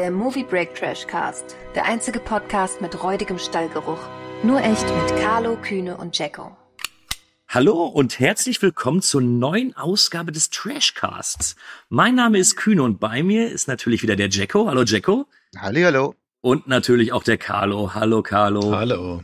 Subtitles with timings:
[0.00, 1.56] der Movie Break Trash Cast.
[1.74, 3.98] Der einzige Podcast mit räudigem Stallgeruch.
[4.42, 6.56] Nur echt mit Carlo, Kühne und Jacko.
[7.48, 11.54] Hallo und herzlich willkommen zur neuen Ausgabe des Trashcasts.
[11.90, 14.68] Mein Name ist Kühne und bei mir ist natürlich wieder der Jacko.
[14.68, 15.26] Hallo Jacko.
[15.58, 16.14] Halli, hallo.
[16.40, 17.92] Und natürlich auch der Carlo.
[17.92, 18.74] Hallo Carlo.
[18.74, 19.22] Hallo.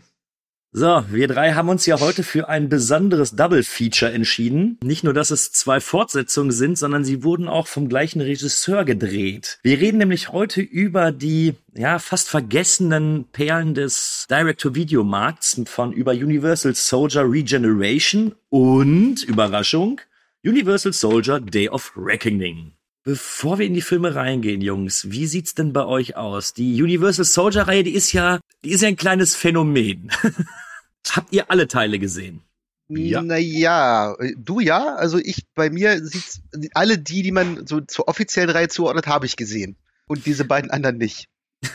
[0.79, 4.79] So, wir drei haben uns ja heute für ein besonderes Double Feature entschieden.
[4.85, 9.59] Nicht nur, dass es zwei Fortsetzungen sind, sondern sie wurden auch vom gleichen Regisseur gedreht.
[9.63, 16.75] Wir reden nämlich heute über die ja fast vergessenen Perlen des Direct-to-Video-Markts von über Universal
[16.75, 20.03] Soldier Regeneration und Überraschung
[20.45, 22.73] Universal Soldier Day of Reckoning.
[23.03, 26.53] Bevor wir in die Filme reingehen, Jungs, wie sieht's denn bei euch aus?
[26.53, 30.11] Die Universal Soldier Reihe, die ist ja, die ist ja ein kleines Phänomen.
[31.15, 32.43] Habt ihr alle Teile gesehen?
[32.89, 33.21] Ja.
[33.21, 36.41] Naja, du ja, also ich, bei mir sieht's,
[36.73, 39.77] alle die, die man so zur offiziellen Reihe zuordnet, habe ich gesehen.
[40.07, 41.29] Und diese beiden anderen nicht.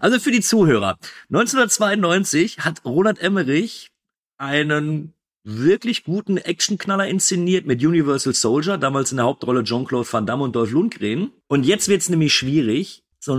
[0.00, 0.98] also für die Zuhörer.
[1.28, 3.90] 1992 hat Ronald Emmerich
[4.38, 5.12] einen
[5.44, 10.56] wirklich guten Actionknaller inszeniert mit Universal Soldier, damals in der Hauptrolle Jean-Claude Van Damme und
[10.56, 11.32] Dolph Lundgren.
[11.48, 13.04] Und jetzt wird's nämlich schwierig.
[13.20, 13.34] So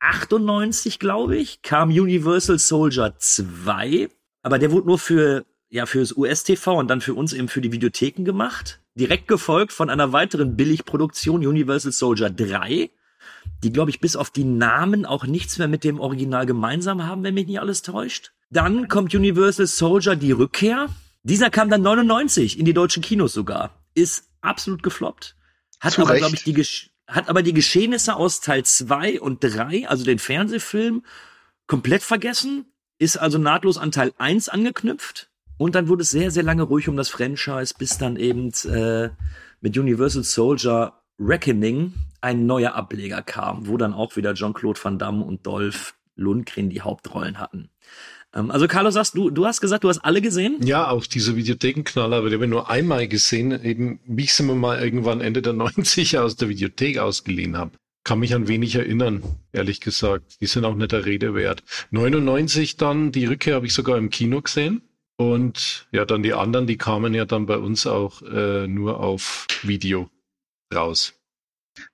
[0.00, 4.08] 1998, glaube ich, kam Universal Soldier 2,
[4.42, 7.72] aber der wurde nur für ja fürs US-TV und dann für uns eben für die
[7.72, 8.80] Videotheken gemacht.
[8.94, 12.90] Direkt gefolgt von einer weiteren Billigproduktion Universal Soldier 3,
[13.62, 17.22] die glaube ich bis auf die Namen auch nichts mehr mit dem Original gemeinsam haben,
[17.22, 18.32] wenn mich nicht alles täuscht.
[18.50, 20.88] Dann kommt Universal Soldier die Rückkehr,
[21.22, 23.74] dieser kam dann 99 in die deutschen Kinos sogar.
[23.94, 25.36] Ist absolut gefloppt.
[25.80, 29.42] Hat Zu aber, glaube ich, die Gesch hat aber die Geschehnisse aus Teil 2 und
[29.42, 31.04] 3, also den Fernsehfilm,
[31.66, 32.66] komplett vergessen.
[33.00, 35.30] Ist also nahtlos an Teil 1 angeknüpft.
[35.56, 39.10] Und dann wurde es sehr, sehr lange ruhig um das Franchise, bis dann eben äh,
[39.60, 45.24] mit Universal Soldier Reckoning ein neuer Ableger kam, wo dann auch wieder Jean-Claude Van Damme
[45.24, 47.70] und Dolph Lundgren die Hauptrollen hatten.
[48.38, 50.58] Ähm, also Carlos, sagst du, du hast gesagt, du hast alle gesehen?
[50.62, 54.44] Ja, auch diese Videothekenknaller, aber die habe ich nur einmal gesehen, eben wie ich sie
[54.44, 57.72] mir mal irgendwann Ende der 90er aus der Videothek ausgeliehen habe.
[58.04, 59.22] Kann mich an wenig erinnern,
[59.52, 60.40] ehrlich gesagt.
[60.40, 61.62] Die sind auch nicht der Rede wert.
[61.90, 64.82] 99 dann, die Rückkehr habe ich sogar im Kino gesehen.
[65.16, 69.48] Und ja, dann die anderen, die kamen ja dann bei uns auch äh, nur auf
[69.62, 70.08] Video
[70.72, 71.14] raus.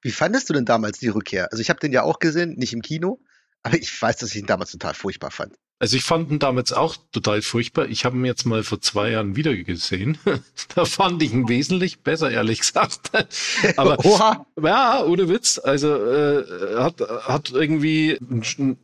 [0.02, 1.50] Wie fandest du denn damals die Rückkehr?
[1.50, 3.18] Also ich habe den ja auch gesehen, nicht im Kino,
[3.62, 5.56] aber ich weiß, dass ich ihn damals total furchtbar fand.
[5.80, 7.88] Also ich fand ihn damals auch total furchtbar.
[7.88, 10.18] Ich habe ihn jetzt mal vor zwei Jahren wieder gesehen.
[10.74, 13.10] da fand ich ihn wesentlich besser, ehrlich gesagt.
[13.76, 14.46] Aber Oha.
[14.62, 15.58] ja, ohne Witz.
[15.58, 18.18] Also äh, hat hat irgendwie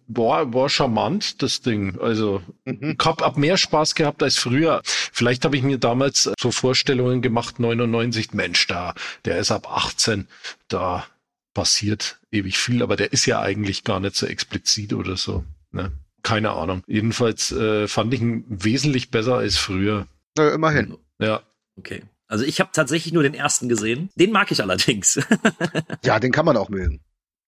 [0.08, 1.98] boah, war charmant das Ding.
[2.00, 2.96] Also mhm.
[2.98, 4.82] ich hab, hab mehr Spaß gehabt als früher.
[4.84, 7.60] Vielleicht habe ich mir damals so Vorstellungen gemacht.
[7.60, 10.26] 99 Mensch da, der ist ab 18
[10.68, 11.06] da
[11.54, 15.44] passiert ewig viel, aber der ist ja eigentlich gar nicht so explizit oder so.
[15.72, 15.92] Ne?
[16.22, 16.82] Keine Ahnung.
[16.86, 20.06] Jedenfalls äh, fand ich ihn wesentlich besser als früher.
[20.36, 20.96] Na, immerhin.
[21.18, 21.42] Ja.
[21.76, 22.02] Okay.
[22.28, 24.10] Also ich habe tatsächlich nur den ersten gesehen.
[24.14, 25.20] Den mag ich allerdings.
[26.04, 27.00] ja, den kann man auch mögen.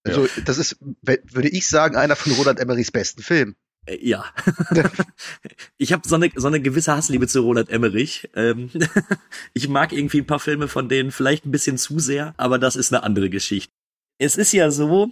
[0.05, 0.31] Also ja.
[0.45, 3.55] das ist, würde ich sagen, einer von Roland Emmerichs besten Filmen.
[3.87, 4.25] Äh, ja.
[5.77, 8.29] ich habe so eine, so eine gewisse Hassliebe zu Roland Emmerich.
[8.35, 8.71] Ähm,
[9.55, 12.77] ich mag irgendwie ein paar Filme von denen vielleicht ein bisschen zu sehr, aber das
[12.77, 13.73] ist eine andere Geschichte.
[14.19, 15.11] Es ist ja so,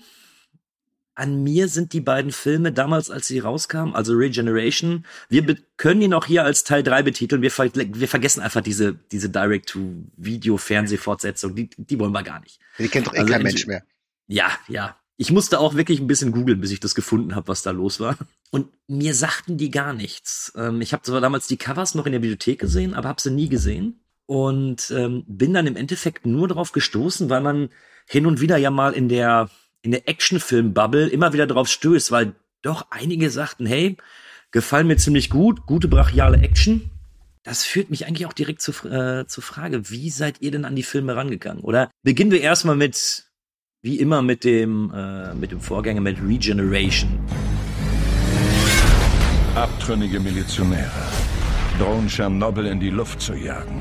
[1.21, 6.15] an mir sind die beiden Filme damals, als sie rauskamen, also Regeneration, wir können ihn
[6.15, 7.43] auch hier als Teil 3 betiteln.
[7.43, 11.55] Wir, ver wir vergessen einfach diese, diese Direct-to-Video-Fernsehfortsetzung.
[11.55, 12.59] Die, die wollen wir gar nicht.
[12.79, 13.83] Die kennt doch eh also kein Mensch mehr.
[14.29, 14.97] Ja, ja.
[15.19, 18.01] Ich musste auch wirklich ein bisschen googeln, bis ich das gefunden habe, was da los
[18.01, 18.17] war.
[18.51, 20.55] Und mir sagten die gar nichts.
[20.57, 23.31] Ähm, ich habe zwar damals die Covers noch in der Bibliothek gesehen, aber habe sie
[23.31, 24.01] nie gesehen.
[24.25, 27.69] Und ähm, bin dann im Endeffekt nur darauf gestoßen, weil man
[28.07, 29.51] hin und wieder ja mal in der
[29.83, 33.97] in der Actionfilm-Bubble immer wieder drauf stößt, weil doch einige sagten, hey,
[34.51, 36.91] gefallen mir ziemlich gut, gute brachiale Action.
[37.43, 40.77] Das führt mich eigentlich auch direkt zu, äh, zur Frage, wie seid ihr denn an
[40.77, 41.63] die Filme rangegangen?
[41.63, 43.25] Oder beginnen wir erstmal mit,
[43.83, 47.19] wie immer, mit dem, äh, mit dem Vorgänger, mit Regeneration.
[49.55, 50.91] Abtrünnige Milizionäre
[51.81, 53.81] drohen Tschernobyl in die Luft zu jagen.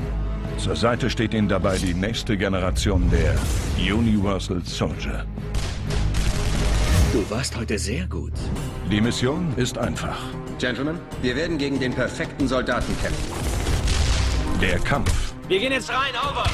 [0.56, 3.34] Zur Seite steht ihnen dabei die nächste Generation der
[3.76, 5.26] Universal Soldier.
[7.12, 8.32] Du warst heute sehr gut.
[8.88, 10.16] Die Mission ist einfach.
[10.60, 13.32] Gentlemen, wir werden gegen den perfekten Soldaten kämpfen.
[14.60, 15.34] Der Kampf.
[15.48, 16.44] Wir gehen jetzt rein, over.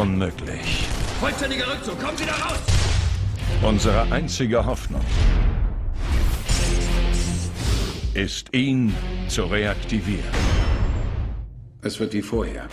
[0.00, 0.86] Unmöglich.
[1.18, 2.60] Vollständiger Rückzug, kommen Sie da raus!
[3.62, 5.04] Unsere einzige Hoffnung
[8.14, 8.94] ist, ihn
[9.26, 10.30] zu reaktivieren.
[11.82, 12.68] Es wird wie vorher.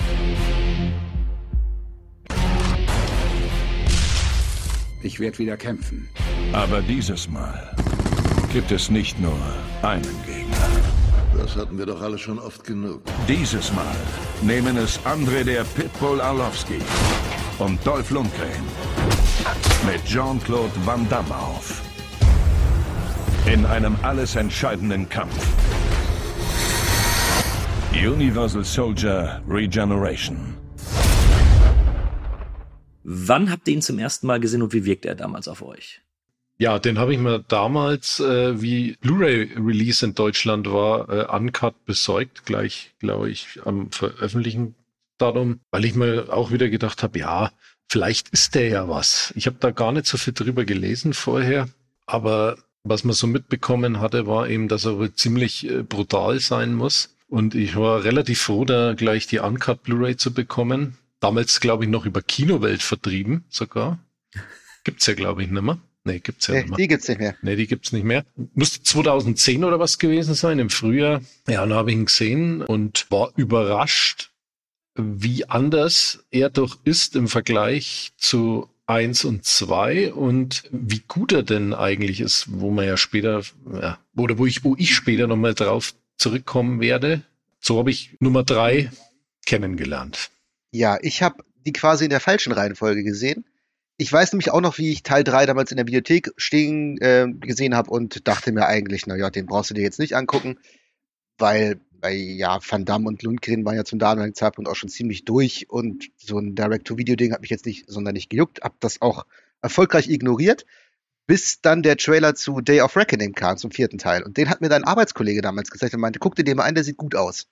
[5.06, 6.10] Ich werde wieder kämpfen.
[6.52, 7.76] Aber dieses Mal
[8.52, 9.38] gibt es nicht nur
[9.84, 10.68] einen Gegner.
[11.38, 13.04] Das hatten wir doch alle schon oft genug.
[13.28, 13.96] Dieses Mal
[14.42, 16.80] nehmen es André der Pitbull Arlovski
[17.60, 18.64] und Dolph Lundgren
[19.86, 21.84] mit Jean-Claude Van Damme auf.
[23.46, 25.38] In einem alles entscheidenden Kampf.
[27.94, 30.55] Universal Soldier Regeneration.
[33.08, 36.02] Wann habt ihr ihn zum ersten Mal gesehen und wie wirkte er damals auf euch?
[36.58, 42.46] Ja, den habe ich mir damals, äh, wie Blu-ray-Release in Deutschland war, äh, uncut besorgt,
[42.46, 44.74] gleich, glaube ich, am veröffentlichen
[45.20, 47.52] Datum, weil ich mir auch wieder gedacht habe, ja,
[47.88, 49.34] vielleicht ist der ja was.
[49.36, 51.70] Ich habe da gar nicht so viel drüber gelesen vorher,
[52.08, 56.74] aber was man so mitbekommen hatte, war eben, dass er wohl ziemlich äh, brutal sein
[56.74, 57.16] muss.
[57.28, 60.98] Und ich war relativ froh, da gleich die Uncut Blu-ray zu bekommen.
[61.26, 63.98] Damals, glaube ich, noch über Kinowelt vertrieben sogar.
[64.84, 65.80] Gibt's ja, glaube ich, nicht mehr.
[66.04, 66.78] Nee, gibt's ja Nee, nicht mehr.
[66.78, 67.36] die gibt's nicht mehr.
[67.42, 68.24] Nee, die gibt's nicht mehr.
[68.54, 71.22] Musste 2010 oder was gewesen sein, im Frühjahr.
[71.48, 74.30] Ja, dann habe ich ihn gesehen und war überrascht,
[74.94, 81.42] wie anders er doch ist im Vergleich zu eins und zwei und wie gut er
[81.42, 83.42] denn eigentlich ist, wo man ja später,
[83.74, 87.24] ja, oder wo ich, wo ich später nochmal drauf zurückkommen werde.
[87.62, 88.92] So habe ich Nummer drei
[89.48, 90.30] kennengelernt.
[90.76, 93.46] Ja, ich habe die quasi in der falschen Reihenfolge gesehen.
[93.96, 97.28] Ich weiß nämlich auch noch, wie ich Teil 3 damals in der Videothek stehen äh,
[97.32, 100.60] gesehen habe und dachte mir eigentlich, na ja, den brauchst du dir jetzt nicht angucken,
[101.38, 105.24] weil, weil ja, Van Damme und Lundgren waren ja zum damaligen Zeitpunkt auch schon ziemlich
[105.24, 109.26] durch und so ein Direct-to-Video-Ding hat mich jetzt nicht sonderlich gejuckt, hab das auch
[109.62, 110.66] erfolgreich ignoriert,
[111.26, 114.24] bis dann der Trailer zu Day of Reckoning kam, zum vierten Teil.
[114.24, 116.76] Und den hat mir dein Arbeitskollege damals gezeigt und meinte, guck dir den mal an,
[116.76, 117.48] der sieht gut aus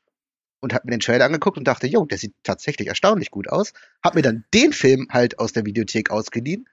[0.63, 3.73] und hab mir den Trailer angeguckt und dachte, jo, der sieht tatsächlich erstaunlich gut aus.
[4.01, 6.69] Hab mir dann den Film halt aus der Videothek ausgeliehen.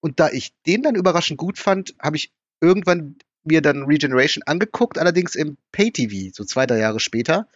[0.00, 4.98] Und da ich den dann überraschend gut fand, habe ich irgendwann mir dann Regeneration angeguckt,
[4.98, 7.48] allerdings im Pay-TV, so zwei, drei Jahre später.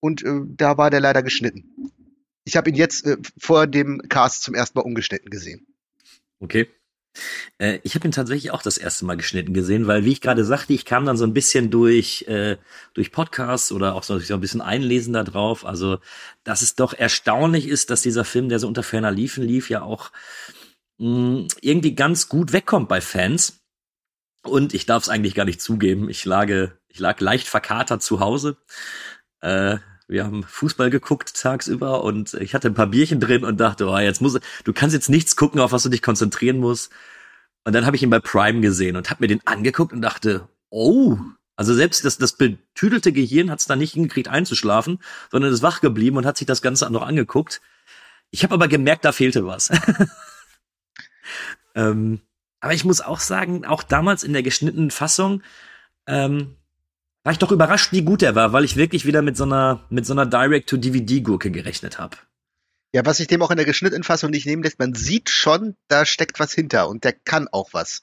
[0.00, 1.92] Und äh, da war der leider geschnitten.
[2.44, 5.68] Ich habe ihn jetzt äh, vor dem Cast zum ersten Mal umgeschnitten gesehen.
[6.40, 6.68] Okay.
[7.58, 10.44] Äh, ich habe ihn tatsächlich auch das erste Mal geschnitten gesehen, weil, wie ich gerade
[10.44, 12.56] sagte, ich kam dann so ein bisschen durch, äh,
[12.94, 15.64] durch Podcasts oder auch so, so ein bisschen einlesen da drauf.
[15.64, 15.98] Also,
[16.44, 19.82] dass es doch erstaunlich ist, dass dieser Film, der so unter ferner Liefen lief, ja
[19.82, 20.10] auch
[20.98, 23.60] mh, irgendwie ganz gut wegkommt bei Fans.
[24.44, 26.08] Und ich darf es eigentlich gar nicht zugeben.
[26.08, 28.56] Ich lage, ich lag leicht verkatert zu Hause.
[29.40, 29.78] Äh,
[30.12, 33.98] wir haben Fußball geguckt tagsüber und ich hatte ein paar Bierchen drin und dachte, oh,
[33.98, 36.92] jetzt muss du kannst jetzt nichts gucken, auf was du dich konzentrieren musst.
[37.64, 40.48] Und dann habe ich ihn bei Prime gesehen und habe mir den angeguckt und dachte,
[40.70, 41.18] oh,
[41.56, 44.98] also selbst das, das betüdelte Gehirn hat es da nicht hingekriegt einzuschlafen,
[45.30, 47.60] sondern ist wach geblieben und hat sich das Ganze noch angeguckt.
[48.30, 49.70] Ich habe aber gemerkt, da fehlte was.
[51.74, 52.20] ähm,
[52.60, 55.42] aber ich muss auch sagen, auch damals in der geschnittenen Fassung
[56.06, 56.56] ähm,
[57.24, 59.86] war ich doch überrascht, wie gut er war, weil ich wirklich wieder mit so einer,
[59.90, 62.16] mit so einer Direct-to-DVD-Gurke gerechnet habe.
[62.94, 65.76] Ja, was sich dem auch in der geschnittenen Fassung nicht nehmen lässt, man sieht schon,
[65.88, 68.02] da steckt was hinter und der kann auch was.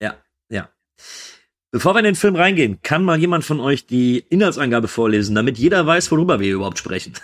[0.00, 0.16] Ja,
[0.48, 0.70] ja.
[1.70, 5.58] Bevor wir in den Film reingehen, kann mal jemand von euch die Inhaltsangabe vorlesen, damit
[5.58, 7.14] jeder weiß, worüber wir überhaupt sprechen.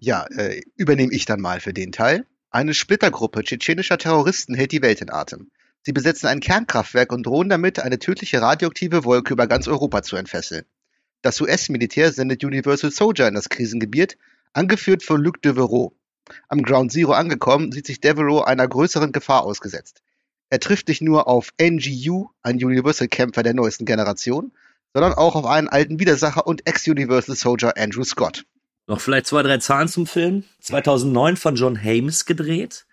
[0.00, 2.26] Ja, äh, übernehme ich dann mal für den Teil.
[2.50, 5.50] Eine Splittergruppe tschetschenischer Terroristen hält die Welt in Atem.
[5.82, 10.16] Sie besetzen ein Kernkraftwerk und drohen damit, eine tödliche radioaktive Wolke über ganz Europa zu
[10.16, 10.64] entfesseln.
[11.22, 14.16] Das US-Militär sendet Universal Soldier in das Krisengebiet,
[14.52, 15.92] angeführt von Luc Devereaux.
[16.48, 20.02] Am Ground Zero angekommen, sieht sich Devereaux einer größeren Gefahr ausgesetzt.
[20.50, 24.52] Er trifft nicht nur auf NGU, einen Universal-Kämpfer der neuesten Generation,
[24.92, 28.44] sondern auch auf einen alten Widersacher und Ex-Universal Soldier Andrew Scott.
[28.86, 30.44] Noch vielleicht zwei, drei Zahlen zum Film.
[30.60, 32.86] 2009 von John Hames gedreht.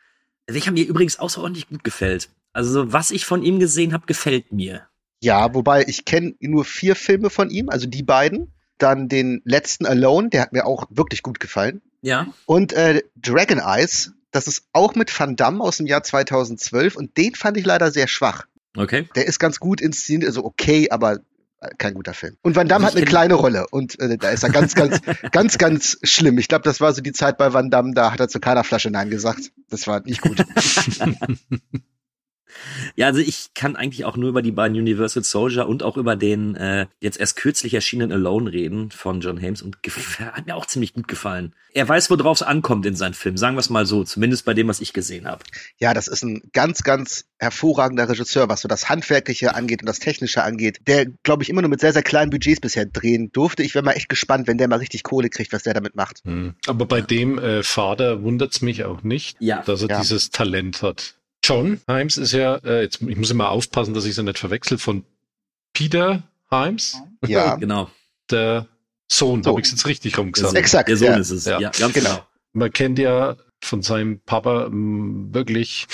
[0.45, 2.29] Welcher mir übrigens außerordentlich gut gefällt.
[2.57, 4.87] Also was ich von ihm gesehen habe, gefällt mir.
[5.21, 8.51] Ja, wobei ich kenne nur vier Filme von ihm, also die beiden.
[8.79, 11.83] Dann den letzten Alone, der hat mir auch wirklich gut gefallen.
[12.01, 12.33] Ja.
[12.47, 17.15] Und äh, Dragon Eyes, das ist auch mit Van Damme aus dem Jahr 2012 und
[17.17, 18.47] den fand ich leider sehr schwach.
[18.75, 19.07] Okay.
[19.15, 21.19] Der ist ganz gut inszeniert, also okay, aber
[21.61, 22.37] äh, kein guter Film.
[22.41, 24.99] Und Van Damme Also hat eine kleine Rolle und äh, da ist er ganz, ganz,
[25.31, 26.39] ganz, ganz schlimm.
[26.39, 28.63] Ich glaube, das war so die Zeit bei Van Damme, da hat er zu keiner
[28.63, 29.51] Flasche Nein gesagt.
[29.69, 30.43] Das war nicht gut.
[32.95, 36.15] Ja, also ich kann eigentlich auch nur über die beiden Universal Soldier und auch über
[36.15, 39.77] den äh, jetzt erst kürzlich erschienenen Alone reden von John Hames und
[40.19, 41.53] hat mir auch ziemlich gut gefallen.
[41.73, 44.53] Er weiß, worauf es ankommt in seinen Filmen, sagen wir es mal so, zumindest bei
[44.55, 45.43] dem, was ich gesehen habe.
[45.77, 49.99] Ja, das ist ein ganz, ganz hervorragender Regisseur, was so das Handwerkliche angeht und das
[49.99, 53.61] Technische angeht, der, glaube ich, immer nur mit sehr, sehr kleinen Budgets bisher drehen durfte.
[53.61, 56.21] Ich wäre mal echt gespannt, wenn der mal richtig Kohle kriegt, was der damit macht.
[56.23, 56.55] Hm.
[56.65, 59.61] Aber bei dem äh, Vater wundert's mich auch nicht, Ja.
[59.61, 59.99] dass er Ja.
[60.01, 61.13] dieses Talent hat.
[61.47, 64.77] John Himes ist ja, äh, jetzt, ich muss immer aufpassen, dass ich es nicht verwechsel,
[64.77, 65.05] von
[65.73, 66.97] Peter Himes.
[67.25, 67.89] Ja, genau.
[68.29, 68.67] Der
[69.09, 69.51] Sohn, So.
[69.51, 70.55] habe ich es jetzt richtig rumgesagt.
[70.55, 70.89] Exakt.
[70.89, 71.17] Der Sohn ja.
[71.17, 71.45] ist es.
[71.45, 71.59] Ja.
[71.61, 72.09] Ja, ganz Genau.
[72.09, 72.27] genau.
[72.51, 75.87] Man kennt ja von seinem Papa mh, wirklich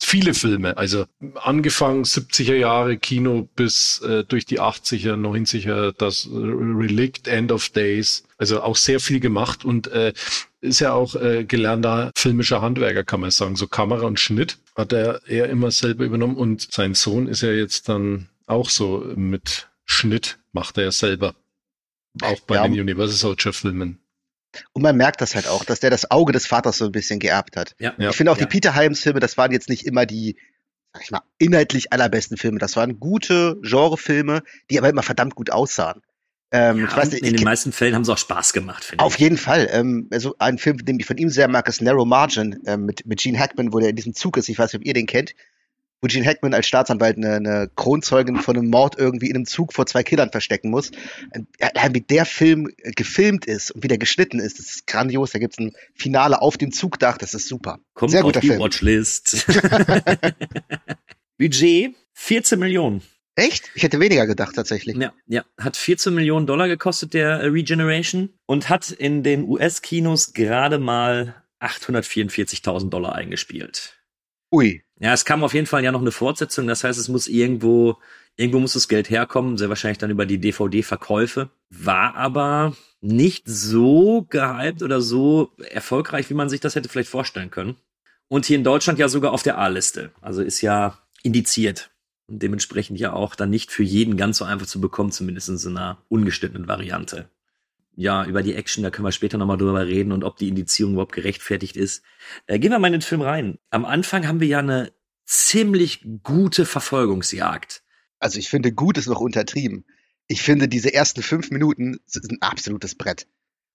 [0.00, 0.76] viele Filme.
[0.76, 7.68] Also angefangen 70er Jahre Kino bis äh, durch die 80er, 90er, das Relict, End of
[7.70, 8.24] Days.
[8.38, 10.12] Also auch sehr viel gemacht und äh,
[10.60, 13.56] ist ja auch äh, gelernter filmischer Handwerker, kann man sagen.
[13.56, 17.50] So Kamera und Schnitt hat er eher immer selber übernommen und sein Sohn ist ja
[17.52, 21.34] jetzt dann auch so mit Schnitt macht er ja selber.
[22.22, 22.66] Auch bei Ja.
[22.68, 23.98] den Universal Soldier Filmen.
[24.72, 27.18] Und man merkt das halt auch, dass der das Auge des Vaters so ein bisschen
[27.18, 27.74] geerbt hat.
[27.78, 27.94] Ja.
[27.98, 28.44] Ich finde auch Ja.
[28.44, 30.36] die Peter Hyams Filme, das waren jetzt nicht immer die,
[30.92, 32.58] sag ich mal, inhaltlich allerbesten Filme.
[32.58, 36.00] Das waren gute Genrefilme, die aber immer verdammt gut aussahen.
[36.52, 38.84] Ähm, Ja, ich weiß nicht, in ich den meisten Fällen haben sie auch Spaß gemacht,
[38.84, 39.20] finde auf ich.
[39.20, 39.68] jeden Fall.
[39.72, 43.04] Ähm, also ein Film, den ich von ihm sehr mag, ist Narrow Margin ähm, mit,
[43.04, 44.48] mit Gene Hackman, wo der in diesem Zug ist.
[44.48, 45.34] Ich weiß nicht, ob ihr den kennt.
[46.00, 49.72] Wo Gene Hackman als Staatsanwalt eine, eine Kronzeugin von einem Mord irgendwie in einem Zug
[49.72, 50.90] vor zwei Killern verstecken muss.
[51.34, 54.86] Und Allein wie der Film äh, gefilmt ist und wie der geschnitten ist, das ist
[54.86, 55.32] grandios.
[55.32, 57.78] Da gibt's ein Finale auf dem Zugdach, das ist super.
[57.94, 58.60] Kommt Sehr auf guter die Film.
[58.60, 59.46] Watchlist.
[61.38, 63.02] Budget 14 Millionen.
[63.36, 63.70] Echt?
[63.74, 64.96] Ich hätte weniger gedacht tatsächlich.
[64.96, 70.32] Ja, ja, hat 14 Millionen Dollar gekostet, der äh, Regeneration, und hat in den US-Kinos
[70.32, 74.02] gerade mal 844.000 Dollar eingespielt.
[74.50, 74.82] Ui.
[74.98, 77.98] Ja, es kam auf jeden Fall ja noch eine Fortsetzung, das heißt, es muss irgendwo,
[78.36, 84.26] irgendwo muss das Geld herkommen, sehr wahrscheinlich dann über die DVD-Verkäufe, war aber nicht so
[84.30, 87.76] gehypt oder so erfolgreich, wie man sich das hätte vielleicht vorstellen können.
[88.28, 91.90] Und hier in Deutschland ja sogar auf der A-Liste, also ist ja indiziert
[92.26, 95.76] und dementsprechend ja auch dann nicht für jeden ganz so einfach zu bekommen, zumindest in
[95.76, 97.28] einer ungeschnittenen Variante.
[97.98, 100.92] Ja, über die Action, da können wir später nochmal drüber reden und ob die Indizierung
[100.92, 102.02] überhaupt gerechtfertigt ist.
[102.46, 103.58] Äh, gehen wir mal in den Film rein.
[103.70, 104.92] Am Anfang haben wir ja eine
[105.24, 107.82] ziemlich gute Verfolgungsjagd.
[108.18, 109.86] Also ich finde, gut ist noch untertrieben.
[110.28, 113.26] Ich finde, diese ersten fünf Minuten sind ein absolutes Brett.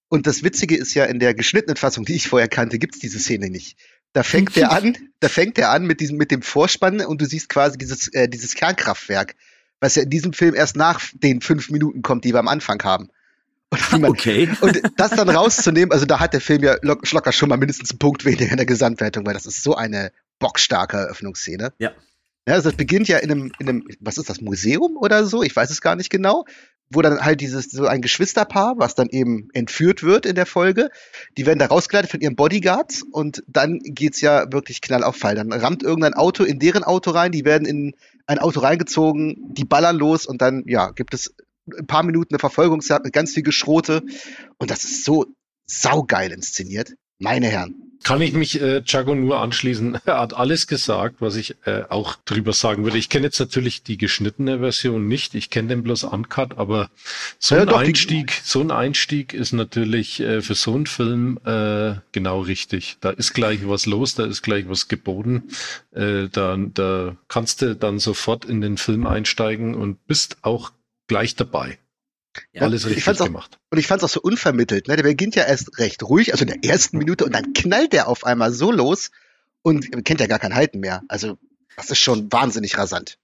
[0.08, 3.20] Und das Witzige ist ja, in der geschnittenen Fassung, die ich vorher kannte, gibt's diese
[3.20, 3.78] Szene nicht.
[4.14, 7.26] Da fängt der an, da fängt er an mit diesem, mit dem Vorspann und du
[7.26, 9.36] siehst quasi dieses, äh, dieses Kernkraftwerk,
[9.80, 12.84] was ja in diesem Film erst nach den fünf Minuten kommt, die wir am Anfang
[12.84, 13.10] haben.
[13.72, 14.50] Und, man, Okay.
[14.62, 17.92] und das dann rauszunehmen, also da hat der Film ja lock- locker schon mal mindestens
[17.92, 21.74] einen Punkt weniger in der Gesamtwertung, weil das ist so eine bockstarke Eröffnungsszene.
[21.80, 21.92] Ja.
[22.48, 25.44] Ja, also das beginnt ja in einem, in einem, was ist das, Museum oder so?
[25.44, 26.46] Ich weiß es gar nicht genau.
[26.94, 30.90] Wo dann halt dieses, so ein Geschwisterpaar, was dann eben entführt wird in der Folge,
[31.38, 35.36] die werden da rausgeleitet von ihren Bodyguards und dann geht's ja wirklich knall auf Fall.
[35.36, 37.94] Dann rammt irgendein Auto in deren Auto rein, die werden in
[38.26, 41.34] ein Auto reingezogen, die ballern los und dann, ja, gibt es
[41.78, 44.04] ein paar Minuten eine Verfolgungsjagd mit ganz viel Geschrote
[44.58, 45.26] und das ist so
[45.66, 46.94] saugeil inszeniert.
[47.20, 47.92] Meine Herren.
[48.04, 50.00] Kann ich mich äh, Chago nur anschließen.
[50.06, 52.98] Er hat alles gesagt, was ich äh, auch drüber sagen würde.
[52.98, 55.36] Ich kenne jetzt natürlich die geschnittene Version nicht.
[55.36, 56.90] Ich kenne den bloß uncut, aber
[57.38, 61.40] so Ja, ein doch, Einstieg, so ein Einstieg ist natürlich äh, für so einen Film
[61.46, 62.98] äh, genau richtig.
[63.02, 65.44] Da ist gleich was los, da ist gleich was geboten.
[65.92, 70.72] Äh, da, da kannst du dann sofort in den Film einsteigen und bist auch
[71.12, 71.78] gleich dabei.
[72.54, 73.60] Ja, Alles ich richtig fand's auch- gemacht.
[73.70, 74.88] Und ich fand's auch so unvermittelt.
[74.88, 74.96] Ne?
[74.96, 78.08] Der beginnt ja erst recht ruhig, also in der ersten Minute, und dann knallt der
[78.08, 79.12] auf einmal so los
[79.62, 81.04] und kennt ja gar kein Halten mehr.
[81.10, 81.38] Also,
[81.76, 83.18] das ist schon wahnsinnig rasant.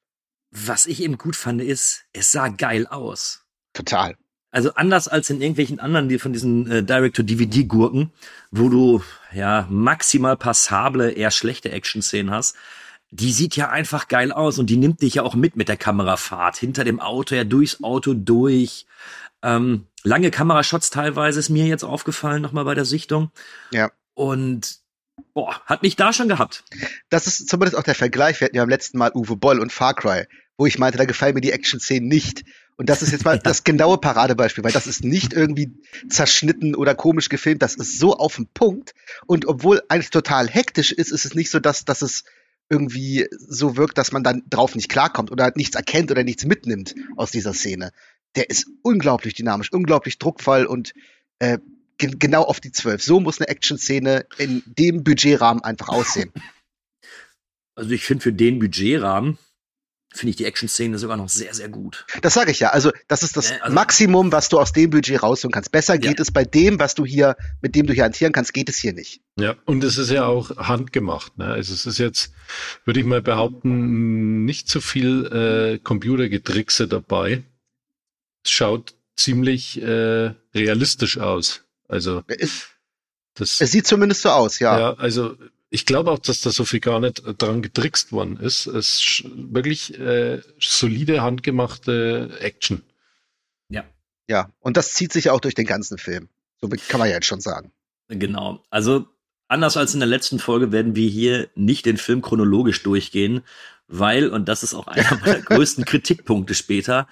[0.51, 3.45] Was ich eben gut fand, ist, es sah geil aus.
[3.73, 4.17] Total.
[4.51, 8.11] Also anders als in irgendwelchen anderen die von diesen äh, Direct-to-DVD-Gurken,
[8.51, 9.03] wo du
[9.33, 12.55] ja maximal passable, eher schlechte Action-Szenen hast.
[13.11, 15.77] Die sieht ja einfach geil aus und die nimmt dich ja auch mit mit der
[15.77, 16.57] Kamerafahrt.
[16.57, 18.85] Hinter dem Auto, ja durchs Auto durch.
[19.41, 23.31] Ähm, lange Kamerashots teilweise ist mir jetzt aufgefallen, nochmal bei der Sichtung.
[23.71, 23.91] Ja.
[24.13, 24.79] Und
[25.33, 26.63] boah, hat mich da schon gehabt.
[27.09, 28.39] Das ist zumindest auch der Vergleich.
[28.39, 30.25] Wir hatten ja beim letzten Mal Uwe Boll und Far Cry,
[30.57, 32.43] wo ich meinte, da gefallen mir die Action-Szenen nicht.
[32.77, 35.73] Und das ist jetzt mal das genaue Paradebeispiel, weil das ist nicht irgendwie
[36.09, 37.61] zerschnitten oder komisch gefilmt.
[37.61, 38.93] Das ist so auf den Punkt.
[39.25, 42.23] Und obwohl eigentlich total hektisch ist, ist es nicht so, dass, dass es
[42.69, 46.95] irgendwie so wirkt, dass man dann drauf nicht klarkommt oder nichts erkennt oder nichts mitnimmt
[47.15, 47.91] aus dieser Szene.
[48.35, 50.93] Der ist unglaublich dynamisch, unglaublich druckvoll und
[51.39, 51.59] äh,
[51.97, 53.01] ge genau auf die zwölf.
[53.01, 56.31] So muss eine Action-Szene in dem Budgetrahmen einfach aussehen.
[57.75, 59.37] Also ich finde für den Budgetrahmen
[60.17, 62.05] finde ich die Action-Szene sogar noch sehr, sehr gut.
[62.21, 62.69] Das sage ich ja.
[62.69, 65.71] Also, das ist das Äh, also- Maximum, was du aus dem Budget rausholen kannst.
[65.71, 65.99] Besser Ja.
[65.99, 68.77] geht es bei dem, was du hier, mit dem du hier hantieren kannst, geht es
[68.77, 69.21] hier nicht.
[69.39, 71.37] Ja, und es ist ja auch handgemacht.
[71.37, 71.45] Ne?
[71.45, 72.31] Also es ist jetzt,
[72.85, 75.25] würde ich mal behaupten, nicht so viel
[75.75, 77.43] äh, Computergetrickse dabei.
[78.43, 81.63] Es schaut ziemlich äh, realistisch aus.
[81.87, 82.67] Also Es,
[83.35, 84.77] das, es sieht zumindest so aus, ja.
[84.79, 85.35] ja, also
[85.69, 88.67] ich glaube auch, dass da so viel gar nicht dran getrickst worden ist.
[88.67, 92.83] Es ist wirklich äh, solide, handgemachte Action.
[93.69, 93.83] Ja.
[94.29, 96.29] Ja, und das zieht sich auch durch den ganzen Film.
[96.61, 97.71] So kann man ja jetzt schon sagen.
[98.07, 98.63] Genau.
[98.69, 99.07] Also
[99.47, 103.41] anders als in der letzten Folge werden wir hier nicht den Film chronologisch durchgehen,
[103.87, 107.07] weil, und das ist auch einer meiner größten Kritikpunkte später,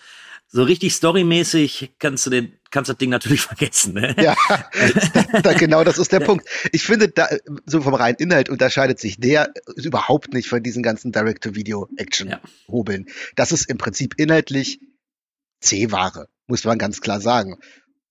[0.47, 3.93] so richtig storymäßig kannst du den, kannst das Ding natürlich vergessen.
[3.93, 4.15] Ne?
[4.19, 4.35] Ja,
[5.43, 6.47] da, genau das ist der Punkt.
[6.71, 7.27] Ich finde, da,
[7.65, 13.07] so vom reinen Inhalt unterscheidet sich der überhaupt nicht von diesen ganzen Direct-to-Video-Action-Hobeln.
[13.35, 14.79] Das ist im Prinzip inhaltlich
[15.61, 17.57] C-Ware, muss man ganz klar sagen.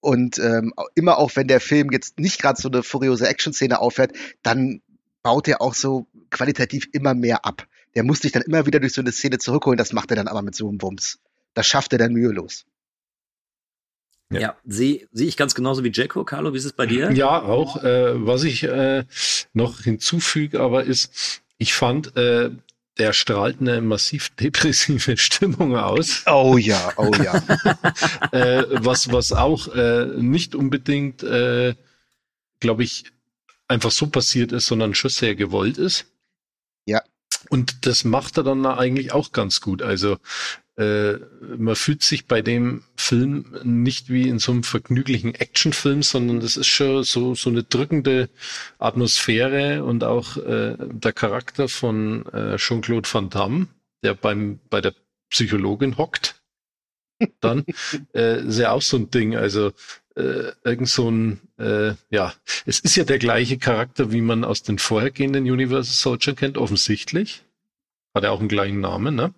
[0.00, 4.12] Und ähm, immer auch wenn der Film jetzt nicht gerade so eine furiose Action-Szene auffährt,
[4.43, 4.83] dann
[5.23, 7.67] baut er auch so qualitativ immer mehr ab.
[7.95, 10.29] Der muss sich dann immer wieder durch so eine Szene zurückholen, das macht er dann
[10.29, 11.21] aber mit so einem Wumms.
[11.54, 12.66] Das schafft er dann mühelos.
[14.30, 16.25] Ja, ja sehe seh ich ganz genauso wie Jacko.
[16.25, 17.12] Carlo, wie ist es bei dir?
[17.12, 17.82] Ja, auch.
[17.82, 19.04] Äh, was ich äh,
[19.52, 22.50] noch hinzufüge, aber ist, ich fand, äh,
[22.99, 26.23] der strahlt eine massiv depressive Stimmung aus.
[26.26, 27.34] Oh ja, oh ja.
[28.32, 31.75] äh, was, was auch äh, nicht unbedingt, äh,
[32.61, 33.04] glaube ich,
[33.68, 36.06] einfach so passiert ist, sondern schon sehr gewollt ist.
[36.87, 37.02] Ja.
[37.50, 39.82] Und das macht er dann eigentlich auch ganz gut.
[39.82, 40.18] Also
[40.76, 41.19] äh,
[41.57, 46.57] man fühlt sich bei dem Film nicht wie in so einem vergnüglichen Actionfilm, sondern das
[46.57, 48.28] ist schon so, so eine drückende
[48.78, 53.69] Atmosphäre und auch äh, der Charakter von äh, Jean-Claude Van Damme,
[54.02, 54.95] der beim, bei der
[55.31, 56.43] Psychologin hockt,
[57.40, 57.64] dann
[58.12, 59.37] äh, ist ja auch so ein Ding.
[59.37, 59.73] Also
[60.16, 62.35] äh, irgend so ein, äh, ja,
[62.66, 67.45] es ist ja der gleiche Charakter, wie man aus den vorhergehenden Universal Soldier kennt, offensichtlich.
[68.12, 69.35] Hat er auch einen gleichen Namen, ne?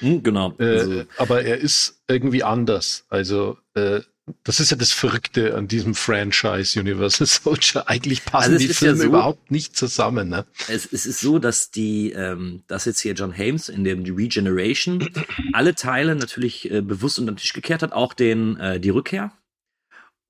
[0.00, 0.54] Hm, genau.
[0.58, 1.04] Äh, also.
[1.18, 3.04] Aber er ist irgendwie anders.
[3.08, 4.00] Also äh,
[4.44, 7.88] das ist ja das Verrückte an diesem Franchise Universal Soldier.
[7.88, 10.28] Eigentlich passen also die Filme ja so, überhaupt nicht zusammen.
[10.28, 10.46] Ne?
[10.68, 15.08] Es, es, ist so, dass die, ähm, dass jetzt hier John Hames in dem Regeneration
[15.52, 19.32] alle Teile natürlich äh, bewusst unter den Tisch gekehrt hat, auch den äh, die Rückkehr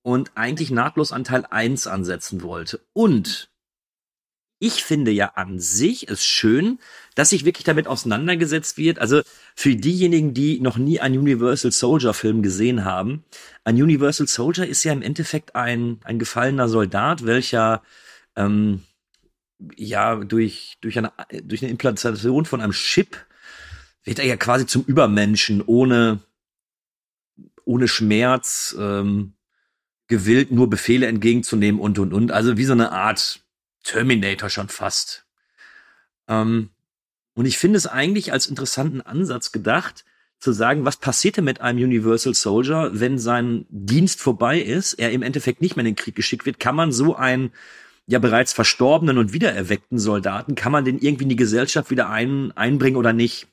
[0.02, 2.80] und eigentlich nahtlos an Teil 1 ansetzen wollte.
[2.92, 3.51] Und
[4.62, 6.78] ich finde ja an sich es schön,
[7.16, 9.00] dass sich wirklich damit auseinandergesetzt wird.
[9.00, 9.22] Also
[9.56, 13.24] für diejenigen, die noch nie einen Universal Soldier Film gesehen haben,
[13.64, 17.82] ein Universal Soldier ist ja im Endeffekt ein, ein gefallener Soldat, welcher
[18.36, 18.84] ähm,
[19.74, 23.16] ja durch, durch, eine, durch eine Implantation von einem Chip
[24.04, 26.20] wird er ja quasi zum Übermenschen, ohne,
[27.64, 29.34] ohne Schmerz, ähm,
[30.06, 32.30] gewillt, nur Befehle entgegenzunehmen und und und.
[32.30, 33.41] Also wie so eine Art
[33.82, 35.24] Terminator schon fast.
[36.28, 36.70] Ähm,
[37.34, 40.04] und ich finde es eigentlich als interessanten Ansatz gedacht,
[40.38, 45.22] zu sagen, was passierte mit einem Universal Soldier, wenn sein Dienst vorbei ist, er im
[45.22, 47.52] Endeffekt nicht mehr in den Krieg geschickt wird, kann man so einen
[48.06, 52.50] ja bereits verstorbenen und wiedererweckten Soldaten, kann man den irgendwie in die Gesellschaft wieder ein,
[52.52, 53.46] einbringen oder nicht?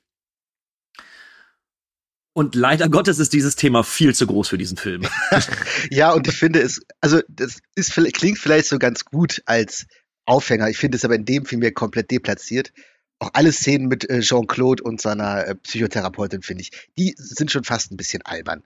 [2.33, 5.03] Und leider Gottes ist dieses Thema viel zu groß für diesen Film.
[5.91, 9.85] ja, und ich finde es, also das ist, klingt vielleicht so ganz gut als
[10.29, 10.69] Aufhänger.
[10.69, 12.71] Ich finde es aber in dem Film mir komplett deplatziert
[13.19, 17.65] auch alle Szenen mit äh, Jean-Claude und seiner äh, Psychotherapeutin, finde ich, die sind schon
[17.65, 18.63] fast ein bisschen albern.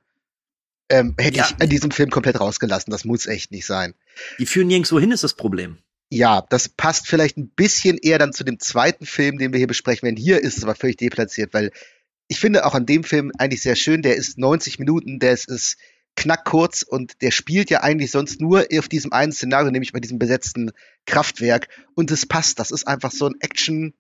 [0.90, 1.46] Ähm, hätte ja.
[1.50, 2.92] ich in diesem Film komplett rausgelassen.
[2.92, 3.96] Das muss echt nicht sein.
[4.38, 5.80] Die führen nirgendwo hin, ist das Problem.
[6.10, 9.68] Ja, das passt vielleicht ein bisschen eher dann zu dem zweiten Film, den wir hier
[9.68, 10.18] besprechen werden.
[10.18, 11.72] Hier ist es aber völlig deplatziert, weil
[12.28, 14.04] ich finde auch an dem Film eigentlich sehr schön.
[14.04, 15.78] Der ist 90 Minuten, der ist, ist
[16.16, 20.20] knackkurz und der spielt ja eigentlich sonst nur auf diesem einen Szenario, nämlich bei diesem
[20.20, 20.72] besetzten
[21.06, 21.68] Kraftwerk.
[21.96, 22.60] Und es passt.
[22.60, 23.94] Das ist einfach so ein Action-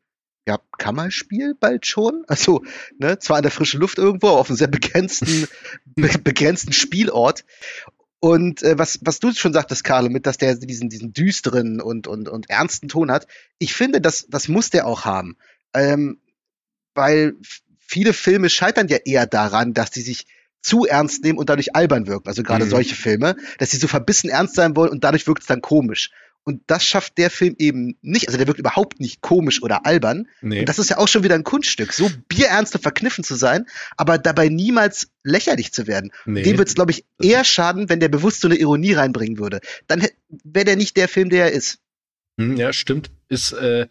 [0.45, 2.25] ja, Kammerspiel bald schon.
[2.27, 2.63] Also,
[2.99, 5.47] ne, zwar in der frischen Luft irgendwo, auf einem sehr begrenzten,
[5.85, 7.45] be begrenzten Spielort.
[8.19, 12.07] Und äh, was, was du schon sagtest, Carlo, mit, dass der diesen, diesen düsteren und,
[12.07, 15.37] und, und ernsten Ton hat, ich finde, das, das muss der auch haben.
[15.73, 16.19] Ähm,
[16.93, 17.35] weil
[17.79, 20.25] viele Filme scheitern ja eher daran, dass die sich
[20.63, 22.27] zu ernst nehmen und dadurch albern wirken.
[22.27, 22.69] Also gerade mhm.
[22.69, 26.09] solche Filme, dass sie so verbissen ernst sein wollen und dadurch wirkt es dann komisch.
[26.45, 28.27] Und das schafft der Film eben nicht.
[28.27, 30.27] Also der wirkt überhaupt nicht komisch oder albern.
[30.41, 30.59] Nee.
[30.61, 33.65] Und das ist ja auch schon wieder ein Kunststück, so bierernst und verkniffen zu sein,
[33.95, 36.11] aber dabei niemals lächerlich zu werden.
[36.25, 36.43] Nee.
[36.43, 39.61] Dem wird es, glaube ich, eher schaden, wenn der bewusst so eine Ironie reinbringen würde.
[39.87, 40.05] Dann
[40.43, 41.79] wäre der nicht der Film, der er ist.
[42.37, 43.11] Hm, ja, stimmt.
[43.29, 43.87] Ist äh,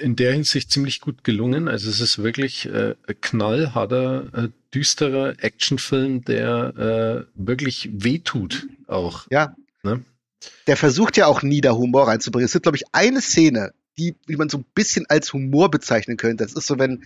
[0.00, 1.68] in der Hinsicht ziemlich gut gelungen.
[1.68, 9.26] Also es ist wirklich äh, knallharter, äh, düsterer Actionfilm, der äh, wirklich wehtut auch.
[9.30, 9.56] Ja.
[9.82, 10.04] Ne?
[10.66, 12.46] der versucht ja auch nie da Humor reinzubringen.
[12.46, 16.16] Es gibt, glaube ich, eine Szene, die, die man so ein bisschen als Humor bezeichnen
[16.16, 16.44] könnte.
[16.44, 17.04] Das ist so, wenn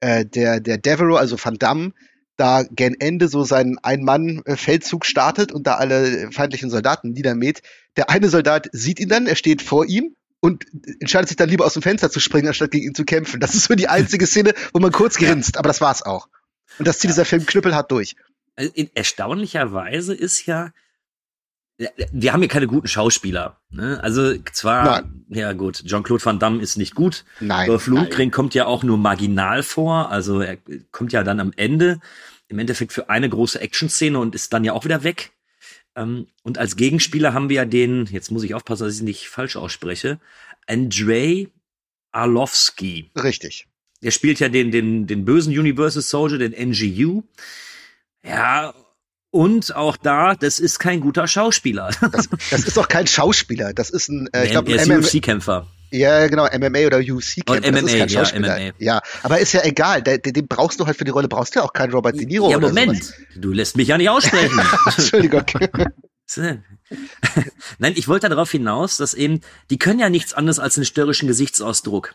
[0.00, 1.92] äh, der, der Devereaux, also Van Damme,
[2.36, 7.62] da gen Ende so seinen Ein-Mann-Feldzug startet und da alle feindlichen Soldaten niedermäht.
[7.96, 10.66] Der eine Soldat sieht ihn dann, er steht vor ihm und
[11.00, 13.40] entscheidet sich dann lieber aus dem Fenster zu springen, anstatt gegen ihn zu kämpfen.
[13.40, 16.28] Das ist so die einzige Szene, wo man kurz grinst, aber das war's auch.
[16.78, 17.14] Und das zieht ja.
[17.14, 18.16] dieser Film knüppelhart durch.
[18.56, 20.72] Also erstaunlicherweise ist ja,
[21.76, 23.60] wir haben hier keine guten Schauspieler.
[23.70, 24.00] Ne?
[24.02, 25.24] Also zwar, Nein.
[25.28, 27.24] ja gut, Jean-Claude Van Damme ist nicht gut.
[27.40, 27.68] Nein.
[27.68, 30.10] Dolph Lundgren kommt ja auch nur marginal vor.
[30.10, 30.56] Also er
[30.90, 32.00] kommt ja dann am Ende
[32.48, 35.32] im Endeffekt für eine große Action-Szene und ist dann ja auch wieder weg.
[35.98, 39.28] Ähm, und als Gegenspieler haben wir ja den, jetzt muss ich aufpassen, dass ich nicht
[39.28, 40.20] falsch ausspreche,
[40.66, 41.48] Andrei
[42.12, 43.10] Arlovsky.
[43.16, 43.66] Richtig.
[44.02, 47.24] Der spielt ja den, den, den bösen Universal Soldier, den NGU.
[48.22, 48.74] Ja,
[49.30, 51.90] und auch da, das ist kein guter Schauspieler.
[52.12, 53.74] Das, das ist auch kein Schauspieler.
[53.74, 55.66] Das ist ein, äh, ich glaube, ein UFC-Kämpfer.
[55.90, 57.72] Ja, genau, MMA oder UFC-Kämpfer.
[57.72, 58.72] MMA, ja, MMA.
[58.78, 60.02] Ja, aber ist ja egal.
[60.02, 62.26] Den, den brauchst du halt für die Rolle, brauchst du ja auch keinen Robert De
[62.26, 62.50] Niro.
[62.50, 63.02] Ja, Moment.
[63.02, 63.20] Sowas.
[63.36, 64.60] Du lässt mich ja nicht aussprechen.
[64.96, 65.44] Entschuldigung.
[67.78, 71.26] Nein, ich wollte darauf hinaus, dass eben, die können ja nichts anderes als einen störrischen
[71.26, 72.14] Gesichtsausdruck.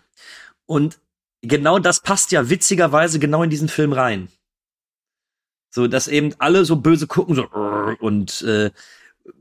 [0.66, 1.00] Und
[1.42, 4.30] genau das passt ja witzigerweise genau in diesen Film rein.
[5.72, 7.48] So, dass eben alle so böse gucken, so
[8.00, 8.70] und äh,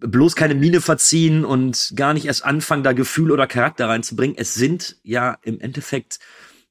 [0.01, 4.37] bloß keine Miene verziehen und gar nicht erst anfangen, da Gefühl oder Charakter reinzubringen.
[4.38, 6.18] Es sind ja im Endeffekt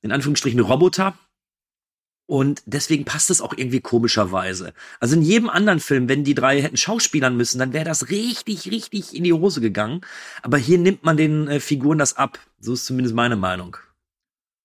[0.02, 1.18] in Anführungsstrichen Roboter.
[2.26, 4.74] Und deswegen passt es auch irgendwie komischerweise.
[5.02, 8.72] Also in jedem anderen Film, wenn die drei hätten Schauspielern müssen, dann wäre das richtig,
[8.72, 10.00] richtig in die Hose gegangen.
[10.42, 12.40] Aber hier nimmt man den äh, Figuren das ab.
[12.58, 13.76] So ist zumindest meine Meinung.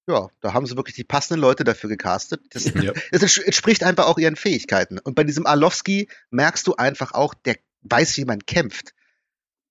[0.09, 2.40] Ja, da haben sie wirklich die passenden Leute dafür gecastet.
[2.50, 2.92] Das, ja.
[3.11, 5.00] das entspricht einfach auch ihren Fähigkeiten.
[5.00, 7.56] Und bei diesem Arlovski merkst du einfach auch, der
[7.90, 8.92] weiß, wie man kämpft.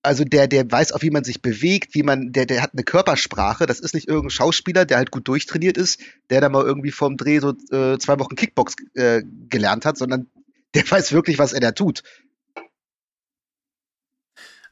[0.02, 2.84] Also der, der weiß auch, wie man sich bewegt, wie man, der, der hat eine
[2.84, 3.66] Körpersprache.
[3.66, 6.00] Das ist nicht irgendein Schauspieler, der halt gut durchtrainiert ist,
[6.30, 10.30] der da mal irgendwie vorm Dreh so äh, zwei Wochen Kickbox äh, gelernt hat, sondern
[10.74, 12.04] der weiß wirklich, was er da tut.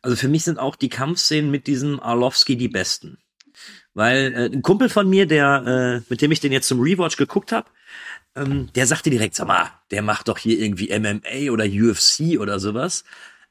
[0.02, 3.18] Also für mich sind auch die Kampfszenen mit diesem Arlovski die besten.
[3.94, 7.16] Weil äh, ein Kumpel von mir, der, äh, mit dem ich den jetzt zum Rewatch
[7.16, 7.70] geguckt habe,
[8.36, 12.60] ähm, der sagte direkt, sag mal, der macht doch hier irgendwie MMA oder UFC oder
[12.60, 13.04] sowas.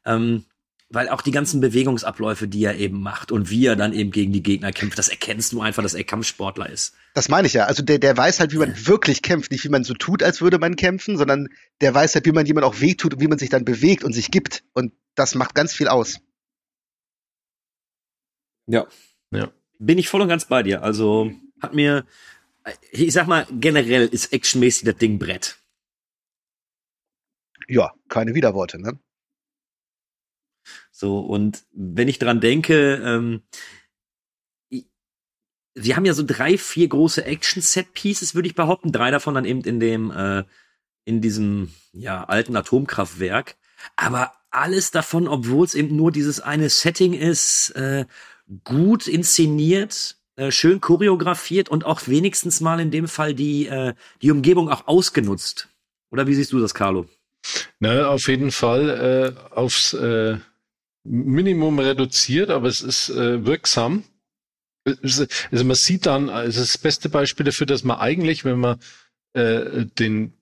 [0.05, 0.45] Ähm,
[0.89, 4.31] weil auch die ganzen Bewegungsabläufe, die er eben macht und wie er dann eben gegen
[4.31, 6.93] die Gegner kämpft, das erkennst du einfach, dass er Kampfsportler ist.
[7.15, 7.65] Das meine ich ja.
[7.65, 8.87] Also der, der weiß halt, wie man ja.
[8.87, 11.49] wirklich kämpft, nicht wie man so tut, als würde man kämpfen, sondern
[11.81, 14.13] der weiß halt, wie man jemand auch wehtut und wie man sich dann bewegt und
[14.13, 14.63] sich gibt.
[14.73, 16.19] Und das macht ganz viel aus.
[18.67, 18.85] Ja.
[19.31, 19.51] Ja
[19.85, 20.81] bin ich voll und ganz bei dir.
[20.83, 22.05] Also hat mir,
[22.91, 25.59] ich sag mal, generell ist actionmäßig das Ding Brett.
[27.67, 28.99] Ja, keine Widerworte, ne?
[30.95, 33.41] So, und wenn ich dran denke, ähm,
[35.75, 38.91] wir haben ja so drei, vier große Action-Set-Pieces, würde ich behaupten.
[38.91, 40.43] Drei davon dann eben in dem, äh,
[41.03, 43.56] in diesem, ja, alten Atomkraftwerk.
[43.95, 48.06] Aber alles davon, obwohl es eben nur dieses eine Setting ist, äh,
[48.63, 54.29] gut inszeniert, äh, schön choreografiert und auch wenigstens mal in dem Fall die, äh, die
[54.29, 55.69] Umgebung auch ausgenutzt.
[56.12, 57.08] Oder wie siehst du das, Carlo?
[57.79, 60.38] Na, auf jeden Fall äh, aufs äh,
[61.03, 64.03] Minimum reduziert, aber es ist äh, wirksam.
[65.01, 65.25] Also
[65.63, 68.79] man sieht dann, also das beste Beispiel dafür, dass man eigentlich, wenn man
[69.33, 70.33] äh, den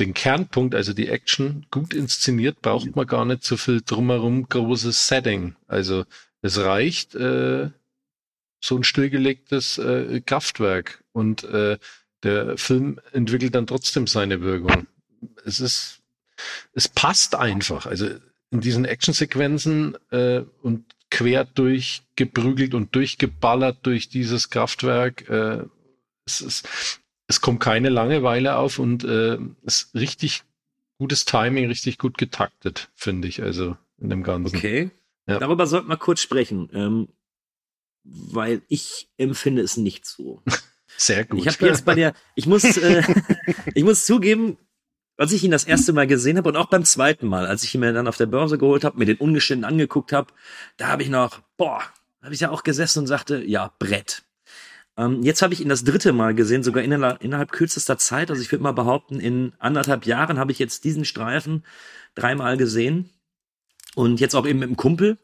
[0.00, 5.06] den Kernpunkt, also die Action, gut inszeniert, braucht man gar nicht so viel drumherum großes
[5.06, 5.56] Setting.
[5.66, 6.04] Also
[6.42, 7.70] es reicht äh,
[8.60, 11.78] so ein stillgelegtes äh, Kraftwerk und äh,
[12.22, 14.86] der Film entwickelt dann trotzdem seine Wirkung.
[15.44, 16.00] Es ist,
[16.72, 17.86] es passt einfach.
[17.86, 18.08] Also
[18.50, 25.28] in diesen Actionsequenzen äh, und quer durchgeprügelt und durchgeballert durch dieses Kraftwerk.
[25.28, 25.64] Äh,
[26.26, 26.68] es, ist,
[27.26, 30.42] es kommt keine Langeweile auf und äh, es ist richtig
[30.98, 34.56] gutes Timing, richtig gut getaktet, finde ich, also in dem Ganzen.
[34.56, 34.90] Okay.
[35.26, 35.38] Ja.
[35.38, 37.08] Darüber sollten wir kurz sprechen, ähm,
[38.04, 40.42] weil ich empfinde es nicht so.
[40.96, 41.40] Sehr gut.
[41.40, 43.02] Ich habe jetzt bei der, ich muss, äh,
[43.74, 44.58] ich muss zugeben,
[45.20, 47.74] als ich ihn das erste Mal gesehen habe und auch beim zweiten Mal, als ich
[47.74, 50.32] ihn mir dann auf der Börse geholt habe, mir den ungeschnitten angeguckt habe,
[50.78, 51.82] da habe ich noch, boah,
[52.22, 54.22] habe ich ja auch gesessen und sagte, ja, Brett.
[54.96, 58.30] Ähm, jetzt habe ich ihn das dritte Mal gesehen, sogar innerhalb, innerhalb kürzester Zeit.
[58.30, 61.64] Also ich würde mal behaupten, in anderthalb Jahren habe ich jetzt diesen Streifen
[62.14, 63.10] dreimal gesehen.
[63.94, 65.18] Und jetzt auch eben mit dem Kumpel.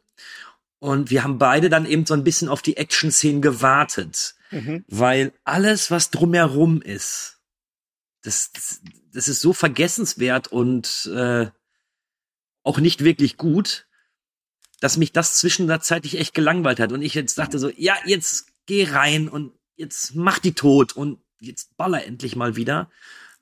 [0.78, 4.34] Und wir haben beide dann eben so ein bisschen auf die Action-Szenen gewartet.
[4.50, 4.84] Mhm.
[4.88, 7.35] Weil alles, was drumherum ist,
[8.26, 8.80] das, das,
[9.12, 11.46] das ist so vergessenswert und äh,
[12.64, 13.86] auch nicht wirklich gut,
[14.80, 16.92] dass mich das zwischenzeitlich echt gelangweilt hat.
[16.92, 21.20] Und ich jetzt dachte so, ja, jetzt geh rein und jetzt mach die tot und
[21.40, 22.90] jetzt baller endlich mal wieder.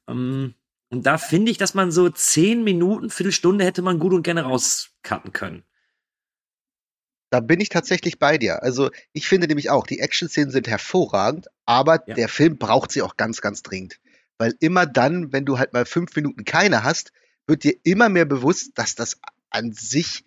[0.06, 0.54] Ähm,
[0.90, 4.42] und da finde ich, dass man so zehn Minuten, Viertelstunde hätte man gut und gerne
[4.42, 5.64] rauscutten können.
[7.30, 8.62] Da bin ich tatsächlich bei dir.
[8.62, 12.14] Also ich finde nämlich auch, die Action-Szenen sind hervorragend, aber ja.
[12.14, 13.98] der Film braucht sie auch ganz, ganz dringend.
[14.44, 17.12] Weil immer dann, wenn du halt mal fünf Minuten keine hast,
[17.46, 20.22] wird dir immer mehr bewusst, dass das an sich,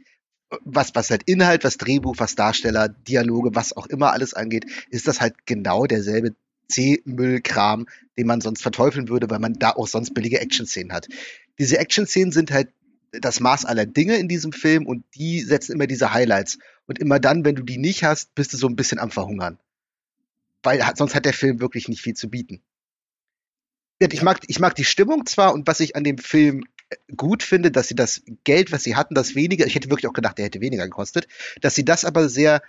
[0.62, 5.08] was, was halt Inhalt, was Drehbuch, was Darsteller, Dialoge, was auch immer alles angeht, ist
[5.08, 6.34] das halt genau derselbe
[6.68, 7.86] C-Müll-Kram,
[8.18, 11.08] den man sonst verteufeln würde, weil man da auch sonst billige Action-Szenen hat.
[11.60, 12.70] Diese Action-Szenen sind halt
[13.12, 16.58] das Maß aller Dinge in diesem Film und die setzen immer diese Highlights.
[16.88, 19.60] Und immer dann, wenn du die nicht hast, bist du so ein bisschen am Verhungern.
[20.64, 22.64] Weil sonst hat der Film wirklich nicht viel zu bieten.
[24.00, 27.44] Ich mag, ich mag die Stimmung zwar und was ich an dem Film äh, gut
[27.44, 30.38] finde, dass sie das Geld, was sie hatten, das weniger, ich hätte wirklich auch gedacht,
[30.38, 31.28] der hätte weniger gekostet,
[31.62, 32.62] dass sie das aber sehr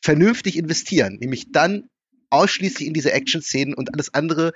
[0.00, 1.88] vernünftig investieren, nämlich dann
[2.30, 4.52] ausschließlich in diese Action-Szenen und alles andere,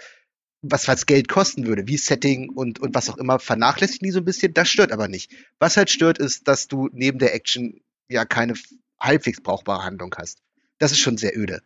[0.61, 4.21] was was Geld kosten würde, wie Setting und, und was auch immer, vernachlässigen die so
[4.21, 4.55] ein bisschen.
[4.55, 5.33] Das stört aber nicht.
[5.59, 8.55] Was halt stört, ist, dass du neben der Action ja keine
[9.01, 10.39] halbwegs brauchbare Handlung hast.
[10.79, 11.63] Das ist schon sehr öde.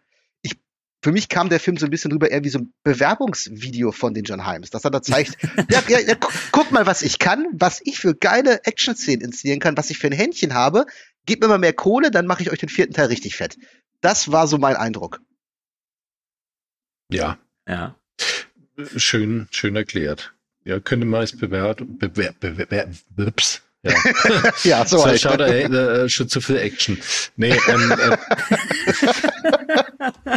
[1.07, 4.13] Für mich kam der Film so ein bisschen rüber eher wie so ein Bewerbungsvideo von
[4.13, 5.37] den John Himes, dass er da zeigt,
[5.71, 9.61] ja, ja, ja, guck, guck mal, was ich kann, was ich für geile Action-Szenen inszenieren
[9.61, 10.85] kann, was ich für ein Händchen habe.
[11.25, 13.57] Gebt mir mal mehr Kohle, dann mache ich euch den vierten Teil richtig fett.
[14.01, 15.21] Das war so mein Eindruck.
[17.09, 17.39] Ja.
[17.69, 17.95] Ja.
[18.97, 20.35] Schön, schön erklärt.
[20.65, 23.95] Ja, könnte man als bewerten, bewer, bewer, bewer, ups, ja.
[24.65, 25.21] ja, so, so halt.
[25.21, 26.99] Schau da, äh, schon zu viel Action.
[27.37, 28.17] Nee, ähm, äh,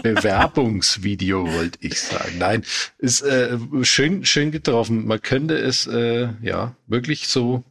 [0.03, 2.37] Bewerbungsvideo wollte ich sagen.
[2.37, 2.63] Nein,
[2.97, 5.05] ist äh, schön, schön getroffen.
[5.05, 7.63] Man könnte es äh, ja wirklich so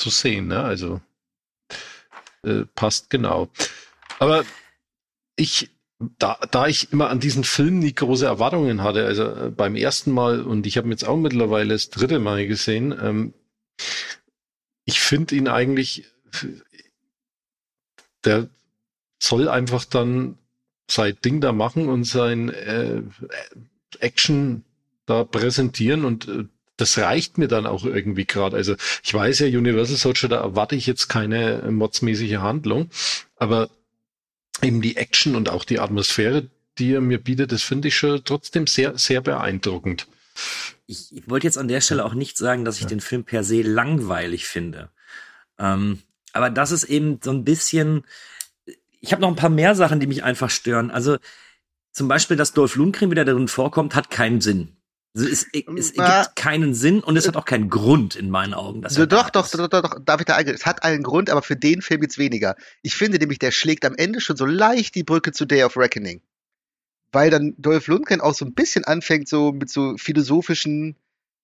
[0.00, 0.48] so sehen.
[0.48, 0.62] Ne?
[0.62, 1.00] Also
[2.44, 3.48] äh, passt genau.
[4.18, 4.44] Aber
[5.36, 5.70] ich
[6.18, 10.12] da, da ich immer an diesen Film nie große Erwartungen hatte, also äh, beim ersten
[10.12, 13.34] Mal, und ich habe jetzt auch mittlerweile das dritte Mal gesehen, ähm,
[14.84, 16.04] ich finde ihn eigentlich,
[18.24, 18.48] der
[19.18, 20.36] soll einfach dann
[20.88, 23.02] sein Ding da machen und sein äh,
[24.00, 24.64] Action
[25.06, 26.44] da präsentieren und äh,
[26.76, 28.56] das reicht mir dann auch irgendwie gerade.
[28.56, 32.90] Also ich weiß ja, Universal Soldier, da erwarte ich jetzt keine modsmäßige Handlung,
[33.36, 33.70] aber
[34.62, 38.24] eben die Action und auch die Atmosphäre, die er mir bietet, das finde ich schon
[38.24, 40.08] trotzdem sehr, sehr beeindruckend.
[40.86, 42.88] Ich, ich wollte jetzt an der Stelle auch nicht sagen, dass ich ja.
[42.88, 44.90] den Film per se langweilig finde.
[45.58, 46.00] Ähm,
[46.32, 48.04] aber das ist eben so ein bisschen.
[49.04, 50.90] Ich habe noch ein paar mehr Sachen, die mich einfach stören.
[50.90, 51.18] Also
[51.92, 54.76] zum Beispiel, dass Dolph Lundgren wieder darin vorkommt, hat keinen Sinn.
[55.14, 58.82] Also es, es ergibt keinen Sinn und es hat auch keinen Grund in meinen Augen.
[58.82, 60.54] Dass doch, doch, doch, doch, doch, doch, darf ich da eingehen?
[60.54, 62.56] Es hat einen Grund, aber für den Film jetzt weniger.
[62.82, 65.76] Ich finde nämlich, der schlägt am Ende schon so leicht die Brücke zu Day of
[65.76, 66.22] Reckoning.
[67.12, 70.96] Weil dann Dolph Lundgren auch so ein bisschen anfängt, so mit so philosophischen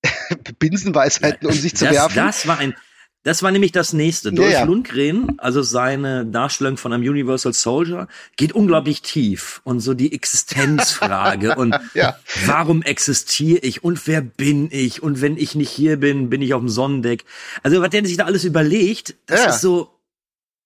[0.58, 2.16] Binsenweisheiten um sich zu das, werfen.
[2.16, 2.74] Das war ein,
[3.22, 4.32] das war nämlich das nächste.
[4.32, 4.64] Dolph ja, ja.
[4.64, 11.54] Lundgren, also seine Darstellung von einem Universal Soldier, geht unglaublich tief und so die Existenzfrage
[11.56, 12.18] und ja.
[12.46, 16.54] warum existiere ich und wer bin ich und wenn ich nicht hier bin, bin ich
[16.54, 17.24] auf dem Sonnendeck.
[17.62, 19.96] Also was der sich da alles überlegt, das ist so.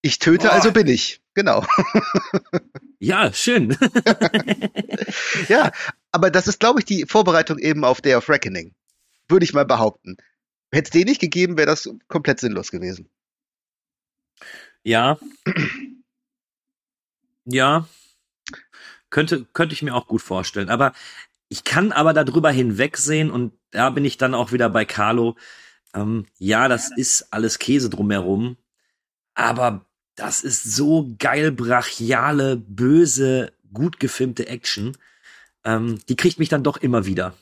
[0.02, 0.54] Ich töte, also boah.
[0.56, 1.22] also bin ich.
[1.34, 1.66] Genau.
[2.98, 3.76] ja, schön.
[5.48, 5.72] ja,
[6.12, 8.72] aber das ist, glaube ich, die Vorbereitung eben auf Day of Reckoning.
[9.28, 10.16] Würde ich mal behaupten.
[10.74, 13.08] Hätte es den nicht gegeben, wäre das komplett sinnlos gewesen.
[14.82, 15.18] Ja.
[17.44, 17.88] ja.
[19.08, 20.70] Könnte, könnte ich mir auch gut vorstellen.
[20.70, 20.92] Aber
[21.48, 25.36] ich kann aber darüber hinwegsehen und da bin ich dann auch wieder bei Carlo.
[25.94, 28.56] Ähm, ja, das ist alles Käse drumherum.
[29.34, 34.96] Aber das ist so geil brachiale, böse, gut gefilmte Action.
[35.62, 37.36] Ähm, die kriegt mich dann doch immer wieder.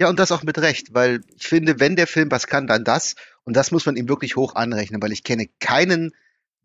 [0.00, 2.84] Ja, und das auch mit Recht, weil ich finde, wenn der Film was kann, dann
[2.84, 3.16] das.
[3.44, 6.14] Und das muss man ihm wirklich hoch anrechnen, weil ich kenne keinen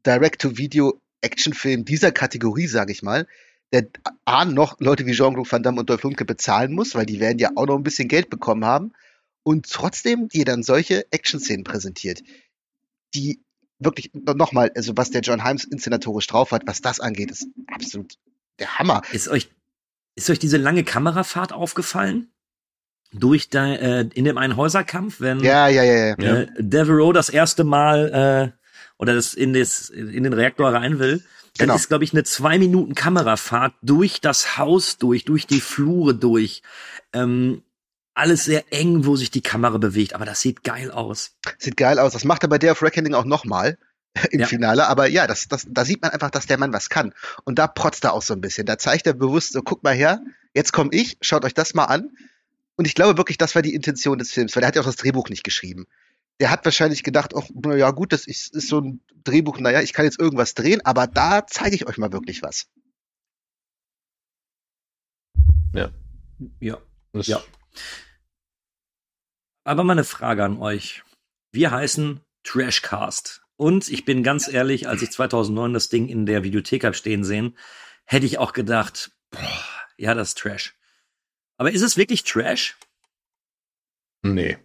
[0.05, 3.27] Direct-to-Video-Actionfilm dieser Kategorie, sage ich mal,
[3.71, 3.87] der
[4.25, 7.39] A, noch Leute wie Jean-Claude Van Damme und Dolph Lundgren bezahlen muss, weil die werden
[7.39, 8.93] ja auch noch ein bisschen Geld bekommen haben.
[9.41, 12.21] Und trotzdem dir dann solche Action-Szenen präsentiert,
[13.15, 13.41] die
[13.79, 18.13] wirklich, nochmal, also was der John Himes inszenatorisch drauf hat, was das angeht, ist absolut
[18.59, 19.01] der Hammer.
[19.11, 19.49] Ist euch,
[20.15, 22.31] ist euch diese lange Kamerafahrt aufgefallen?
[23.13, 26.35] Durch da, äh, in dem einen Häuserkampf, wenn ja, ja, ja, ja.
[26.41, 28.63] Äh, Devereaux das erste Mal äh,
[28.97, 31.23] oder das in, das in den Reaktor rein will,
[31.57, 31.75] dann genau.
[31.75, 36.63] ist, glaube ich, eine zwei Minuten Kamerafahrt durch das Haus durch, durch die Flure durch.
[37.13, 37.61] Ähm,
[38.15, 41.31] alles sehr eng, wo sich die Kamera bewegt, aber das sieht geil aus.
[41.57, 42.13] Sieht geil aus.
[42.13, 43.77] Das macht er bei Day of Reckoning auch nochmal
[44.31, 44.45] im ja.
[44.45, 44.87] Finale.
[44.87, 47.13] Aber ja, das, das, da sieht man einfach, dass der Mann was kann.
[47.43, 48.65] Und da protzt er auch so ein bisschen.
[48.65, 50.21] Da zeigt er bewusst so, guck mal her,
[50.53, 52.11] jetzt komme ich, schaut euch das mal an.
[52.75, 54.85] Und ich glaube wirklich, das war die Intention des Films, weil er hat ja auch
[54.85, 55.85] das Drehbuch nicht geschrieben.
[56.39, 59.93] der hat wahrscheinlich gedacht, oh, ja gut, das ist, ist so ein Drehbuch, naja, ich
[59.93, 62.67] kann jetzt irgendwas drehen, aber da zeige ich euch mal wirklich was.
[65.73, 65.91] Ja.
[66.59, 66.77] Ja.
[67.13, 67.43] Das ja.
[69.63, 71.03] Aber mal eine Frage an euch.
[71.51, 73.41] Wir heißen Trashcast.
[73.55, 77.23] Und ich bin ganz ehrlich, als ich 2009 das Ding in der Videothek habe stehen
[77.23, 77.57] sehen,
[78.05, 79.63] hätte ich auch gedacht, boah,
[79.97, 80.75] ja, das ist Trash.
[81.57, 82.75] Aber ist es wirklich Trash?
[84.23, 84.57] Nee.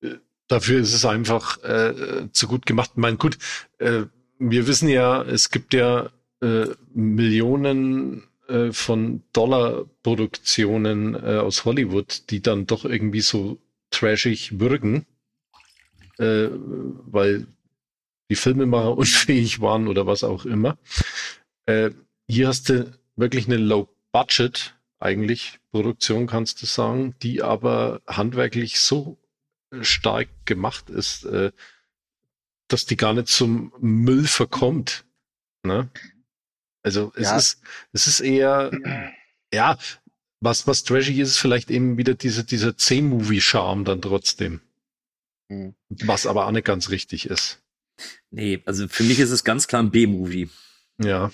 [0.00, 2.90] Äh, dafür ist es einfach äh, zu gut gemacht.
[2.92, 3.38] Ich meine, gut,
[3.78, 4.04] äh,
[4.38, 12.40] wir wissen ja, es gibt ja äh, Millionen äh, von Dollarproduktionen äh, aus Hollywood, die
[12.40, 13.58] dann doch irgendwie so
[13.90, 15.06] trashig wirken,
[16.18, 17.46] weil
[18.28, 20.76] die Filmemacher unfähig waren oder was auch immer.
[21.66, 29.18] Hier hast du wirklich eine Low-Budget eigentlich Produktion, kannst du sagen, die aber handwerklich so
[29.80, 31.52] stark gemacht ist, äh,
[32.68, 35.04] dass die gar nicht zum Müll verkommt.
[35.62, 35.88] Ne?
[36.82, 37.36] Also es ja.
[37.36, 37.60] ist,
[37.92, 38.70] es ist eher,
[39.52, 39.78] ja,
[40.40, 44.60] was, was trashig ist, ist vielleicht eben wieder diese, dieser C-Movie-Charme dann trotzdem.
[45.48, 45.74] Mhm.
[45.88, 47.62] Was aber auch nicht ganz richtig ist.
[48.30, 50.50] Nee, also für mich ist es ganz klar ein B-Movie.
[50.98, 51.30] Ja.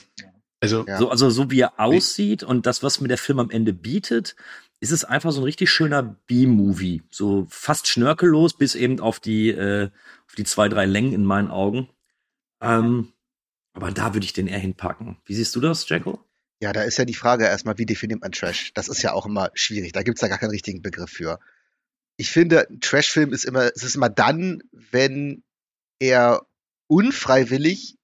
[0.65, 0.99] Also, ja.
[0.99, 4.37] so, also so wie er aussieht und das, was mir der Film am Ende bietet,
[4.81, 7.03] ist es einfach so ein richtig schöner B-Movie.
[7.11, 9.91] So fast schnörkellos bis eben auf die, äh,
[10.27, 11.89] auf die zwei, drei Längen in meinen Augen.
[12.61, 13.13] Ähm,
[13.73, 15.17] aber da würde ich den eher hinpacken.
[15.25, 16.25] Wie siehst du das, Jacko?
[16.61, 18.73] Ja, da ist ja die Frage erstmal, wie definiert man Trash?
[18.75, 19.93] Das ist ja auch immer schwierig.
[19.93, 21.41] Da gibt es ja gar keinen richtigen Begriff für.
[22.17, 25.43] Ich finde, ein Trash-Film ist immer, es ist immer dann, wenn
[25.99, 26.47] er
[26.87, 27.97] unfreiwillig,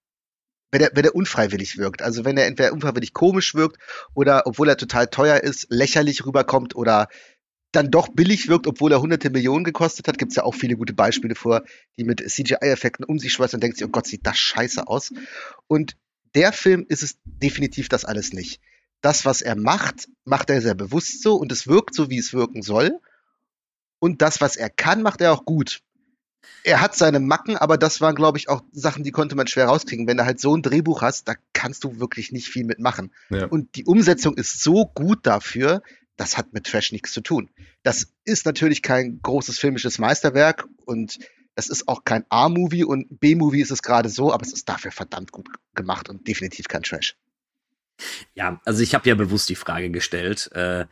[0.70, 2.02] wenn er, wenn er unfreiwillig wirkt.
[2.02, 3.78] Also wenn er entweder unfreiwillig komisch wirkt
[4.14, 7.08] oder obwohl er total teuer ist, lächerlich rüberkommt oder
[7.72, 10.18] dann doch billig wirkt, obwohl er hunderte Millionen gekostet hat.
[10.18, 11.62] Gibt es ja auch viele gute Beispiele vor,
[11.96, 15.12] die mit CGI-Effekten um sich schmeißen und denkt sich, oh Gott, sieht das scheiße aus.
[15.68, 15.96] Und
[16.34, 18.60] der Film ist es definitiv das alles nicht.
[19.00, 22.32] Das, was er macht, macht er sehr bewusst so und es wirkt so, wie es
[22.32, 22.98] wirken soll.
[23.98, 25.80] Und das, was er kann, macht er auch gut.
[26.64, 29.66] Er hat seine Macken, aber das waren, glaube ich, auch Sachen, die konnte man schwer
[29.66, 30.06] rauskriegen.
[30.06, 33.12] Wenn du halt so ein Drehbuch hast, da kannst du wirklich nicht viel mitmachen.
[33.30, 33.46] Ja.
[33.46, 35.82] Und die Umsetzung ist so gut dafür,
[36.16, 37.50] das hat mit Trash nichts zu tun.
[37.82, 41.18] Das ist natürlich kein großes filmisches Meisterwerk und
[41.54, 44.92] das ist auch kein A-Movie und B-Movie ist es gerade so, aber es ist dafür
[44.92, 47.16] verdammt gut gemacht und definitiv kein Trash.
[48.34, 50.50] Ja, also ich habe ja bewusst die Frage gestellt.
[50.52, 50.86] Äh,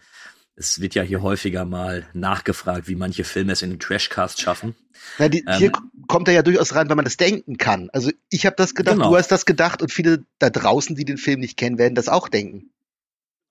[0.58, 4.74] es wird ja hier häufiger mal nachgefragt, wie manche Filme es in den Trashcast schaffen.
[5.18, 5.72] Na, die, ähm, hier
[6.08, 7.90] kommt er ja durchaus rein, weil man das denken kann.
[7.92, 9.10] Also ich habe das gedacht, genau.
[9.10, 12.08] du hast das gedacht und viele da draußen, die den Film nicht kennen, werden das
[12.08, 12.70] auch denken.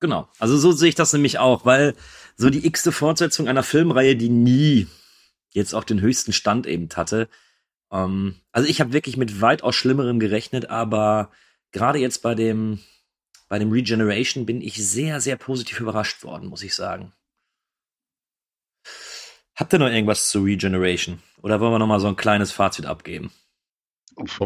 [0.02, 0.28] Genau.
[0.38, 1.96] Also so sehe ich das nämlich auch, weil
[2.36, 4.88] so die x-te Fortsetzung einer Filmreihe, die nie
[5.52, 7.30] jetzt auch den höchsten Stand eben hatte.
[7.90, 11.32] Ähm, also ich habe wirklich mit weitaus Schlimmerem gerechnet, aber
[11.72, 12.80] gerade jetzt bei dem,
[13.48, 17.14] bei dem Regeneration bin ich sehr, sehr positiv überrascht worden, muss ich sagen.
[19.56, 21.22] Habt ihr noch irgendwas zu Regeneration?
[21.42, 23.32] Oder wollen wir noch mal so ein kleines Fazit abgeben?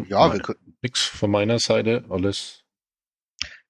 [0.08, 0.60] Ja, wir können.
[0.82, 2.62] Nix von meiner Seite, alles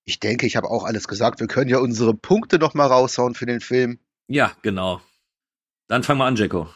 [0.03, 1.39] ich denke, ich habe auch alles gesagt.
[1.39, 3.99] Wir können ja unsere Punkte noch mal raushauen für den Film.
[4.27, 5.01] Ja, genau.
[5.87, 6.69] Dann fangen wir an, Jacko.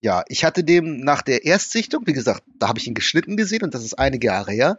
[0.00, 3.62] Ja, ich hatte dem nach der Erstsichtung, wie gesagt, da habe ich ihn geschnitten gesehen
[3.62, 4.76] und das ist einige Jahre her,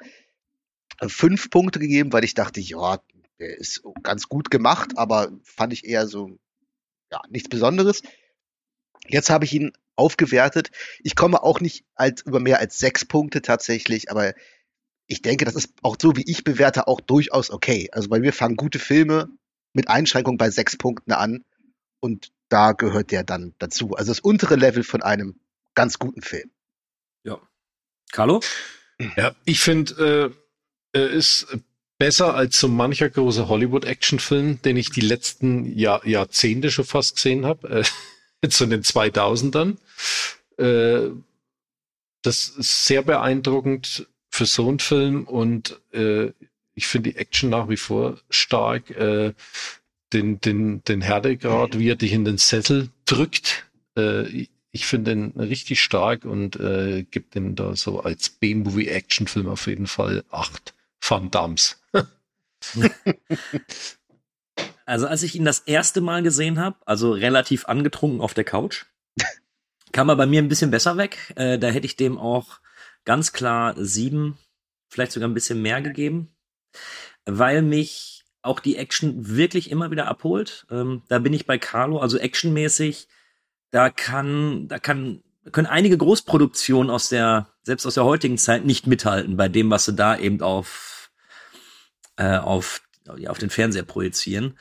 [1.07, 2.99] fünf Punkte gegeben, weil ich dachte, ja,
[3.39, 6.37] der ist ganz gut gemacht, aber fand ich eher so,
[7.11, 8.01] ja, nichts Besonderes.
[9.07, 10.71] Jetzt habe ich ihn aufgewertet.
[11.03, 14.33] Ich komme auch nicht als über mehr als sechs Punkte tatsächlich, aber
[15.07, 17.89] ich denke, das ist auch so, wie ich bewerte, auch durchaus okay.
[17.91, 19.29] Also bei mir fangen gute Filme
[19.73, 21.43] mit Einschränkung bei sechs Punkten an
[21.99, 23.93] und da gehört der dann dazu.
[23.95, 25.39] Also das untere Level von einem
[25.75, 26.49] ganz guten Film.
[27.23, 27.39] Ja.
[28.11, 28.41] Carlo?
[29.17, 30.44] Ja, ich finde, äh,
[30.99, 31.47] ist
[31.97, 37.45] besser als so mancher große Hollywood-Actionfilm, den ich die letzten Jahr, Jahrzehnte schon fast gesehen
[37.45, 37.69] habe.
[37.69, 37.83] Äh,
[38.59, 39.77] in den 2000ern.
[40.57, 41.11] Äh,
[42.21, 46.31] das ist sehr beeindruckend für so einen Film und äh,
[46.73, 48.91] ich finde die Action nach wie vor stark.
[48.91, 49.33] Äh,
[50.13, 53.65] den, den, den Härtegrad, wie er dich in den Sessel drückt.
[53.97, 59.67] Äh, ich finde den richtig stark und äh, gibt den da so als B-Movie-Actionfilm auf
[59.67, 60.74] jeden Fall acht
[61.07, 61.81] Van Dams.
[64.85, 68.85] also als ich ihn das erste Mal gesehen habe, also relativ angetrunken auf der Couch,
[69.91, 71.33] kam er bei mir ein bisschen besser weg.
[71.35, 72.59] Äh, da hätte ich dem auch
[73.05, 74.37] ganz klar sieben,
[74.87, 76.35] vielleicht sogar ein bisschen mehr gegeben,
[77.25, 80.65] weil mich auch die Action wirklich immer wieder abholt.
[80.69, 83.07] Ähm, da bin ich bei Carlo, also actionmäßig,
[83.71, 88.87] da kann, da kann können einige Großproduktionen aus der, selbst aus der heutigen Zeit nicht
[88.87, 90.94] mithalten bei dem, was sie da eben auf,
[92.17, 92.81] äh, auf,
[93.17, 94.57] ja, auf den Fernseher projizieren.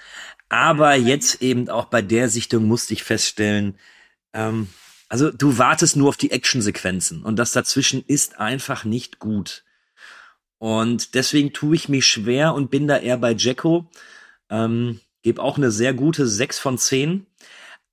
[0.48, 3.78] Aber jetzt eben auch bei der Sichtung musste ich feststellen,
[4.32, 4.68] ähm,
[5.08, 9.64] also du wartest nur auf die Actionsequenzen und das dazwischen ist einfach nicht gut.
[10.58, 13.90] Und deswegen tue ich mich schwer und bin da eher bei Jacko.
[14.48, 17.26] Ähm, gebe auch eine sehr gute 6 von 10.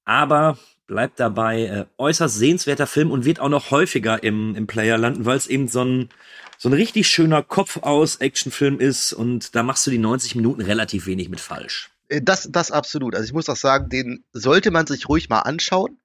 [0.06, 0.58] Aber
[0.88, 5.26] bleibt dabei äh, äußerst sehenswerter Film und wird auch noch häufiger im, im Player landen,
[5.26, 6.10] weil es eben so ein,
[6.58, 10.62] so ein richtig schöner Kopf aus Actionfilm ist und da machst du die 90 Minuten
[10.62, 11.92] relativ wenig mit falsch.
[12.10, 13.16] Äh, das, das absolut.
[13.16, 15.98] Also ich muss auch sagen, den sollte man sich ruhig mal anschauen.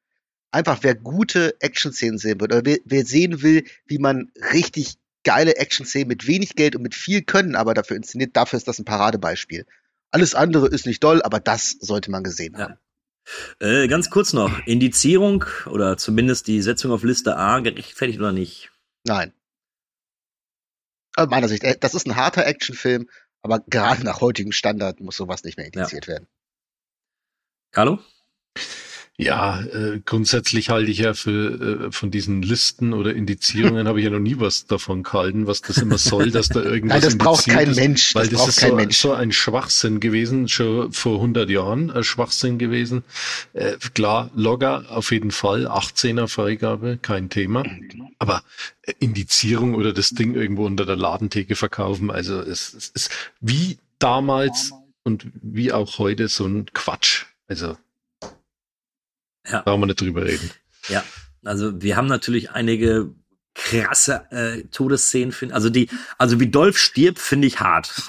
[0.52, 5.56] Einfach wer gute Action-Szenen sehen wird oder wer, wer sehen will, wie man richtig geile
[5.56, 8.84] Action-Szenen mit wenig Geld und mit viel Können aber dafür inszeniert, dafür ist das ein
[8.84, 9.66] Paradebeispiel.
[10.12, 12.76] Alles andere ist nicht doll, aber das sollte man gesehen haben.
[13.58, 18.70] Äh, ganz kurz noch, Indizierung oder zumindest die Setzung auf Liste A gerechtfertigt oder nicht?
[19.04, 19.32] Nein.
[21.16, 23.08] Aus meiner Sicht, äh, das ist ein harter Actionfilm,
[23.42, 26.14] aber gerade nach heutigem Standard muss sowas nicht mehr indiziert ja.
[26.14, 26.28] werden.
[27.72, 27.98] Carlo?
[29.18, 34.04] Ja, äh, grundsätzlich halte ich ja für äh, von diesen Listen oder Indizierungen habe ich
[34.04, 37.18] ja noch nie was davon gehalten, was das immer soll, dass da irgendwas Nein, das
[37.18, 38.14] braucht kein ist, Mensch.
[38.14, 42.58] Weil das, das ist so, so, ein Schwachsinn gewesen, schon vor 100 Jahren ein Schwachsinn
[42.58, 43.04] gewesen.
[43.54, 47.64] Äh, klar, Logger auf jeden Fall, 18er Freigabe, kein Thema.
[48.18, 48.42] Aber
[48.82, 53.10] äh, Indizierung oder das Ding irgendwo unter der Ladentheke verkaufen, also es, es ist
[53.40, 54.72] wie damals
[55.04, 57.24] und wie auch heute so ein Quatsch.
[57.48, 57.76] Also
[59.50, 59.62] ja.
[59.62, 60.50] Brauchen wir nicht drüber reden.
[60.88, 61.04] Ja,
[61.44, 63.14] also wir haben natürlich einige
[63.56, 65.54] krasse äh, Todesszenen finden.
[65.54, 65.88] Also die,
[66.18, 67.88] also wie Dolph stirbt, finde ich hart.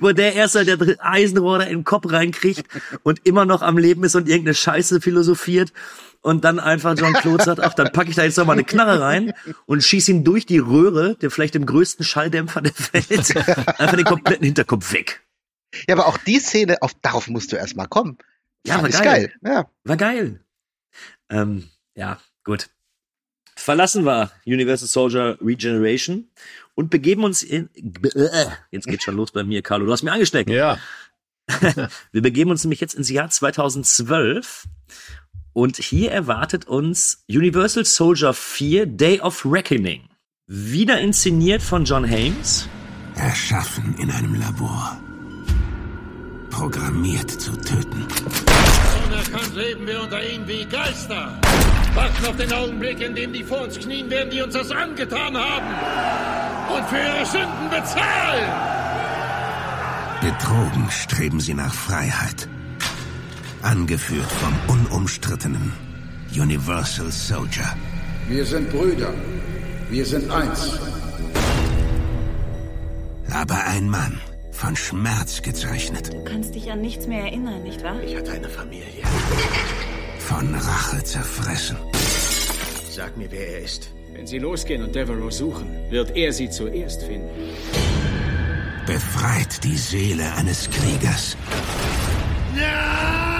[0.00, 2.66] Wo der erste der Eisenrohr da in den Kopf reinkriegt
[3.02, 5.72] und immer noch am Leben ist und irgendeine Scheiße philosophiert
[6.20, 8.64] und dann einfach John Claude sagt, ach, dann packe ich da jetzt noch mal eine
[8.64, 9.32] Knarre rein
[9.64, 13.36] und schieß ihm durch die Röhre, der vielleicht dem größten Schalldämpfer der Welt,
[13.80, 15.22] einfach den kompletten Hinterkopf weg.
[15.88, 18.18] Ja, aber auch die Szene, auf, darauf musst du erst mal kommen.
[18.66, 19.02] Ja, war geil.
[19.02, 19.32] geil.
[19.42, 19.70] Ja.
[19.84, 20.44] War geil.
[21.28, 22.68] Ähm, ja, gut.
[23.56, 26.28] Verlassen wir Universal Soldier Regeneration
[26.74, 27.68] und begeben uns in.
[27.74, 29.86] Äh, jetzt geht's schon los bei mir, Carlo.
[29.86, 30.48] Du hast mir angesteckt.
[30.48, 30.78] Ja.
[32.12, 34.66] wir begeben uns nämlich jetzt ins Jahr 2012
[35.52, 40.08] und hier erwartet uns Universal Soldier 4 Day of Reckoning.
[40.46, 42.66] Wieder inszeniert von John Hames.
[43.16, 45.00] Erschaffen in einem Labor
[46.50, 48.06] programmiert zu töten.
[49.06, 51.38] Unerkannt leben wir unter ihnen wie Geister.
[51.94, 55.36] Warten auf den Augenblick, in dem die vor uns knien werden, die uns das angetan
[55.36, 55.66] haben.
[56.76, 58.50] Und für ihre Sünden bezahlen.
[60.20, 62.48] Betrogen streben sie nach Freiheit.
[63.62, 65.72] Angeführt vom unumstrittenen
[66.34, 67.74] Universal Soldier.
[68.28, 69.12] Wir sind Brüder.
[69.88, 70.78] Wir sind eins.
[73.32, 74.20] Aber ein Mann
[74.60, 76.12] von Schmerz gezeichnet.
[76.12, 77.98] Du kannst dich an nichts mehr erinnern, nicht wahr?
[78.02, 79.02] Ich hatte eine Familie.
[80.18, 81.78] Von Rache zerfressen.
[82.90, 83.90] Sag mir, wer er ist.
[84.12, 87.30] Wenn Sie losgehen und Devereaux suchen, wird er Sie zuerst finden.
[88.84, 91.38] Befreit die Seele eines Kriegers.
[92.54, 93.30] Ja!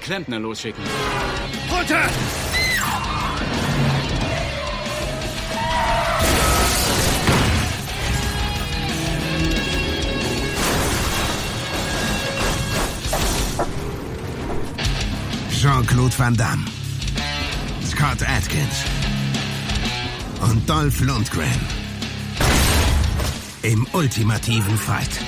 [0.00, 0.84] Klempner losschicken.
[1.68, 2.08] Runter!
[15.62, 16.64] Jean-Claude Van Damme,
[17.88, 18.82] Scott Atkins
[20.40, 21.60] und Dolph Lundgren
[23.62, 25.20] im ultimativen Fight.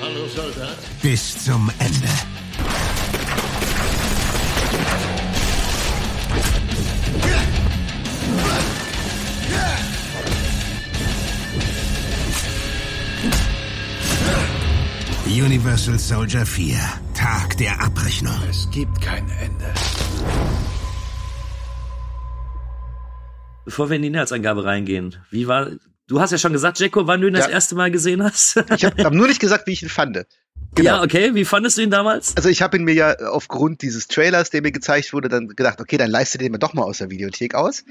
[0.00, 0.78] Hallo Soldat.
[1.02, 2.08] Bis zum Ende.
[15.26, 17.05] Universal Soldier 4.
[17.26, 18.36] Tag der Abrechnung.
[18.48, 19.74] Es gibt kein Ende.
[23.64, 25.72] Bevor wir in die Inhaltsangabe reingehen, wie war,
[26.06, 27.40] du hast ja schon gesagt, Jacko, wann du ihn ja.
[27.40, 28.62] das erste Mal gesehen hast.
[28.76, 30.24] ich habe hab nur nicht gesagt, wie ich ihn fand.
[30.76, 30.88] Genau.
[30.88, 31.34] Ja, okay.
[31.34, 32.36] Wie fandest du ihn damals?
[32.36, 35.80] Also ich habe ihn mir ja aufgrund dieses Trailers, der mir gezeigt wurde, dann gedacht,
[35.80, 37.82] okay, dann leiste den mir doch mal aus der Videothek aus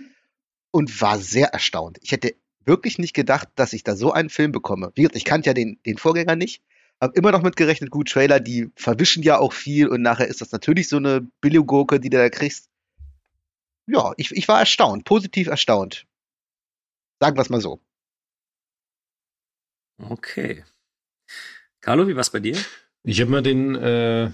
[0.71, 1.97] und war sehr erstaunt.
[2.01, 4.93] Ich hätte wirklich nicht gedacht, dass ich da so einen Film bekomme.
[4.95, 6.61] Ich kannte ja den, den Vorgänger nicht,
[7.01, 10.51] hab immer noch mitgerechnet, gut, Trailer, die verwischen ja auch viel und nachher ist das
[10.51, 12.69] natürlich so eine Billigurke, die du da kriegst.
[13.87, 16.05] Ja, ich, ich war erstaunt, positiv erstaunt.
[17.19, 17.79] Sagen wir es mal so.
[19.97, 20.63] Okay.
[21.81, 22.57] Carlo, wie war's bei dir?
[23.03, 24.31] Ich habe mir den äh,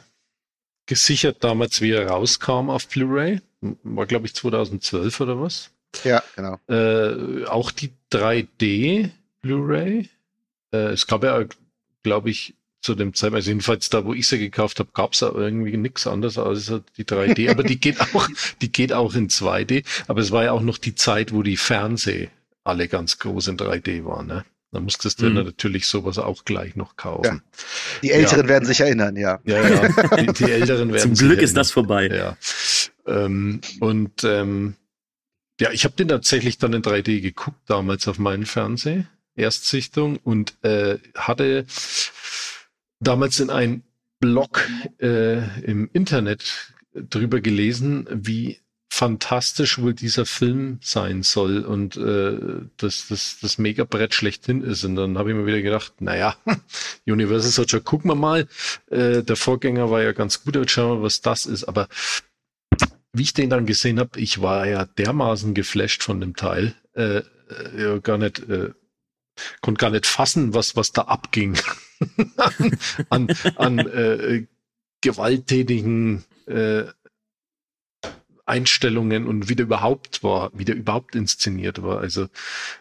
[0.85, 3.41] gesichert damals, wie er rauskam auf Blu-ray.
[3.83, 5.71] War, glaube ich, 2012 oder was?
[6.03, 6.57] Ja, genau.
[6.67, 9.09] Äh, auch die 3D
[9.41, 10.09] Blu-ray.
[10.73, 11.43] Äh, es gab ja,
[12.03, 15.21] glaube ich, zu dem Zeitpunkt, also jedenfalls da, wo ich sie gekauft habe, gab es
[15.21, 17.49] irgendwie nichts anderes als die 3D.
[17.51, 18.27] Aber die geht auch,
[18.61, 19.85] die geht auch in 2D.
[20.07, 22.29] Aber es war ja auch noch die Zeit, wo die Fernseh
[22.63, 24.27] alle ganz groß in 3D waren.
[24.27, 24.45] Ne?
[24.71, 25.35] Da musstest du mhm.
[25.35, 27.41] natürlich sowas auch gleich noch kaufen.
[27.43, 27.63] Ja.
[28.01, 28.49] Die Älteren ja.
[28.49, 29.39] werden sich erinnern, ja.
[29.43, 29.87] Ja, ja.
[30.17, 32.07] Die, die Älteren werden Zum Glück ist das vorbei.
[32.07, 32.37] Ja.
[33.05, 34.75] Ähm, und ähm,
[35.59, 40.63] ja, ich habe den tatsächlich dann in 3D geguckt, damals auf meinen Fernseher, Erstsichtung, und
[40.63, 41.65] äh, hatte
[42.99, 43.83] damals in einem
[44.19, 44.67] Blog
[44.99, 48.59] äh, im Internet drüber gelesen, wie
[48.93, 54.83] fantastisch wohl dieser Film sein soll und äh, das, das, das Megabrett schlechthin ist.
[54.83, 56.35] Und dann habe ich mir wieder gedacht, naja,
[57.07, 58.47] Universal Soldier, gucken wir mal.
[58.89, 61.63] Äh, der Vorgänger war ja ganz gut, jetzt schauen wir, was das ist.
[61.63, 61.87] Aber
[63.13, 67.17] wie ich den dann gesehen habe, ich war ja dermaßen geflasht von dem Teil, äh,
[67.19, 67.23] äh,
[67.77, 68.71] ja, gar nicht, äh,
[69.61, 71.57] konnte gar nicht fassen, was, was da abging
[73.09, 74.45] an, an, äh,
[75.01, 76.85] gewalttätigen äh,
[78.45, 81.99] Einstellungen und wie der überhaupt war, wie der überhaupt inszeniert war.
[81.99, 82.27] Also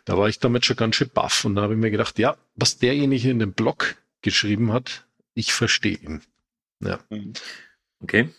[0.05, 2.37] da war ich damit schon ganz schön baff und da habe ich mir gedacht, ja,
[2.57, 6.23] was derjenige in dem Blog geschrieben hat, ich verstehe ihn.
[6.81, 6.99] Ja.
[7.11, 7.35] Mhm.
[8.01, 8.31] Okay.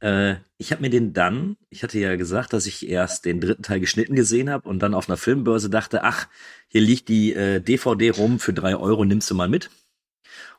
[0.00, 3.62] Äh, ich habe mir den dann, ich hatte ja gesagt, dass ich erst den dritten
[3.62, 6.28] Teil geschnitten gesehen habe und dann auf einer Filmbörse dachte, ach,
[6.68, 9.70] hier liegt die äh, DVD rum für drei Euro, nimmst du mal mit.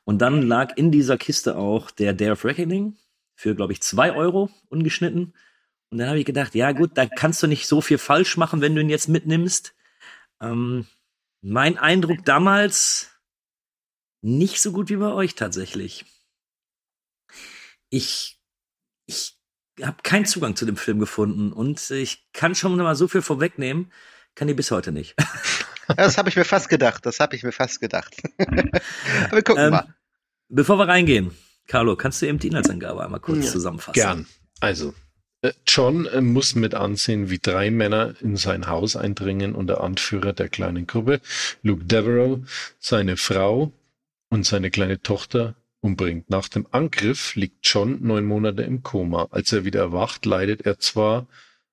[0.03, 2.97] Und dann lag in dieser Kiste auch der Day of Reckoning
[3.35, 5.33] für, glaube ich, zwei Euro ungeschnitten.
[5.89, 8.61] Und dann habe ich gedacht, ja gut, da kannst du nicht so viel falsch machen,
[8.61, 9.73] wenn du ihn jetzt mitnimmst.
[10.41, 10.87] Ähm,
[11.41, 13.11] mein Eindruck damals
[14.21, 16.05] nicht so gut wie bei euch tatsächlich.
[17.89, 18.32] Ich,
[19.13, 23.21] ich habe keinen Zugang zu dem Film gefunden und ich kann schon mal so viel
[23.21, 23.91] vorwegnehmen,
[24.35, 25.15] kann ich bis heute nicht.
[25.97, 27.05] das habe ich mir fast gedacht.
[27.05, 28.15] Das habe ich mir fast gedacht.
[28.37, 29.95] Aber wir gucken ähm, mal.
[30.49, 31.31] Bevor wir reingehen,
[31.67, 33.93] Carlo, kannst du eben die Inhaltsangabe einmal kurz ja, zusammenfassen?
[33.93, 34.27] Gern.
[34.59, 34.93] Also,
[35.41, 39.81] äh, John äh, muss mit ansehen, wie drei Männer in sein Haus eindringen und der
[39.81, 41.21] Anführer der kleinen Gruppe,
[41.61, 42.43] Luke Devereaux,
[42.79, 43.71] seine Frau
[44.29, 46.29] und seine kleine Tochter umbringt.
[46.29, 49.27] Nach dem Angriff liegt John neun Monate im Koma.
[49.31, 51.27] Als er wieder erwacht, leidet er zwar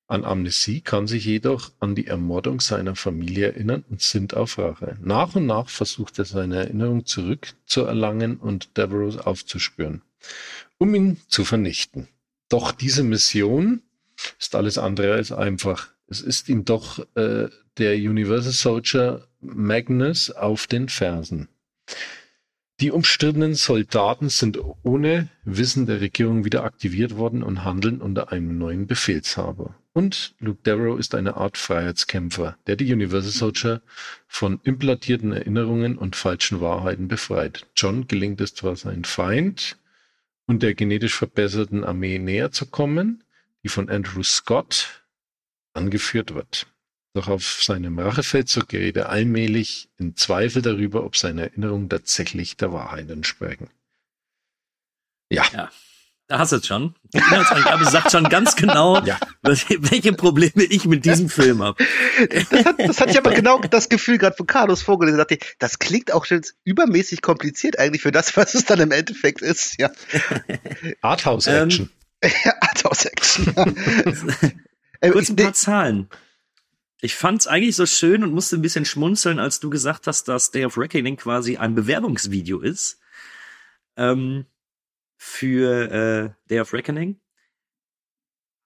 [0.09, 4.97] an Amnesie, kann sich jedoch an die Ermordung seiner Familie erinnern und sind auf Rache.
[5.01, 10.03] Nach und nach versucht er seine Erinnerung zurückzuerlangen und Devereaux aufzuspüren,
[10.79, 12.09] um ihn zu vernichten.
[12.49, 13.83] Doch diese Mission
[14.41, 15.89] ist alles andere als einfach.
[16.09, 17.49] Es ist ihm doch äh,
[17.79, 21.49] der Universal Soldier Magnus auf den Fersen.
[22.81, 28.57] Die umstrittenen Soldaten sind ohne Wissen der Regierung wieder aktiviert worden und handeln unter einem
[28.57, 29.75] neuen Befehlshaber.
[29.93, 33.83] Und Luke Darrow ist eine Art Freiheitskämpfer, der die Universal Soldier
[34.29, 37.67] von implantierten Erinnerungen und falschen Wahrheiten befreit.
[37.77, 39.77] John gelingt es zwar, seinen Feind
[40.47, 43.25] und der genetisch verbesserten Armee näher zu kommen,
[43.63, 45.05] die von Andrew Scott
[45.75, 46.67] angeführt wird.
[47.13, 52.73] Doch auf seinem Rachefeldzug gerät er allmählich in Zweifel darüber, ob seine Erinnerungen tatsächlich der
[52.73, 53.69] Wahrheit entsprechen.
[55.29, 55.45] Ja.
[55.53, 55.71] ja.
[56.29, 56.95] Da hast du es schon.
[57.13, 59.19] Die Inhaltsangabe sagt schon ganz genau, ja.
[59.43, 61.85] welche Probleme ich mit diesem Film habe.
[62.51, 65.19] Das, hat, das hatte ich aber genau das Gefühl gerade von Carlos vorgelesen.
[65.19, 68.93] Dachte ich, das klingt auch schon übermäßig kompliziert eigentlich für das, was es dann im
[68.93, 69.75] Endeffekt ist.
[69.81, 69.91] Ja.
[71.01, 71.91] Arthouse-Action.
[72.23, 72.31] Ähm,
[72.61, 73.55] Arthouse-Action.
[75.11, 76.09] Kurz ein paar Zahlen.
[77.03, 80.51] Ich fand's eigentlich so schön und musste ein bisschen schmunzeln, als du gesagt hast, dass
[80.51, 83.01] Day of Reckoning quasi ein Bewerbungsvideo ist.
[83.97, 84.47] Ähm,
[85.17, 87.21] für äh, Day of Reckoning.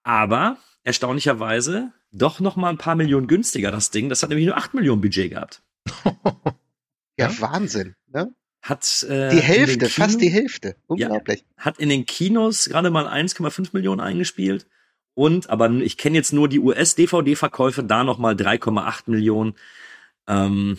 [0.03, 4.07] Aber erstaunlicherweise doch noch mal ein paar Millionen günstiger das Ding.
[4.07, 5.61] Das hat nämlich nur 8 Millionen Budget gehabt.
[6.05, 6.09] ja,
[7.17, 7.95] ja, Wahnsinn.
[8.07, 8.33] Ne?
[8.61, 10.77] Hat äh, die Hälfte, fast die Hälfte.
[10.87, 11.45] Unglaublich.
[11.57, 14.65] Ja, hat in den Kinos gerade mal 1,5 Millionen eingespielt.
[15.15, 19.55] Und, aber ich kenne jetzt nur die US-DVD-Verkäufe, da noch mal 3,8 Millionen.
[20.27, 20.77] Ähm,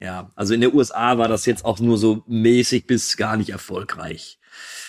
[0.00, 3.50] ja, also in der USA war das jetzt auch nur so mäßig bis gar nicht
[3.50, 4.38] erfolgreich.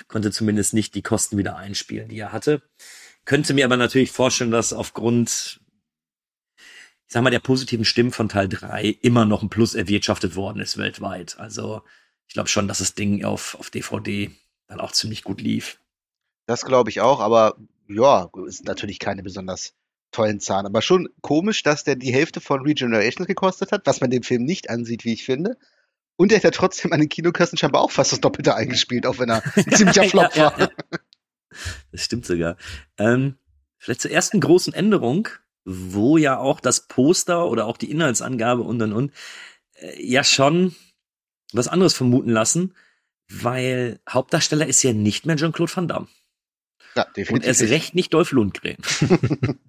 [0.08, 2.62] Konnte zumindest nicht die Kosten wieder einspielen, die er hatte.
[3.26, 5.62] Könnte mir aber natürlich vorstellen, dass aufgrund,
[6.58, 10.60] ich sag mal, der positiven Stimmen von Teil 3 immer noch ein Plus erwirtschaftet worden
[10.60, 11.40] ist weltweit.
[11.40, 11.82] Also
[12.28, 14.30] ich glaube schon, dass das Ding auf, auf DVD
[14.68, 15.80] dann auch ziemlich gut lief.
[16.46, 17.56] Das glaube ich auch, aber
[17.88, 19.74] ja, ist natürlich keine besonders
[20.12, 20.66] tollen Zahn.
[20.66, 24.44] Aber schon komisch, dass der die Hälfte von Regenerations gekostet hat, was man dem Film
[24.44, 25.58] nicht ansieht, wie ich finde.
[26.18, 29.20] Und er hat ja trotzdem an den Kinokassen scheinbar auch fast das Doppelte eingespielt, auch
[29.20, 30.60] wenn er ein ziemlicher Flop war.
[30.60, 30.98] Ja, ja.
[31.92, 32.58] Das stimmt sogar.
[32.98, 33.36] Ähm,
[33.78, 35.30] vielleicht zur ersten großen Änderung,
[35.66, 39.12] wo ja auch das Poster oder auch die Inhaltsangabe und und und
[39.76, 40.76] äh, ja schon
[41.54, 42.74] was anderes vermuten lassen,
[43.30, 46.08] weil Hauptdarsteller ist ja nicht mehr Jean-Claude Van Damme.
[46.96, 47.32] Ja, definitiv.
[47.32, 48.78] Und erst recht nicht Dolph Lundgren.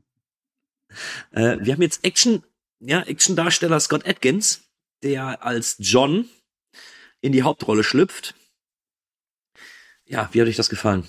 [1.32, 2.44] äh, wir haben jetzt Action,
[2.80, 4.62] ja, Action-Darsteller Scott Atkins,
[5.02, 6.28] der als John
[7.20, 8.34] in die Hauptrolle schlüpft.
[10.04, 11.06] Ja, wie hat euch das gefallen?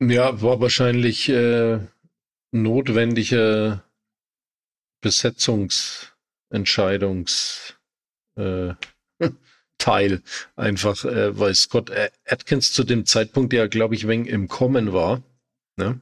[0.00, 1.80] Ja, war wahrscheinlich äh,
[2.50, 3.82] notwendige
[5.00, 7.76] Besetzungsentscheidungs
[8.36, 8.74] äh,
[9.78, 10.22] Teil
[10.56, 11.90] einfach, äh, weil Scott
[12.26, 15.22] Atkins zu dem Zeitpunkt ja, glaube ich, wenn im Kommen war,
[15.76, 16.00] ne?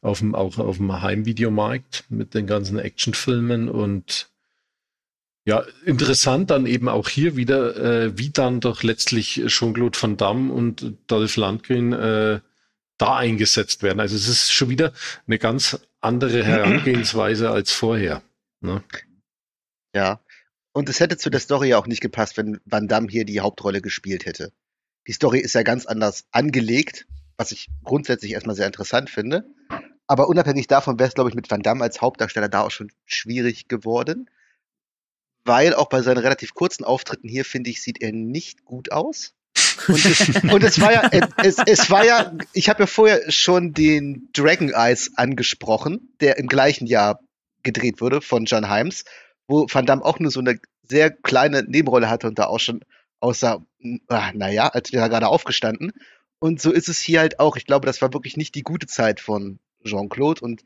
[0.00, 4.30] auf dem, auch auf dem Heimvideomarkt mit den ganzen Actionfilmen und
[5.44, 10.52] ja, interessant dann eben auch hier wieder, äh, wie dann doch letztlich Jean-Claude Van Damme
[10.52, 12.40] und Dolph Lundgren äh,
[12.98, 13.98] da eingesetzt werden.
[13.98, 14.92] Also es ist schon wieder
[15.26, 18.22] eine ganz andere Herangehensweise als vorher.
[18.60, 18.82] Ne?
[19.94, 20.20] Ja.
[20.78, 23.40] Und es hätte zu der Story ja auch nicht gepasst, wenn Van Damme hier die
[23.40, 24.52] Hauptrolle gespielt hätte.
[25.08, 29.44] Die Story ist ja ganz anders angelegt, was ich grundsätzlich erstmal sehr interessant finde.
[30.06, 32.92] Aber unabhängig davon wäre es, glaube ich, mit Van Damme als Hauptdarsteller da auch schon
[33.06, 34.30] schwierig geworden.
[35.44, 39.34] Weil auch bei seinen relativ kurzen Auftritten hier, finde ich, sieht er nicht gut aus.
[39.88, 41.10] Und es, und es war ja,
[41.42, 46.46] es, es war ja, ich habe ja vorher schon den Dragon Eyes angesprochen, der im
[46.46, 47.18] gleichen Jahr
[47.64, 49.04] gedreht wurde von John Himes,
[49.48, 52.84] wo Van Damme auch nur so eine sehr kleine Nebenrolle hatte und da auch schon
[53.20, 53.64] aussah,
[54.08, 55.92] ah, naja, als wäre er gerade aufgestanden.
[56.38, 57.56] Und so ist es hier halt auch.
[57.56, 60.62] Ich glaube, das war wirklich nicht die gute Zeit von Jean-Claude und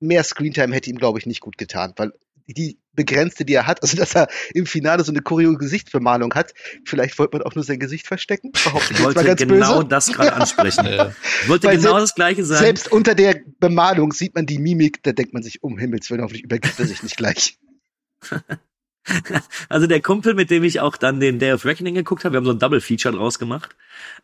[0.00, 2.12] mehr Screentime hätte ihm, glaube ich, nicht gut getan, weil
[2.46, 6.54] die begrenzte, die er hat, also dass er im Finale so eine choreo Gesichtsbemalung hat,
[6.84, 8.52] vielleicht wollte man auch nur sein Gesicht verstecken.
[8.54, 9.88] Ich wollte genau böse.
[9.88, 10.86] das gerade ansprechen.
[11.42, 12.64] Ich wollte Weil genau selbst, das Gleiche sagen.
[12.64, 16.22] Selbst unter der Bemalung sieht man die Mimik, da denkt man sich, um Himmels Willen,
[16.22, 17.58] hoffentlich übergibt er sich nicht gleich.
[19.70, 22.36] Also der Kumpel, mit dem ich auch dann den Day of Reckoning geguckt habe, wir
[22.36, 23.74] haben so ein Double Feature draus gemacht,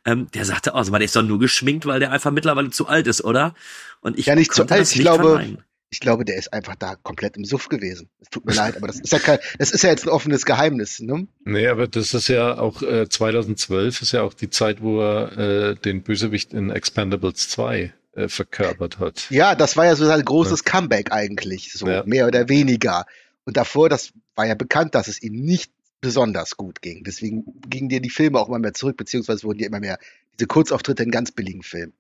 [0.05, 2.86] ähm, der sagte, oh, also der ist doch nur geschminkt, weil der einfach mittlerweile zu
[2.86, 3.55] alt ist, oder?
[4.03, 5.64] Und ich ja nicht zu alt, ich glaube, vermeiden
[5.95, 8.09] ich glaube, der ist einfach da komplett im Suff gewesen.
[8.20, 10.45] Es tut mir leid, aber das ist ja kein, das ist ja jetzt ein offenes
[10.45, 11.28] Geheimnis, ne?
[11.45, 15.38] Nee, aber das ist ja auch äh, 2012 ist ja auch die Zeit, wo er
[15.38, 19.30] äh, den Bösewicht in Expendables 2 äh, verkörpert hat.
[19.30, 20.72] Ja, das war ja so sein großes ja.
[20.72, 22.03] Comeback eigentlich, so ja.
[22.05, 23.07] mehr oder weniger.
[23.45, 27.05] Und davor, das war ja bekannt, dass es ihm nicht besonders gut ging.
[27.05, 29.99] Deswegen gingen dir die Filme auch immer mehr zurück, beziehungsweise wurden dir immer mehr
[30.34, 31.95] diese Kurzauftritte in ganz billigen Filmen.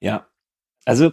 [0.00, 0.28] Ja,
[0.84, 1.12] also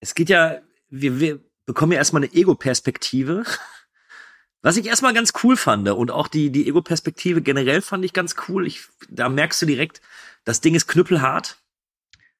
[0.00, 0.60] es geht ja,
[0.90, 3.44] wir, wir bekommen ja erstmal eine Ego-Perspektive.
[4.62, 8.36] Was ich erstmal ganz cool fand und auch die, die Ego-Perspektive generell fand ich ganz
[8.48, 8.66] cool.
[8.66, 10.00] Ich, da merkst du direkt,
[10.44, 11.58] das Ding ist knüppelhart,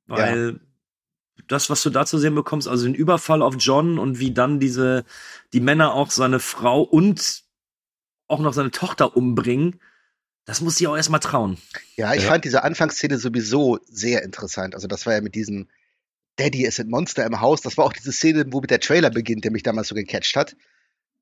[0.07, 0.61] weil ja.
[1.49, 4.61] Das, was du da zu sehen bekommst, also den Überfall auf John und wie dann
[4.61, 5.05] diese,
[5.53, 7.43] die Männer auch seine Frau und
[8.28, 9.80] auch noch seine Tochter umbringen,
[10.47, 11.59] das muss sie auch erstmal trauen.
[11.97, 12.28] Ja, ich ja.
[12.28, 14.74] fand diese Anfangsszene sowieso sehr interessant.
[14.74, 15.68] Also das war ja mit diesem,
[16.37, 17.62] Daddy, es sind Monster im Haus.
[17.62, 20.37] Das war auch diese Szene, wo mit der Trailer beginnt, der mich damals so gecatcht
[20.37, 20.57] hat.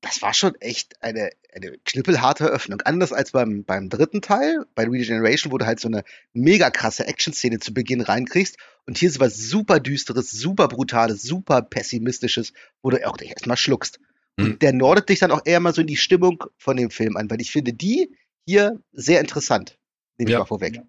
[0.03, 2.81] Das war schon echt eine, eine knüppelharte Eröffnung.
[2.81, 7.07] Anders als beim, beim dritten Teil, bei Regeneration, wo du halt so eine mega krasse
[7.07, 8.57] Action-Szene zu Beginn reinkriegst.
[8.85, 12.51] Und hier ist was super düsteres, super brutales, super pessimistisches,
[12.81, 14.01] wo du auch dich erstmal schluckst.
[14.37, 14.59] Und mhm.
[14.59, 17.29] der nordet dich dann auch eher mal so in die Stimmung von dem Film an,
[17.31, 18.13] weil ich finde die
[18.45, 19.79] hier sehr interessant.
[20.17, 20.39] Nehme ich ja.
[20.39, 20.81] mal vorweg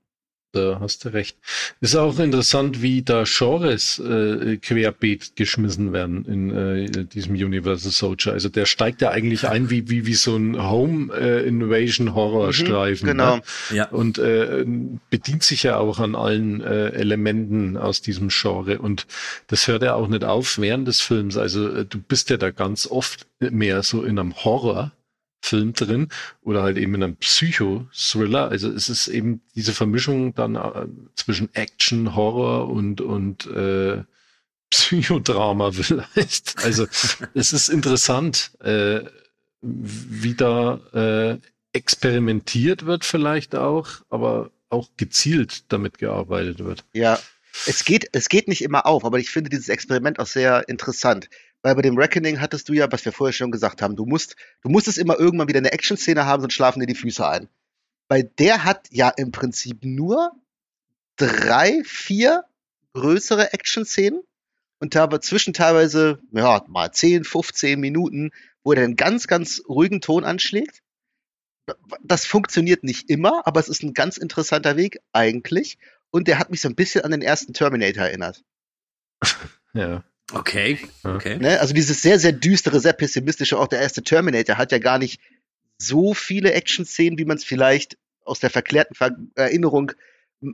[0.55, 1.37] da hast du recht.
[1.81, 8.33] Ist auch interessant, wie da Genres äh, querbeet geschmissen werden in äh, diesem Universal Soldier.
[8.33, 13.07] Also der steigt ja eigentlich ein wie, wie, wie so ein Home äh, Invasion Horrorstreifen.
[13.07, 13.37] Mhm, genau.
[13.37, 13.43] Ne?
[13.73, 13.89] Ja.
[13.89, 14.65] Und äh,
[15.11, 18.79] bedient sich ja auch an allen äh, Elementen aus diesem Genre.
[18.79, 19.07] Und
[19.49, 21.37] das hört ja auch nicht auf während des Films.
[21.37, 24.93] Also äh, du bist ja da ganz oft mehr so in einem Horror
[25.45, 26.09] Film drin
[26.43, 28.49] oder halt eben in einem Psycho-Thriller.
[28.49, 30.87] Also es ist eben diese Vermischung dann äh,
[31.17, 34.03] zwischen Action, Horror und, und äh,
[34.71, 36.57] Psychodrama vielleicht.
[36.65, 36.87] Also
[37.35, 39.01] es ist interessant, äh,
[39.61, 41.39] wie da äh,
[41.73, 46.85] experimentiert wird vielleicht auch, aber auch gezielt damit gearbeitet wird.
[46.93, 47.19] Ja,
[47.67, 51.29] es geht, es geht nicht immer auf, aber ich finde dieses Experiment auch sehr interessant.
[51.65, 54.37] Weil bei dem Reckoning hattest du ja, was wir vorher schon gesagt haben, du musst,
[54.61, 57.49] du musstest immer irgendwann wieder eine Action-Szene haben, sonst schlafen dir die Füße ein.
[58.07, 60.33] Weil der hat ja im Prinzip nur
[61.17, 62.45] drei, vier
[62.93, 64.23] größere Action-Szenen.
[64.79, 68.31] und habe zwischen teilweise, ja, mal 10, 15 Minuten,
[68.63, 70.83] wo er einen ganz, ganz ruhigen Ton anschlägt.
[72.03, 75.79] Das funktioniert nicht immer, aber es ist ein ganz interessanter Weg eigentlich.
[76.11, 78.45] Und der hat mich so ein bisschen an den ersten Terminator erinnert.
[79.77, 80.05] Ja.
[80.33, 81.37] Okay, okay.
[81.37, 81.61] Ne?
[81.61, 85.21] Also dieses sehr, sehr düstere, sehr pessimistische, auch der erste Terminator hat ja gar nicht
[85.79, 89.93] so viele Action-Szenen, wie man es vielleicht aus der verklärten Ver Erinnerung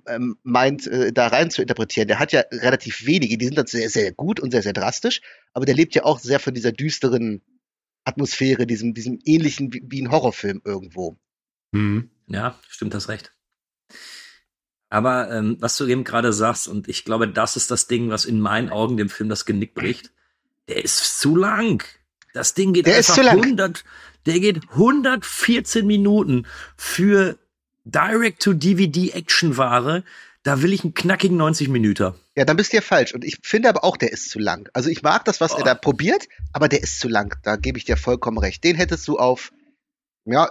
[0.06, 2.08] ähm, meint, äh, da rein zu interpretieren.
[2.08, 5.20] Der hat ja relativ wenige, die sind dann sehr, sehr gut und sehr, sehr drastisch,
[5.52, 7.42] aber der lebt ja auch sehr von dieser düsteren
[8.04, 11.16] Atmosphäre, diesem, diesem ähnlichen wie, wie ein Horrorfilm irgendwo.
[11.72, 12.10] Mhm.
[12.26, 13.32] Ja, stimmt das recht.
[14.90, 18.24] Aber ähm, was du eben gerade sagst, und ich glaube, das ist das Ding, was
[18.24, 20.10] in meinen Augen dem Film das Genick bricht.
[20.68, 21.84] Der ist zu lang.
[22.34, 23.84] Das Ding geht der einfach 100,
[24.26, 26.44] der geht 114 Minuten
[26.76, 27.38] für
[27.84, 30.02] Direct-to-DVD-Action-Ware.
[30.42, 32.14] Da will ich einen knackigen 90 Minuten.
[32.34, 33.14] Ja, dann bist du ja falsch.
[33.14, 34.68] Und ich finde aber auch, der ist zu lang.
[34.72, 35.58] Also ich mag das, was oh.
[35.58, 37.36] er da probiert, aber der ist zu lang.
[37.42, 38.64] Da gebe ich dir vollkommen recht.
[38.64, 39.52] Den hättest du auf,
[40.24, 40.50] ja,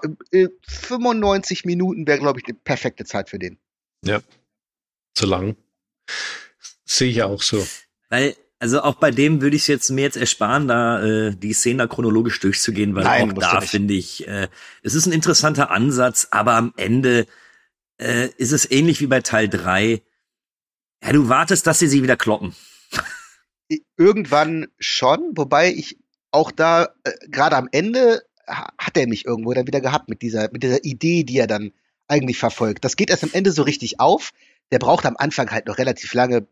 [0.67, 3.57] 95 Minuten wäre, glaube ich, die perfekte Zeit für den.
[4.03, 4.21] Ja,
[5.13, 5.55] zu lang.
[6.85, 7.65] Sehe ich auch so.
[8.09, 11.53] Weil, also auch bei dem würde ich es jetzt mir jetzt ersparen, da äh, die
[11.53, 14.47] Szene da chronologisch durchzugehen, weil Nein, auch da finde ich, äh,
[14.81, 17.27] es ist ein interessanter Ansatz, aber am Ende
[17.99, 20.01] äh, ist es ähnlich wie bei Teil 3.
[21.03, 22.55] Ja, du wartest, dass sie sie wieder kloppen.
[23.97, 25.97] Irgendwann schon, wobei ich
[26.31, 30.49] auch da, äh, gerade am Ende, hat er mich irgendwo dann wieder gehabt mit dieser,
[30.51, 31.71] mit dieser Idee, die er dann
[32.09, 32.83] eigentlich verfolgt.
[32.83, 34.31] Das geht erst am Ende so richtig auf.
[34.71, 36.47] Der braucht am Anfang halt noch relativ lange,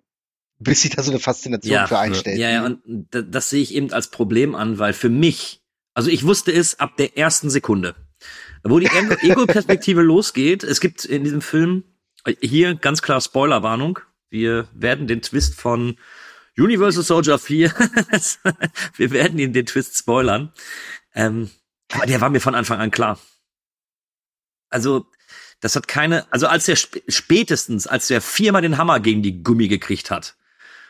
[0.60, 2.40] bis sich da so eine Faszination ja, für einstellt.
[2.40, 2.82] Ja, ja, und
[3.12, 5.62] das, sehe ich eben als Problem an, weil für mich,
[5.94, 7.96] also ich wusste es ab der ersten Sekunde,
[8.64, 8.88] wo die
[9.22, 10.64] Ego-Perspektive losgeht.
[10.64, 11.84] Es gibt in diesem Film
[12.42, 14.00] hier ganz klar Spoilerwarnung.
[14.30, 15.98] Wir werden den Twist von
[16.58, 17.70] Universal Soldier 4,
[18.96, 20.52] wir werden ihn den Twist spoilern.
[21.14, 21.52] Ähm,
[21.92, 23.20] aber der war mir von Anfang an klar.
[24.70, 25.06] Also
[25.60, 29.68] das hat keine, also als der spätestens, als der viermal den Hammer gegen die Gummi
[29.68, 30.36] gekriegt hat,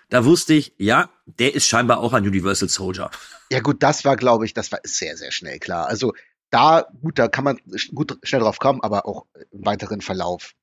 [0.09, 3.11] da wusste ich, ja, der ist scheinbar auch ein Universal Soldier.
[3.49, 5.87] Ja gut, das war, glaube ich, das war sehr, sehr schnell klar.
[5.87, 6.13] Also
[6.49, 7.59] da, gut, da kann man
[7.93, 10.53] gut schnell drauf kommen, aber auch im weiteren Verlauf.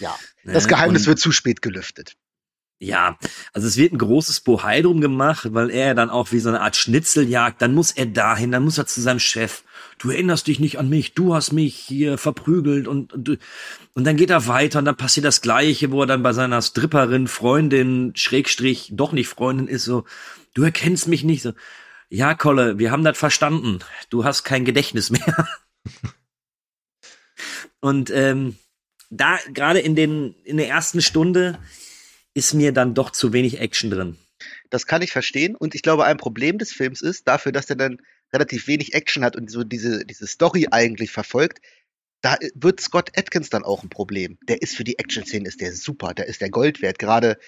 [0.00, 2.16] Ja, das Geheimnis wird zu spät gelüftet.
[2.80, 3.16] Ja,
[3.52, 6.60] also es wird ein großes Bohai drum gemacht, weil er dann auch wie so eine
[6.60, 9.62] Art Schnitzeljagd, dann muss er dahin, dann muss er zu seinem Chef.
[9.98, 13.38] Du erinnerst dich nicht an mich, du hast mich hier verprügelt und, und,
[13.94, 16.60] und dann geht er weiter und dann passiert das Gleiche, wo er dann bei seiner
[16.60, 20.04] Stripperin, Freundin, Schrägstrich, doch nicht Freundin ist, so,
[20.52, 21.52] du erkennst mich nicht, so,
[22.08, 23.78] ja, Kolle, wir haben das verstanden,
[24.10, 25.48] du hast kein Gedächtnis mehr.
[27.80, 28.56] und ähm,
[29.10, 31.58] da gerade in den in der ersten Stunde
[32.34, 34.18] ist mir dann doch zu wenig Action drin.
[34.70, 35.54] Das kann ich verstehen.
[35.56, 37.98] Und ich glaube, ein Problem des Films ist, dafür, dass er dann
[38.32, 41.60] relativ wenig Action hat und so diese, diese Story eigentlich verfolgt,
[42.20, 44.38] da wird Scott Atkins dann auch ein Problem.
[44.48, 46.98] Der ist für die Action-Szene ist der super, der ist der Gold wert.
[46.98, 47.38] Gerade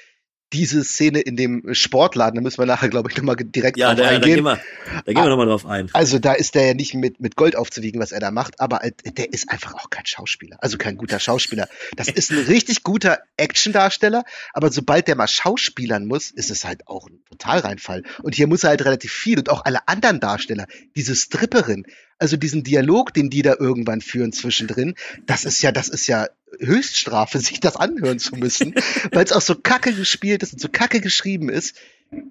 [0.52, 4.06] diese Szene in dem Sportladen, da müssen wir nachher, glaube ich, nochmal direkt ja, drauf
[4.06, 4.20] da, eingehen.
[4.20, 5.90] Da gehen wir, da gehen wir nochmal drauf ein.
[5.92, 8.80] Also da ist der ja nicht mit, mit Gold aufzuwiegen, was er da macht, aber
[9.04, 10.56] der ist einfach auch kein Schauspieler.
[10.60, 11.68] Also kein guter Schauspieler.
[11.96, 16.86] Das ist ein richtig guter Actiondarsteller, aber sobald der mal schauspielern muss, ist es halt
[16.86, 18.04] auch ein Totalreinfall.
[18.22, 21.86] Und hier muss er halt relativ viel und auch alle anderen Darsteller, diese Stripperin,
[22.18, 24.94] also diesen Dialog, den die da irgendwann führen zwischendrin,
[25.26, 28.74] das ist ja, das ist ja Höchststrafe, sich das anhören zu müssen,
[29.12, 31.76] weil es auch so kacke gespielt ist und so kacke geschrieben ist.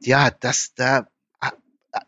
[0.01, 1.07] Ja, das, da,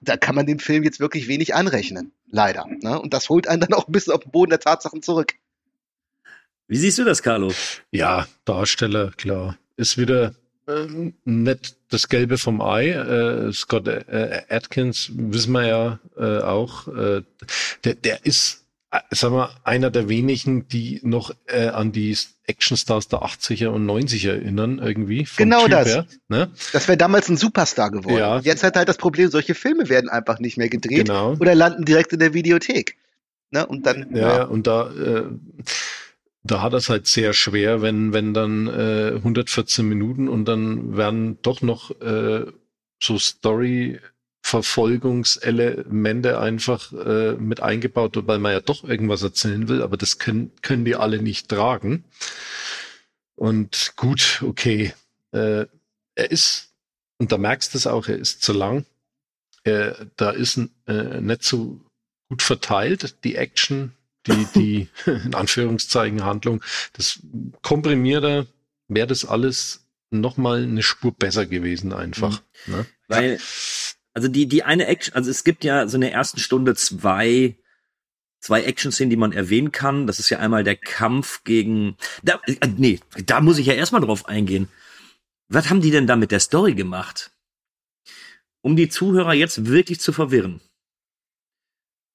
[0.01, 2.11] da kann man dem Film jetzt wirklich wenig anrechnen.
[2.29, 2.65] Leider.
[2.81, 2.99] Ne?
[2.99, 5.33] Und das holt einen dann auch ein bisschen auf den Boden der Tatsachen zurück.
[6.67, 7.53] Wie siehst du das, Carlo?
[7.91, 9.57] Ja, Darsteller, klar.
[9.77, 10.35] Ist wieder
[10.67, 12.89] äh, nicht das Gelbe vom Ei.
[12.89, 17.23] Äh, Scott äh, Atkins, wissen wir ja äh, auch, äh,
[17.83, 23.09] der, der ist äh, sag mal, einer der wenigen, die noch äh, an die Actionstars
[23.09, 25.27] der 80er und 90er erinnern, irgendwie.
[25.35, 25.87] Genau typ das.
[25.87, 26.51] Her, ne?
[26.71, 28.17] Das wäre damals ein Superstar geworden.
[28.17, 28.39] Ja.
[28.39, 31.35] Jetzt hat halt das Problem, solche Filme werden einfach nicht mehr gedreht genau.
[31.39, 32.95] oder landen direkt in der Videothek.
[33.51, 33.65] Ne?
[33.65, 34.15] Und dann.
[34.15, 34.43] Ja, ja.
[34.43, 35.23] und da, äh,
[36.51, 41.39] da hat es halt sehr schwer, wenn, wenn dann äh, 114 Minuten und dann werden
[41.41, 42.45] doch noch äh,
[43.01, 43.99] so Story
[44.41, 50.53] Verfolgungselemente einfach äh, mit eingebaut, weil man ja doch irgendwas erzählen will, aber das können,
[50.61, 52.05] können die alle nicht tragen.
[53.35, 54.93] Und gut, okay.
[55.33, 55.65] Äh,
[56.15, 56.73] er ist,
[57.17, 58.85] und da merkst du es auch, er ist zu lang.
[59.65, 61.81] Äh, da ist äh, nicht so
[62.29, 63.96] gut verteilt, die Action,
[64.27, 66.63] die, die in Anführungszeichen Handlung.
[66.93, 67.19] Das
[67.61, 68.47] komprimiert er,
[68.87, 72.41] wäre das alles noch mal eine Spur besser gewesen einfach.
[72.65, 72.73] Mhm.
[72.73, 72.85] Ne?
[73.07, 73.39] Weil,
[74.13, 77.55] also die, die eine Action, also es gibt ja so in der ersten Stunde zwei,
[78.39, 80.07] zwei Action-Szenen, die man erwähnen kann.
[80.07, 84.01] Das ist ja einmal der Kampf gegen, da, äh, nee, da muss ich ja erstmal
[84.01, 84.69] drauf eingehen.
[85.49, 87.31] Was haben die denn da mit der Story gemacht?
[88.61, 90.61] Um die Zuhörer jetzt wirklich zu verwirren.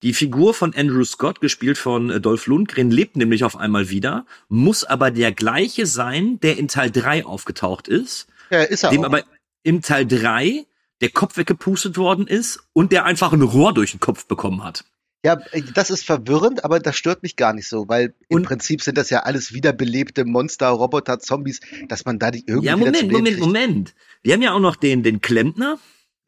[0.03, 4.27] Die Figur von Andrew Scott, gespielt von äh, Dolph Lundgren, lebt nämlich auf einmal wieder,
[4.49, 8.27] muss aber der gleiche sein, der in Teil 3 aufgetaucht ist.
[8.51, 9.07] Ja, ist er dem auch.
[9.07, 9.23] aber
[9.63, 10.67] im Teil 3
[11.01, 14.85] der Kopf weggepustet worden ist und der einfach ein Rohr durch den Kopf bekommen hat.
[15.25, 18.43] Ja, äh, das ist verwirrend, aber das stört mich gar nicht so, weil im Und-
[18.47, 22.77] Prinzip sind das ja alles wiederbelebte Monster, Roboter, Zombies, dass man da die irgendwie Ja,
[22.77, 23.39] Moment, Moment.
[23.39, 23.95] Moment.
[24.25, 25.79] Wir haben ja auch noch den, den Klempner.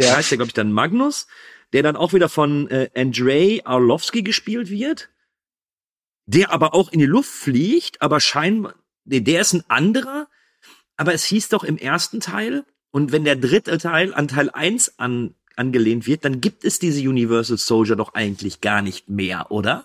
[0.00, 0.16] Der Ja.
[0.16, 1.26] heißt ja, glaube ich, dann Magnus,
[1.74, 5.10] der dann auch wieder von äh, Andrei Arlovski gespielt wird.
[6.24, 10.28] Der aber auch in die Luft fliegt, aber scheinbar, nee, der ist ein anderer.
[10.96, 15.00] Aber es hieß doch im ersten Teil, und wenn der dritte Teil an Teil 1
[15.00, 19.84] an, angelehnt wird, dann gibt es diese Universal Soldier doch eigentlich gar nicht mehr, oder?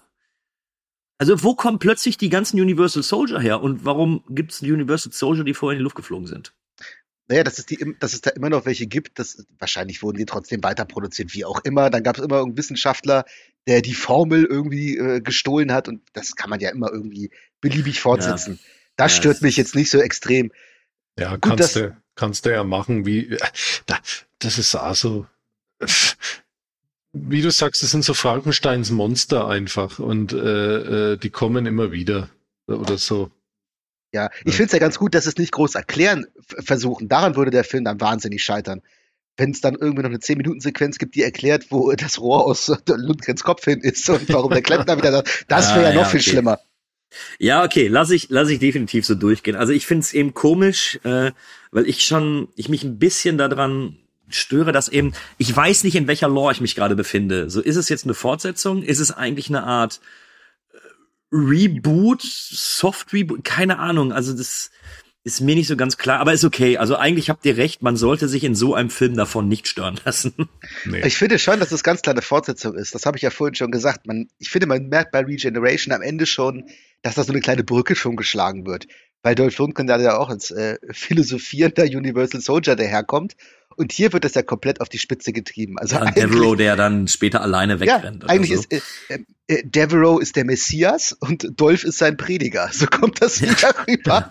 [1.17, 5.43] Also wo kommen plötzlich die ganzen Universal Soldier her und warum gibt es Universal Soldier,
[5.43, 6.53] die vorher in die Luft geflogen sind?
[7.29, 10.25] Naja, dass es, die, dass es da immer noch welche gibt, das, wahrscheinlich wurden die
[10.25, 11.91] trotzdem weiter produziert, wie auch immer.
[11.91, 13.23] Dann gab es immer irgendeinen Wissenschaftler,
[13.67, 17.29] der die Formel irgendwie äh, gestohlen hat und das kann man ja immer irgendwie
[17.61, 18.59] beliebig fortsetzen.
[18.95, 20.51] Das Ja, stört mich jetzt nicht so extrem.
[21.19, 23.37] Ja, Gut, kannst du, kannst du ja machen, wie,
[23.85, 23.99] da,
[24.39, 25.27] das ist auch so,
[27.13, 31.91] wie du sagst, das sind so Frankensteins Monster einfach und äh, äh, die kommen immer
[31.91, 32.29] wieder
[32.65, 33.29] oder so.
[34.11, 37.07] Ja, ich finde es ja ganz gut, dass es nicht groß erklären versuchen.
[37.09, 38.81] Daran würde der Film dann wahnsinnig scheitern.
[39.37, 43.43] Wenn es dann irgendwie noch eine 10-Minuten-Sequenz gibt, die erklärt, wo das Rohr aus Lundgrens
[43.43, 46.09] Kopf hin ist und warum der Klempner wieder da, das wäre ja Ah, noch ja,
[46.09, 46.29] viel okay.
[46.31, 46.59] schlimmer.
[47.39, 49.55] Ja, okay, lass ich, lass ich definitiv so durchgehen.
[49.55, 51.31] Also ich find's eben komisch, äh,
[51.71, 53.97] weil ich schon, ich mich ein bisschen daran
[54.27, 57.49] störe, dass eben, ich weiß nicht, in welcher Lore ich mich gerade befinde.
[57.49, 58.83] So, ist es jetzt eine Fortsetzung?
[58.83, 60.28] Ist es eigentlich eine Art äh,
[61.31, 63.43] Reboot, Soft Reboot?
[63.43, 64.11] Keine Ahnung.
[64.11, 64.71] Also das
[65.23, 66.77] ist mir nicht so ganz klar, aber ist okay.
[66.77, 69.99] Also eigentlich habt ihr recht, man sollte sich in so einem Film davon nicht stören
[70.05, 70.49] lassen.
[70.85, 71.05] Nee.
[71.05, 72.95] Ich finde schon, dass es ganz klar eine Fortsetzung ist.
[72.95, 74.07] Das habe ich ja vorhin schon gesagt.
[74.07, 76.65] Man, ich finde, man merkt bei Regeneration am Ende schon,
[77.01, 78.87] dass da so eine kleine Brücke schon geschlagen wird.
[79.21, 83.35] Weil Dolph Lundgren da ja auch als äh, philosophierender Universal Soldier daherkommt.
[83.79, 85.79] Und hier wird das ja komplett auf die Spitze getrieben.
[85.79, 88.25] Also Ja, Devereaux, der dann später alleine ja, wegrennt.
[88.25, 88.65] oder eigentlich so.
[88.69, 92.69] ist äh, äh, Devereaux ist der Messias und Dolph ist sein Prediger.
[92.73, 94.29] So kommt das wieder rüber.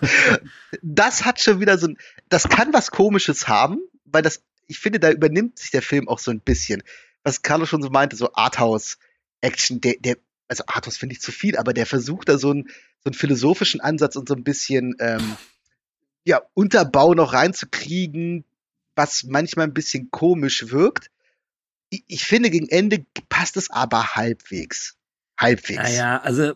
[0.83, 1.97] Das hat schon wieder so ein,
[2.29, 6.19] das kann was Komisches haben, weil das, ich finde, da übernimmt sich der Film auch
[6.19, 6.83] so ein bisschen.
[7.23, 11.57] Was Carlo schon so meinte, so Arthouse-Action, der, der, also Arthouse finde ich zu viel,
[11.57, 12.67] aber der versucht da so einen,
[13.03, 15.37] so einen philosophischen Ansatz und so ein bisschen, ähm,
[16.23, 18.45] ja, Unterbau noch reinzukriegen,
[18.99, 21.09] was manchmal ein bisschen komisch wirkt.
[21.89, 24.97] Ich, ich finde, gegen Ende passt es aber halbwegs.
[25.39, 25.81] Halbwegs.
[25.81, 26.53] Naja, also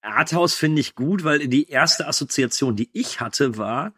[0.00, 3.92] Arthouse finde ich gut, weil die erste Assoziation, die ich hatte, war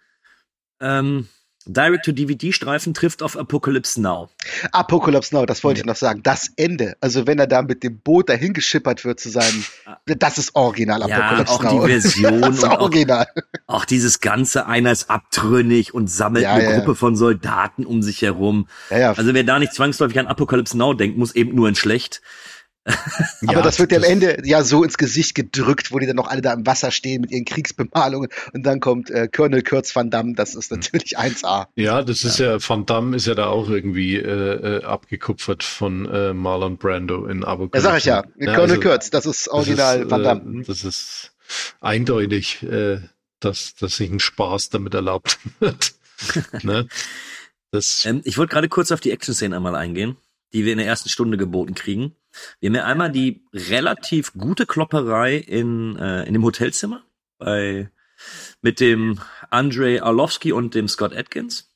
[0.80, 1.28] ähm,
[1.68, 4.28] Direct-to-DVD-Streifen trifft auf Apocalypse Now.
[4.72, 6.22] Apocalypse Now, das wollte ich noch sagen.
[6.22, 9.64] Das Ende, also wenn er da mit dem Boot dahin geschippert wird zu seinem,
[10.06, 11.86] das ist original Ja, Apocalypse auch Now.
[11.86, 13.26] die Version das ist und auch- original.
[13.66, 16.78] Auch dieses ganze, einer ist abtrünnig und sammelt Ja, eine ja, ja.
[16.78, 18.66] Gruppe von Soldaten um sich herum.
[18.90, 19.12] Ja, ja.
[19.12, 22.22] Also wer da nicht zwangsläufig an Apocalypse Now denkt, muss eben nur in schlecht.
[23.46, 26.28] Aber das wird ja am Ende ja so ins Gesicht gedrückt, wo die dann noch
[26.28, 30.10] alle da im Wasser stehen mit ihren Kriegsbemalungen und dann kommt äh, Colonel Kurtz van
[30.10, 31.66] Damme, das ist natürlich 1A.
[31.76, 36.06] Ja, das ist ja, Van Damme ist ja da auch irgendwie äh, äh, abgekupfert von
[36.06, 37.78] äh, Marlon Brando in Apocalypse.
[37.78, 38.24] Ja, sag ich ja.
[38.38, 40.60] Ja, Colonel also, Kurtz, das ist original das Van ist, Damme.
[40.60, 41.32] Äh, das ist
[41.80, 43.00] eindeutig, äh,
[43.40, 45.94] dass, dass sich ein Spaß damit erlaubt wird.
[46.62, 46.88] ne?
[47.70, 50.16] Das, Ähm, ich wollte gerade kurz auf die Action-Szenen einmal eingehen,
[50.52, 52.14] die wir in der ersten Stunde geboten kriegen.
[52.60, 57.02] Wir haben ja einmal die relativ gute Klopperei in, äh, in dem Hotelzimmer
[57.38, 57.90] bei,
[58.62, 59.20] mit dem
[59.50, 61.68] Andre Arlovski und dem Scott Atkins.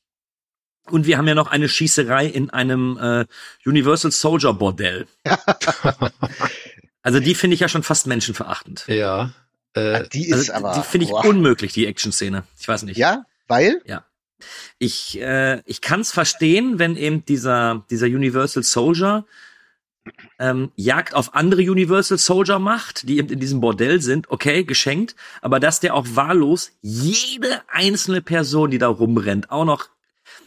[0.89, 3.25] Und wir haben ja noch eine Schießerei in einem äh,
[3.65, 5.07] Universal Soldier Bordell.
[7.01, 8.85] also die finde ich ja schon fast menschenverachtend.
[8.87, 9.31] ja.
[9.75, 10.79] Äh, Die ist also, aber.
[10.79, 11.25] die finde ich boah.
[11.25, 12.43] unmöglich, die Action-Szene.
[12.59, 12.97] Ich weiß nicht.
[12.97, 13.81] Ja, weil?
[13.85, 14.05] Ja.
[14.77, 19.25] Ich, äh, ich kann es verstehen, wenn eben dieser, dieser Universal Soldier
[20.39, 25.15] ähm, Jagd auf andere Universal Soldier macht, die eben in diesem Bordell sind, okay, geschenkt,
[25.41, 29.89] aber dass der auch wahllos jede einzelne Person, die da rumrennt, auch noch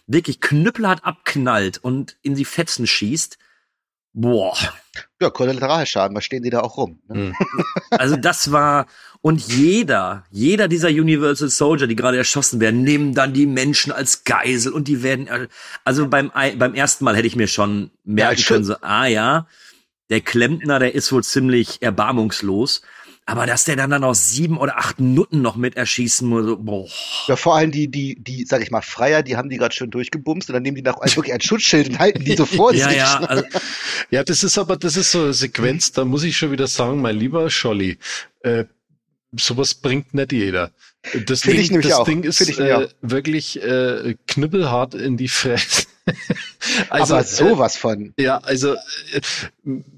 [0.06, 3.38] wirklich knüppelhart abknallt und in die Fetzen schießt,
[4.18, 4.56] Boah.
[5.20, 7.00] Ja, Kollateralschaden, was stehen die da auch rum?
[7.06, 7.34] Ne?
[7.90, 8.86] Also das war,
[9.20, 14.24] und jeder, jeder dieser Universal Soldier, die gerade erschossen werden, nehmen dann die Menschen als
[14.24, 15.48] Geisel und die werden,
[15.84, 19.46] also beim, beim ersten Mal hätte ich mir schon merken ja, können, so, ah ja,
[20.10, 22.82] der Klempner, der ist wohl ziemlich erbarmungslos.
[23.28, 26.56] Aber dass der dann dann noch sieben oder acht Nutten noch mit erschießen muss, so,
[26.58, 26.86] boah.
[27.26, 29.90] Ja, vor allem die, die, die, sag ich mal, Freier, die haben die gerade schön
[29.90, 32.88] durchgebumst und dann nehmen die noch wirklich ein Schutzschild und halten die so vor ja,
[32.88, 32.98] sich.
[32.98, 33.42] Ja, also,
[34.10, 37.02] ja, das ist aber, das ist so eine Sequenz, da muss ich schon wieder sagen,
[37.02, 37.98] mein lieber Scholli,
[38.42, 38.66] äh,
[39.38, 40.72] sowas bringt nicht jeder.
[41.26, 45.86] Das Ding, das Ding ist äh, wirklich äh, knüppelhart in die Fresse.
[46.88, 48.12] also, Aber sowas von.
[48.16, 49.20] Äh, ja, also äh,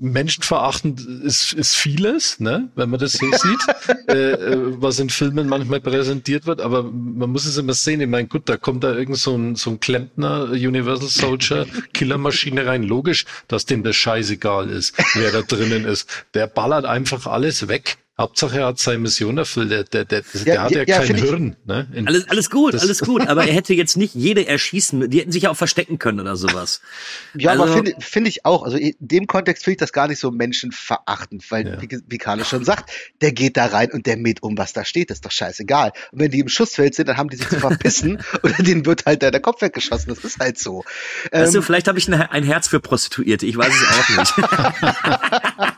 [0.00, 5.48] menschenverachtend ist, ist vieles, ne, wenn man das so sieht, äh, äh, was in Filmen
[5.48, 6.60] manchmal präsentiert wird.
[6.60, 8.00] Aber man muss es immer sehen.
[8.00, 12.66] Ich meine, gut, da kommt da irgend so ein, so ein Klempner, Universal Soldier, Killermaschine
[12.66, 12.82] rein.
[12.82, 16.08] Logisch, dass dem das scheißegal ist, wer da drinnen ist.
[16.34, 19.70] Der ballert einfach alles weg Hauptsache er hat seine Mission erfüllt.
[19.70, 21.56] Der, der, der, ja, der hat ja, ja kein Hirn.
[21.66, 21.86] Ne?
[21.92, 23.28] In, alles, alles gut, alles gut.
[23.28, 25.08] Aber er hätte jetzt nicht jede erschießen.
[25.08, 26.80] Die hätten sich ja auch verstecken können oder sowas.
[27.34, 28.64] Ja, also, aber finde find ich auch.
[28.64, 31.82] Also in dem Kontext finde ich das gar nicht so menschenverachtend, weil, ja.
[31.82, 32.90] wie, wie Carlo schon sagt,
[33.20, 35.10] der geht da rein und der mäht um, was da steht.
[35.10, 35.92] Das ist doch scheißegal.
[36.10, 39.06] Und wenn die im Schussfeld sind, dann haben die sich zu verpissen oder denen wird
[39.06, 40.08] halt der, der Kopf weggeschossen.
[40.08, 40.84] Das ist halt so.
[41.30, 43.46] Weißt ähm, du, vielleicht habe ich ein, ein Herz für Prostituierte.
[43.46, 45.77] Ich weiß es auch nicht.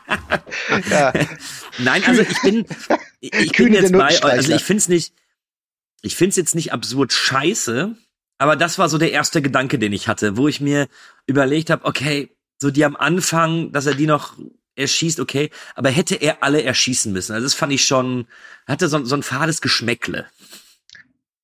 [0.89, 1.13] ja.
[1.79, 2.65] Nein, also ich bin,
[3.19, 5.13] ich bin jetzt bei, also ich find's nicht,
[6.01, 7.95] ich find's jetzt nicht absurd scheiße,
[8.37, 10.87] aber das war so der erste Gedanke, den ich hatte, wo ich mir
[11.27, 14.37] überlegt habe, okay, so die am Anfang, dass er die noch
[14.75, 17.33] erschießt, okay, aber hätte er alle erschießen müssen.
[17.33, 18.27] Also das fand ich schon,
[18.67, 20.27] hatte so, so ein fades Geschmäckle.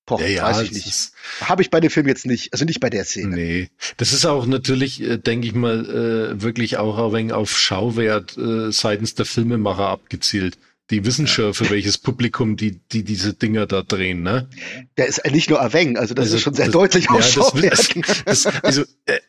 [0.08, 1.12] Boah, ja, ja, weiß ich nicht.
[1.42, 3.36] Habe ich bei dem Film jetzt nicht, also nicht bei der Szene.
[3.36, 7.56] Nee, das ist auch natürlich, äh, denke ich mal, äh, wirklich auch ein wenig auf
[7.56, 10.58] Schauwert äh, seitens der Filmemacher abgezielt.
[10.90, 14.50] Die wissen schon, für welches Publikum die, die diese Dinger da drehen, ne?
[14.96, 17.22] Der ist nicht nur Aveng, also das also, ist schon sehr das, deutlich auf ja,
[17.24, 17.94] Schauwert.
[18.26, 19.20] Das, das, also, äh,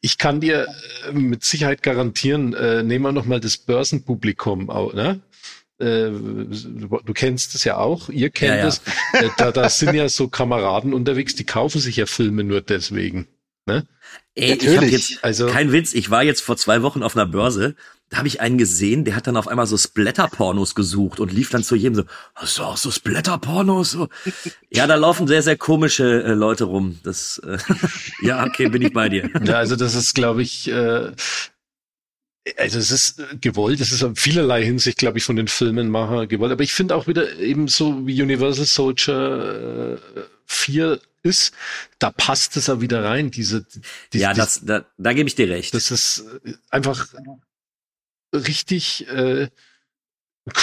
[0.00, 0.66] ich kann dir
[1.12, 5.20] mit Sicherheit garantieren, äh, nehmen wir noch mal das Börsenpublikum, auch, ne?
[5.78, 8.66] Äh, du kennst es ja auch, ihr kennt ja, ja.
[8.66, 12.60] es, äh, da, da sind ja so Kameraden unterwegs, die kaufen sich ja Filme nur
[12.60, 13.28] deswegen.
[13.66, 13.86] Ne?
[14.34, 14.72] Ey, Natürlich.
[14.72, 17.74] ich hab jetzt, also kein Witz, ich war jetzt vor zwei Wochen auf einer Börse,
[18.10, 21.50] da habe ich einen gesehen, der hat dann auf einmal so Splatter-Pornos gesucht und lief
[21.50, 22.04] dann zu jedem so,
[22.34, 23.90] hast du auch so Splatter-Pornos?
[23.90, 24.08] So.
[24.70, 26.98] Ja, da laufen sehr, sehr komische äh, Leute rum.
[27.02, 27.58] Das, äh,
[28.22, 29.30] ja, okay, bin ich bei dir.
[29.44, 31.12] Ja, also das ist, glaube ich, äh,
[32.56, 36.26] also es ist äh, gewollt, es ist in vielerlei Hinsicht, glaube ich, von den Filmenmacher
[36.26, 36.52] gewollt.
[36.52, 41.52] Aber ich finde auch wieder eben so wie Universal Soldier äh, 4 ist,
[41.98, 43.66] da passt es auch wieder rein, diese,
[44.12, 45.74] diese Ja, das, da, da gebe ich dir recht.
[45.74, 47.06] Das ist äh, einfach
[48.32, 49.48] richtig äh,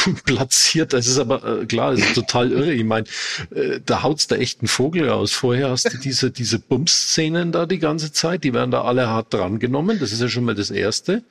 [0.04, 0.94] gut platziert.
[0.94, 2.74] Das ist aber äh, klar, das ist total irre.
[2.74, 3.08] Ich meine,
[3.52, 5.34] äh, da haut's da echt einen Vogel raus.
[5.34, 9.34] Vorher hast du diese, diese Bums-Szenen da die ganze Zeit, die werden da alle hart
[9.34, 10.00] drangenommen.
[10.00, 11.24] Das ist ja schon mal das Erste.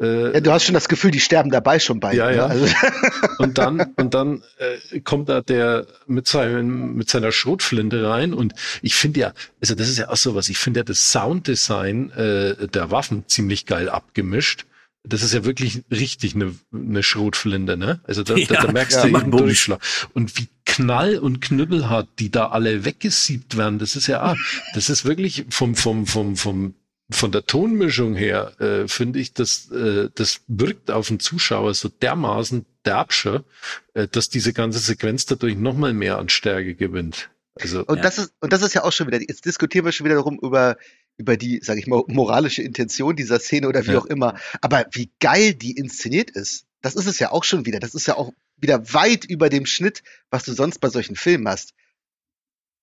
[0.00, 2.14] Äh, ja, du hast schon das Gefühl, die sterben dabei schon bei.
[2.14, 2.48] Ja, ja.
[2.48, 2.54] Ne?
[2.54, 2.66] Also.
[3.38, 8.32] Und dann, und dann äh, kommt da der mit, seinem, mit seiner Schrotflinte rein.
[8.32, 11.10] Und ich finde ja, also das ist ja auch so was, ich finde ja das
[11.10, 14.66] Sounddesign äh, der Waffen ziemlich geil abgemischt.
[15.02, 18.00] Das ist ja wirklich richtig eine, eine Schrotflinte, ne?
[18.04, 19.80] Also da, ja, da, da merkst ja, du eben Durchschlag.
[20.14, 24.36] Und wie knall und knüppelhart die da alle weggesiebt werden, das ist ja, ah,
[24.74, 26.74] das ist wirklich vom, vom, vom, vom
[27.10, 31.88] von der Tonmischung her äh, finde ich, dass äh, das wirkt auf den Zuschauer so
[31.88, 33.44] dermaßen derbscher,
[33.92, 37.30] äh, dass diese ganze Sequenz dadurch nochmal mehr an Stärke gewinnt.
[37.60, 38.02] Also, und ja.
[38.02, 39.20] das ist und das ist ja auch schon wieder.
[39.20, 40.76] Jetzt diskutieren wir schon wieder darum über
[41.16, 43.98] über die, sage ich mal, moralische Intention dieser Szene oder wie ja.
[43.98, 44.34] auch immer.
[44.60, 47.78] Aber wie geil die inszeniert ist, das ist es ja auch schon wieder.
[47.78, 51.46] Das ist ja auch wieder weit über dem Schnitt, was du sonst bei solchen Filmen
[51.46, 51.74] hast.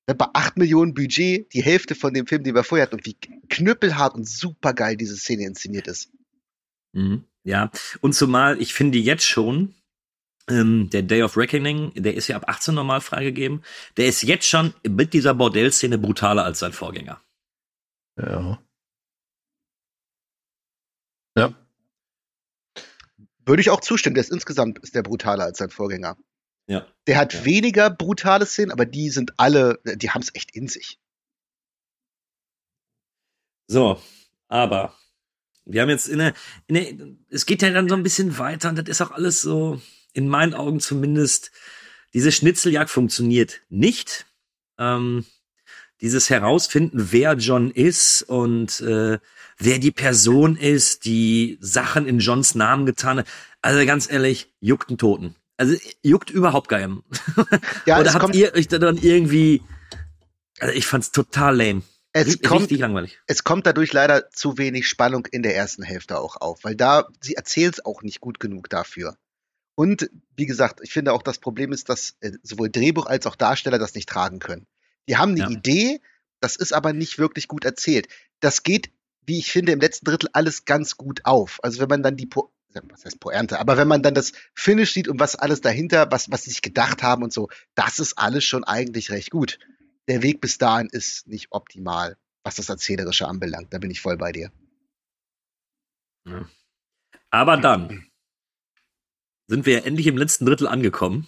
[0.08, 3.06] Ne, bei 8 Millionen Budget, die Hälfte von dem Film, den wir vorher hatten, und
[3.06, 3.18] wie
[3.49, 6.12] knüppelhart und supergeil diese Szene inszeniert ist.
[6.93, 7.26] Mhm.
[7.43, 7.72] Ja,
[8.02, 9.74] und zumal, ich finde jetzt schon,
[10.47, 13.64] ähm, der Day of Reckoning, der ist ja ab 18 normal freigegeben,
[13.97, 17.22] der ist jetzt schon mit dieser Bordellszene brutaler als sein Vorgänger.
[18.18, 18.62] Ja.
[21.38, 21.54] Ja.
[23.45, 26.18] Würde ich auch zustimmen, der ist insgesamt ist der brutaler als sein Vorgänger.
[26.72, 26.88] Ja.
[27.05, 27.43] Der hat ja.
[27.43, 30.99] weniger brutale Szenen, aber die sind alle, die haben es echt in sich.
[33.67, 34.01] So,
[34.47, 34.95] aber
[35.65, 36.34] wir haben jetzt in der,
[36.67, 39.41] in der, es geht ja dann so ein bisschen weiter und das ist auch alles
[39.41, 39.82] so,
[40.13, 41.51] in meinen Augen zumindest,
[42.13, 44.26] diese Schnitzeljagd funktioniert nicht.
[44.78, 45.26] Ähm,
[45.99, 49.19] dieses Herausfinden, wer John ist und äh,
[49.57, 53.28] wer die Person ist, die Sachen in Johns Namen getan hat.
[53.61, 55.36] Also ganz ehrlich, juckt einen Toten.
[55.62, 57.03] Also juckt überhaupt keinem.
[57.86, 59.62] Ja, Oder habt ihr euch da dann irgendwie
[60.62, 61.82] also ich fand's total lame.
[62.14, 63.20] Es Richtig kommt, langweilig.
[63.26, 67.07] Es kommt dadurch leider zu wenig Spannung in der ersten Hälfte auch auf, weil da,
[67.22, 69.18] sie erzählt es auch nicht gut genug dafür.
[69.76, 73.36] Und wie gesagt, ich finde auch das Problem ist, dass äh, sowohl Drehbuch als auch
[73.36, 74.68] Darsteller das nicht tragen können.
[75.07, 75.49] Die haben eine ja.
[75.49, 76.01] Idee,
[76.41, 78.07] das ist aber nicht wirklich gut erzählt.
[78.39, 78.91] Das geht,
[79.26, 81.59] wie ich finde, im letzten Drittel alles ganz gut auf.
[81.64, 82.51] Also wenn man dann die po
[82.89, 86.32] was heißt Poernte, aber wenn man dann das Finish sieht und was alles dahinter, was,
[86.32, 89.57] was sie sich gedacht haben und so, das ist alles schon eigentlich recht gut
[90.07, 93.74] der Weg bis dahin ist nicht optimal, was das Erzählerische anbelangt.
[93.74, 94.51] Da bin ich voll bei dir.
[96.26, 96.49] Ja.
[97.30, 98.11] Aber dann
[99.47, 101.28] sind wir ja endlich im letzten Drittel angekommen.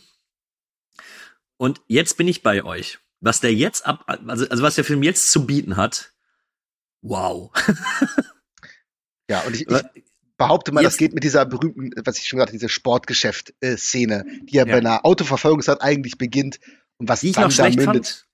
[1.57, 2.99] Und jetzt bin ich bei euch.
[3.21, 6.13] Was der jetzt ab, also, also was der Film jetzt zu bieten hat,
[7.01, 7.53] wow.
[9.29, 10.03] ja, und ich, ich
[10.43, 14.55] behaupte mal, jetzt, das geht mit dieser berühmten, was ich schon gerade, diese Sportgeschäft-Szene, die
[14.55, 16.59] ja, ja, bei einer Autoverfolgungsjagd eigentlich beginnt
[16.97, 18.07] und was die ich noch schlecht mündet.
[18.07, 18.27] Fand,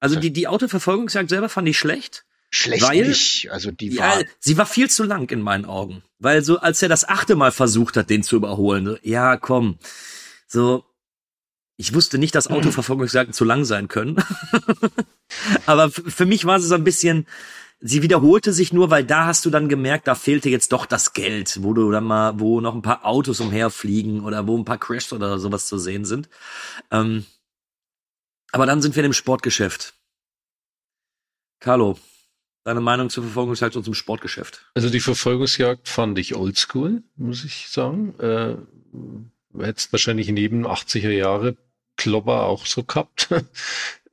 [0.00, 2.24] also die, die Autoverfolgungsjagd selber fand ich schlecht.
[2.50, 3.50] Schlecht weil, nicht.
[3.50, 4.20] Also die war.
[4.20, 6.02] Ja, sie war viel zu lang in meinen Augen.
[6.18, 9.78] Weil so, als er das achte Mal versucht hat, den zu überholen, so, ja, komm.
[10.46, 10.84] So,
[11.76, 14.22] ich wusste nicht, dass Autoverfolgungsjagden zu lang sein können.
[15.66, 17.26] Aber für mich war sie so ein bisschen,
[17.86, 21.12] sie wiederholte sich nur, weil da hast du dann gemerkt, da fehlte jetzt doch das
[21.12, 24.78] Geld, wo du dann mal, wo noch ein paar Autos umherfliegen oder wo ein paar
[24.78, 26.30] Crashs oder sowas zu sehen sind.
[26.90, 27.26] Ähm,
[28.52, 29.94] aber dann sind wir in dem Sportgeschäft.
[31.60, 31.98] Carlo,
[32.64, 34.64] deine Meinung zur Verfolgungsjagd und zum Sportgeschäft?
[34.74, 38.18] Also die Verfolgungsjagd fand ich oldschool, muss ich sagen.
[38.18, 38.56] Äh,
[39.62, 41.56] hättest wahrscheinlich in jedem 80er Jahre
[41.96, 43.28] Klopper auch so gehabt.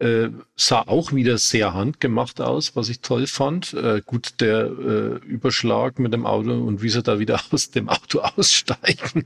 [0.02, 3.74] Äh, sah auch wieder sehr handgemacht aus, was ich toll fand.
[3.74, 7.88] Äh, gut, der äh, Überschlag mit dem Auto und wie sie da wieder aus dem
[7.88, 9.26] Auto aussteigen,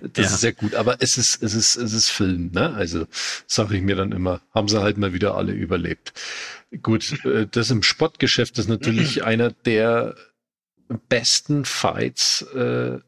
[0.00, 0.24] das ja.
[0.24, 0.74] ist sehr gut.
[0.74, 2.72] Aber es ist, es ist, es ist Film, ne?
[2.74, 3.06] Also
[3.46, 6.14] sage ich mir dann immer, haben sie halt mal wieder alle überlebt.
[6.82, 10.16] Gut, äh, das im Sportgeschäft ist natürlich einer der
[11.08, 12.98] besten Fights, äh,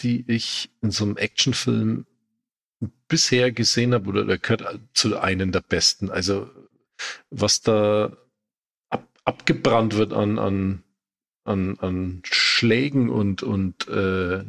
[0.00, 2.06] die ich in so einem Actionfilm
[3.08, 6.10] bisher gesehen habe, oder der gehört zu einem der besten.
[6.10, 6.50] Also
[7.30, 8.16] was da
[8.90, 10.82] ab, abgebrannt wird an, an,
[11.44, 14.44] an, an Schlägen und, und äh,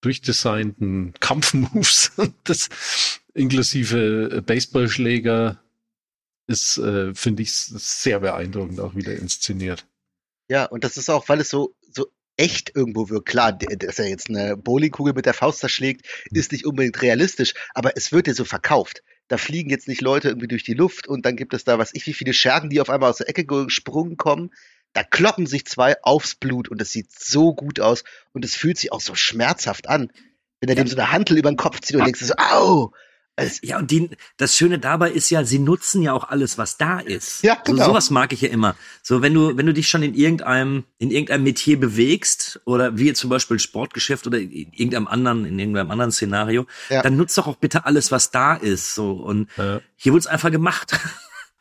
[0.00, 2.12] durchdesignten Kampfmoves,
[2.44, 2.68] das
[3.34, 5.62] inklusive Baseballschläger,
[6.46, 9.86] ist, äh, finde ich, sehr beeindruckend auch wieder inszeniert.
[10.48, 11.81] Ja, und das ist auch, weil es so, so
[12.42, 13.28] echt irgendwo wirkt.
[13.28, 16.38] Klar, dass er jetzt eine Bowlingkugel mit der Faust zerschlägt, hm.
[16.38, 19.02] ist nicht unbedingt realistisch, aber es wird ja so verkauft.
[19.28, 21.94] Da fliegen jetzt nicht Leute irgendwie durch die Luft und dann gibt es da, was
[21.94, 24.50] ich, wie viele Schergen, die auf einmal aus der Ecke gesprungen kommen.
[24.92, 28.76] Da kloppen sich zwei aufs Blut und es sieht so gut aus und es fühlt
[28.76, 30.12] sich auch so schmerzhaft an.
[30.60, 30.82] Wenn er ja.
[30.82, 32.92] dem so eine Hantel über den Kopf zieht und denkst so, au,
[33.42, 36.76] es ja, und die, das Schöne dabei ist ja, sie nutzen ja auch alles, was
[36.76, 37.42] da ist.
[37.42, 37.84] Ja, genau.
[37.84, 38.76] So, sowas mag ich ja immer.
[39.02, 43.06] So, wenn du, wenn du dich schon in irgendeinem, in irgendeinem Metier bewegst, oder wie
[43.06, 47.02] jetzt zum Beispiel Sportgeschäft oder in irgendeinem anderen, in irgendeinem anderen Szenario, ja.
[47.02, 48.94] dann nutzt doch auch bitte alles, was da ist.
[48.94, 49.80] So, und ja.
[49.96, 50.98] hier wurde es einfach gemacht.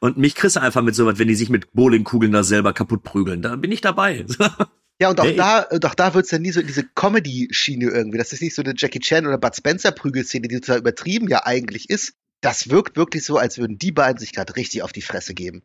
[0.04, 3.04] Und mich kriegst du einfach mit sowas, wenn die sich mit Bowlingkugeln da selber kaputt
[3.04, 3.44] prügeln.
[3.44, 4.26] Da bin ich dabei.
[5.02, 5.36] Ja, und auch hey.
[5.36, 8.20] da, doch da wird's ja nie so in diese Comedy-Schiene irgendwie.
[8.20, 11.90] Das ist nicht so eine Jackie Chan oder Bud Spencer-Prügelszene, die total übertrieben ja eigentlich
[11.90, 12.14] ist.
[12.42, 15.64] Das wirkt wirklich so, als würden die beiden sich gerade richtig auf die Fresse geben.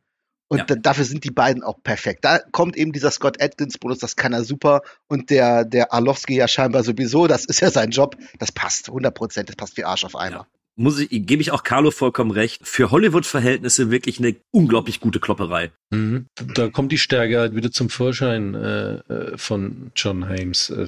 [0.49, 0.76] Und ja.
[0.76, 2.24] dafür sind die beiden auch perfekt.
[2.24, 4.81] Da kommt eben dieser Scott Atkins-Bonus, das kann er super.
[5.06, 8.16] Und der, der Arlovski ja scheinbar sowieso, das ist ja sein Job.
[8.39, 10.36] Das passt 100 Prozent, das passt wie Arsch auf Eimer.
[10.36, 10.47] Ja
[10.77, 15.73] muss ich, gebe ich auch Carlo vollkommen recht, für Hollywood-Verhältnisse wirklich eine unglaublich gute Klopperei.
[15.90, 16.27] Mhm.
[16.55, 20.70] Da kommt die Stärke halt wieder zum Vorschein äh, äh von John Hames.
[20.70, 20.86] Äh,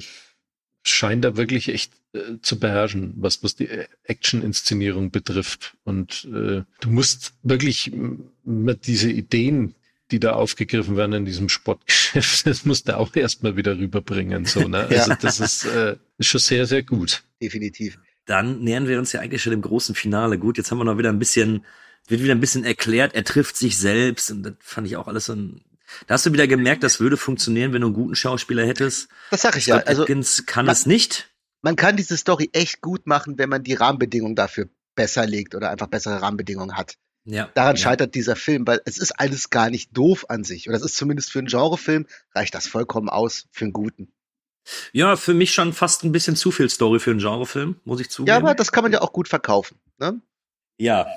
[0.83, 3.67] scheint da wirklich echt äh, zu beherrschen, was, was die
[4.03, 5.75] Action-Inszenierung betrifft.
[5.83, 7.91] Und äh, du musst wirklich
[8.45, 9.75] mit diese Ideen,
[10.11, 14.45] die da aufgegriffen werden in diesem Sportgeschäft, das musst du auch erstmal wieder rüberbringen.
[14.45, 14.87] So, ne?
[14.87, 17.23] Also das ist, äh, ist schon sehr, sehr gut.
[17.41, 17.97] Definitiv
[18.29, 20.37] dann nähern wir uns ja eigentlich schon dem großen Finale.
[20.37, 21.65] Gut, jetzt haben wir noch wieder ein bisschen,
[22.07, 25.25] wird wieder ein bisschen erklärt, er trifft sich selbst und das fand ich auch alles
[25.25, 25.61] so ein,
[26.05, 29.09] da hast du wieder gemerkt, das würde funktionieren, wenn du einen guten Schauspieler hättest.
[29.31, 29.87] Das sag ich Scott ja.
[29.87, 31.31] Also, Atkins kann man, es nicht.
[31.61, 35.71] Man kann diese Story echt gut machen, wenn man die Rahmenbedingungen dafür besser legt oder
[35.71, 36.95] einfach bessere Rahmenbedingungen hat.
[37.25, 37.81] Ja, Daran ja.
[37.81, 40.67] scheitert dieser Film, weil es ist alles gar nicht doof an sich.
[40.67, 44.11] Oder es ist zumindest für einen Genrefilm, reicht das vollkommen aus für einen guten.
[44.91, 48.09] Ja, für mich schon fast ein bisschen zu viel Story für einen Genrefilm, muss ich
[48.09, 48.29] zugeben.
[48.29, 49.79] Ja, aber das kann man ja auch gut verkaufen.
[49.97, 50.21] Ne?
[50.77, 51.07] Ja,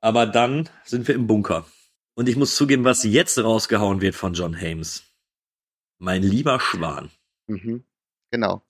[0.00, 1.66] aber dann sind wir im Bunker.
[2.14, 5.04] Und ich muss zugeben, was jetzt rausgehauen wird von John Hames.
[5.98, 7.10] Mein lieber Schwan.
[7.46, 7.84] Mhm.
[8.30, 8.62] Genau.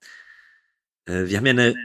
[1.05, 1.75] Äh, wir haben ja eine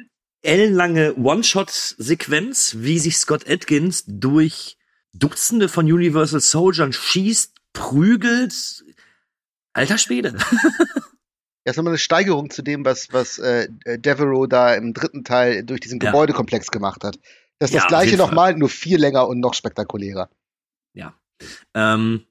[0.42, 4.76] ellenlange One-Shot-Sequenz, wie sich Scott Atkins durch
[5.12, 8.84] Dutzende von Universal Soldiers schießt, prügelt.
[9.72, 10.36] Alter Schwede.
[11.64, 13.68] Ja, ist nochmal eine Steigerung zu dem, was, was äh,
[13.98, 17.18] Devereaux da im dritten Teil durch diesen Gebäudekomplex gemacht hat.
[17.60, 20.28] Das ist ja, das gleiche nochmal, nur viel länger und noch spektakulärer.
[20.94, 21.14] Ja.
[21.74, 22.26] Ähm,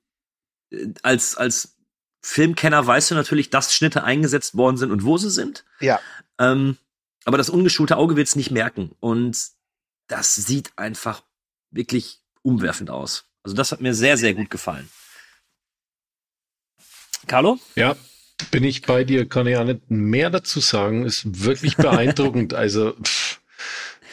[1.02, 1.78] als, als
[2.22, 5.64] Filmkenner weißt du natürlich, dass Schnitte eingesetzt worden sind und wo sie sind.
[5.80, 6.02] Ja.
[6.38, 6.78] Ähm,
[7.24, 8.94] aber das ungeschulte Auge wird es nicht merken.
[9.00, 9.38] Und
[10.08, 11.24] das sieht einfach
[11.70, 13.26] wirklich umwerfend aus.
[13.44, 14.90] Also das hat mir sehr, sehr gut gefallen.
[17.28, 17.58] Carlo?
[17.76, 17.96] Ja,
[18.50, 21.06] bin ich bei dir, kann ich auch nicht mehr dazu sagen.
[21.06, 22.54] Ist wirklich beeindruckend.
[22.54, 23.42] also, pff,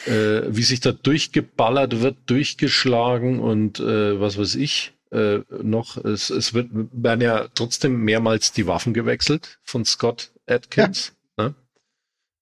[0.05, 5.97] äh, wie sich da durchgeballert wird, durchgeschlagen und äh, was weiß ich äh, noch.
[5.97, 11.13] Es, es wird, werden ja trotzdem mehrmals die Waffen gewechselt von Scott Atkins.
[11.37, 11.45] Ja.
[11.45, 11.55] Ne?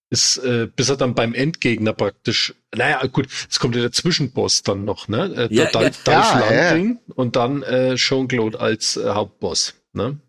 [0.09, 4.63] Ist, äh, bis er dann beim Endgegner praktisch, naja, gut, es kommt ja der Zwischenboss
[4.63, 5.49] dann noch, ne?
[5.49, 9.73] Äh, ja, Dolph, ja, Dolph ja, und dann äh, Jean-Claude als äh, Hauptboss.
[9.91, 10.19] Ne?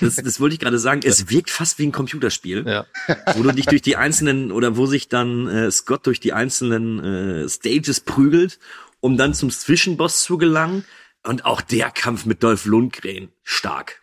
[0.00, 1.00] Das, das wollte ich gerade sagen.
[1.04, 2.86] Es wirkt fast wie ein Computerspiel, ja.
[3.34, 7.02] wo du dich durch die einzelnen oder wo sich dann äh, Scott durch die einzelnen
[7.44, 8.58] äh, Stages prügelt,
[9.00, 10.84] um dann zum Zwischenboss zu gelangen.
[11.24, 14.02] Und auch der Kampf mit Dolph Lundgren stark.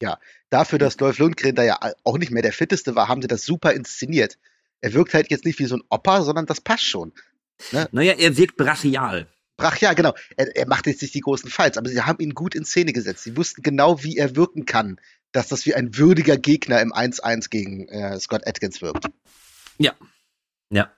[0.00, 0.18] Ja,
[0.48, 3.44] dafür, dass Dolph Lundgren da ja auch nicht mehr der fitteste war, haben sie das
[3.44, 4.38] super inszeniert.
[4.80, 7.12] Er wirkt halt jetzt nicht wie so ein Opa, sondern das passt schon.
[7.72, 7.88] Ne?
[7.92, 9.28] Naja, er wirkt brachial.
[9.56, 10.14] Brachial, genau.
[10.36, 12.92] Er, er macht jetzt nicht die großen Fights, aber sie haben ihn gut in Szene
[12.92, 13.24] gesetzt.
[13.24, 14.98] Sie wussten genau, wie er wirken kann,
[15.32, 19.06] dass das wie ein würdiger Gegner im 1-1 gegen äh, Scott Atkins wirkt.
[19.78, 19.92] Ja.
[20.70, 20.92] Ja.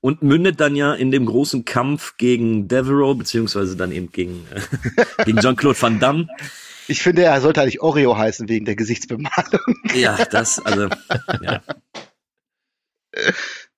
[0.00, 5.24] Und mündet dann ja in dem großen Kampf gegen Devereaux, beziehungsweise dann eben gegen, äh,
[5.24, 6.28] gegen Jean-Claude Van Damme.
[6.88, 9.60] Ich finde, er sollte eigentlich Oreo heißen wegen der Gesichtsbemalung.
[9.94, 10.88] Ja, das, also,
[11.40, 11.62] ja.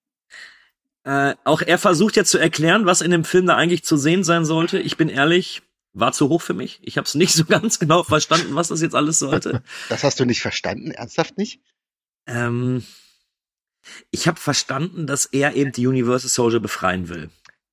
[1.05, 4.23] Äh, auch er versucht ja zu erklären, was in dem Film da eigentlich zu sehen
[4.23, 4.79] sein sollte.
[4.79, 5.63] Ich bin ehrlich,
[5.93, 6.81] war zu hoch für mich.
[6.83, 9.63] Ich habe es nicht so ganz genau verstanden, was das jetzt alles sollte.
[9.89, 10.91] Das hast du nicht verstanden?
[10.91, 11.61] Ernsthaft nicht?
[12.27, 12.85] Ähm,
[14.11, 17.31] ich habe verstanden, dass er eben die Universal Soldier befreien will.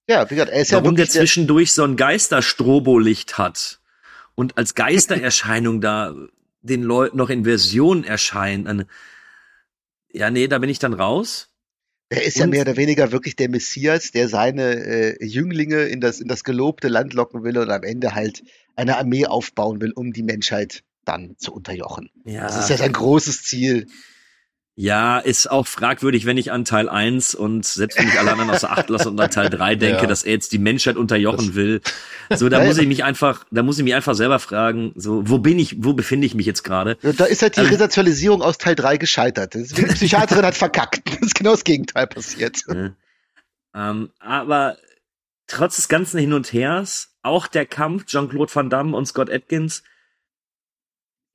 [0.07, 3.79] Ja, wie gesagt, er ist Warum ja der zwischendurch so ein Geister-Strobolicht hat
[4.33, 6.15] und als Geistererscheinung da
[6.61, 8.87] den Leuten noch in Version erscheint.
[10.11, 11.48] Ja, nee, da bin ich dann raus.
[12.09, 16.01] Er ist und, ja mehr oder weniger wirklich der Messias, der seine äh, Jünglinge in
[16.01, 18.43] das, in das gelobte Land locken will und am Ende halt
[18.75, 22.09] eine Armee aufbauen will, um die Menschheit dann zu unterjochen.
[22.25, 22.43] Ja.
[22.43, 23.87] Das ist ja sein großes Ziel.
[24.81, 28.49] Ja, ist auch fragwürdig, wenn ich an Teil 1 und selbst wenn ich alle anderen
[28.49, 30.07] außer Acht lasse und an Teil 3 denke, ja.
[30.07, 31.81] dass er jetzt die Menschheit unterjochen will.
[32.33, 35.39] So, da muss ich mich einfach, da muss ich mich einfach selber fragen, so, wo
[35.39, 36.95] bin ich, wo befinde ich mich jetzt gerade?
[37.01, 39.53] Da ist halt die ähm, Resozialisierung aus Teil 3 gescheitert.
[39.53, 41.01] Die Psychiaterin hat verkackt.
[41.09, 42.63] Das ist genau das Gegenteil passiert.
[42.69, 42.91] Ja.
[43.75, 44.77] Ähm, aber
[45.47, 49.83] trotz des ganzen Hin und Hers, auch der Kampf Jean-Claude Van Damme und Scott Atkins,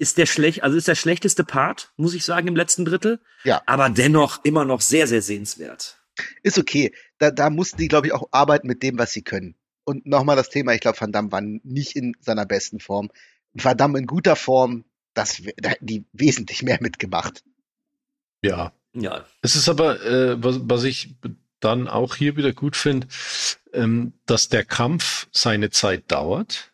[0.04, 3.20] ist der schlecht, also ist der schlechteste Part, muss ich sagen, im letzten Drittel.
[3.42, 3.62] Ja.
[3.64, 5.98] Aber dennoch immer noch sehr, sehr sehenswert.
[6.42, 6.92] Ist okay.
[7.16, 9.54] Da, da mussten die, glaube ich, auch arbeiten mit dem, was sie können.
[9.84, 13.10] Und nochmal das Thema, ich glaube, Van Damme war nicht in seiner besten Form.
[13.54, 17.42] Van Damme in guter Form, das, da hätten die wesentlich mehr mitgemacht.
[18.42, 18.74] Ja.
[18.92, 19.24] Ja.
[19.40, 21.16] Es ist aber, äh, was, was ich
[21.60, 23.06] dann auch hier wieder gut finde,
[23.72, 26.73] ähm, dass der Kampf seine Zeit dauert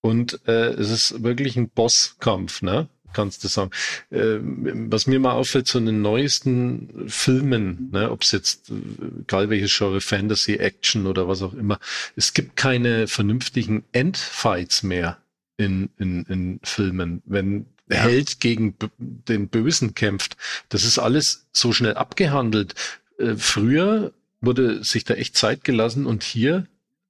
[0.00, 2.88] und äh, es ist wirklich ein Bosskampf, ne?
[3.14, 3.70] Kannst du sagen.
[4.10, 8.74] Äh, was mir mal auffällt, so in den neuesten Filmen, ne, ob es jetzt, äh,
[9.22, 11.80] egal welches Genre, Fantasy, Action oder was auch immer,
[12.16, 15.18] es gibt keine vernünftigen Endfights mehr
[15.56, 17.22] in, in, in Filmen.
[17.24, 18.02] Wenn ja.
[18.02, 20.36] Held gegen den Bösen kämpft,
[20.68, 22.74] das ist alles so schnell abgehandelt.
[23.18, 26.66] Äh, früher wurde sich da echt Zeit gelassen und hier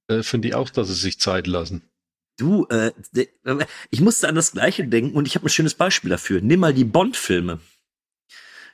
[0.07, 1.83] äh, finde ich auch, dass es sich Zeit lassen.
[2.39, 2.91] Du, äh,
[3.89, 6.39] ich musste an das Gleiche denken und ich habe ein schönes Beispiel dafür.
[6.41, 7.59] Nimm mal die Bond-Filme.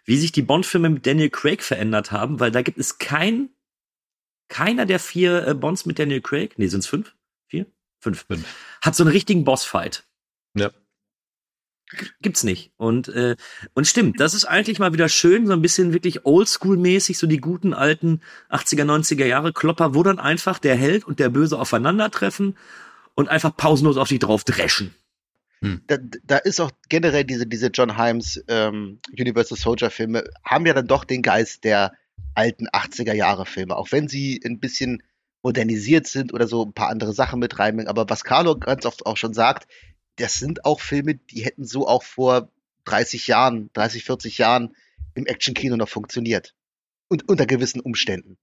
[0.04, 3.50] Wie sich die Bond-Filme mit Daniel Craig verändert haben, weil da gibt es kein,
[4.50, 7.16] keiner der vier äh, Bonds mit Daniel Craig, nee, sind's fünf?
[7.48, 7.66] Vier?
[8.00, 8.26] Fünf.
[8.28, 8.46] fünf.
[8.82, 10.04] Hat so einen richtigen Bossfight.
[10.56, 10.72] Ja.
[12.22, 12.72] Gibt's nicht.
[12.78, 13.36] Und, äh,
[13.74, 17.40] und stimmt, das ist eigentlich mal wieder schön, so ein bisschen wirklich oldschool-mäßig, so die
[17.40, 22.58] guten alten 80er, 90er Jahre Klopper, wo dann einfach der Held und der Böse aufeinandertreffen
[23.16, 24.94] und einfach pausenlos auf dich drauf dreschen.
[25.62, 25.82] Hm.
[25.88, 30.74] Da, da, ist auch generell diese, diese John Himes ähm, Universal Soldier Filme, haben ja
[30.74, 31.94] dann doch den Geist der
[32.34, 35.02] alten 80er Jahre Filme, auch wenn sie ein bisschen
[35.42, 37.88] modernisiert sind oder so ein paar andere Sachen mit reinbringen.
[37.88, 39.68] Aber was Carlo ganz oft auch schon sagt,
[40.18, 42.50] das sind auch Filme, die hätten so auch vor
[42.86, 44.76] 30 Jahren, 30, 40 Jahren
[45.14, 46.56] im Actionkino noch funktioniert.
[47.08, 48.38] Und unter gewissen Umständen.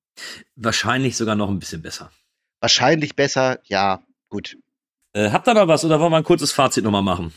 [0.54, 2.12] Wahrscheinlich sogar noch ein bisschen besser.
[2.60, 4.56] Wahrscheinlich besser, ja, gut.
[5.14, 7.32] Äh, habt ihr da was oder wollen wir ein kurzes Fazit nochmal machen?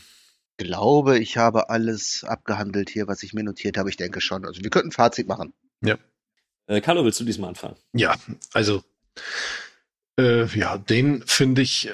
[0.56, 3.90] glaube, ich habe alles abgehandelt hier, was ich mir notiert habe.
[3.90, 4.44] Ich denke schon.
[4.44, 5.52] Also wir könnten ein Fazit machen.
[5.82, 5.98] Ja.
[6.66, 7.76] Äh, Carlo, willst du diesmal anfangen?
[7.92, 8.16] Ja,
[8.52, 8.82] also
[10.18, 11.90] äh, ja, den finde ich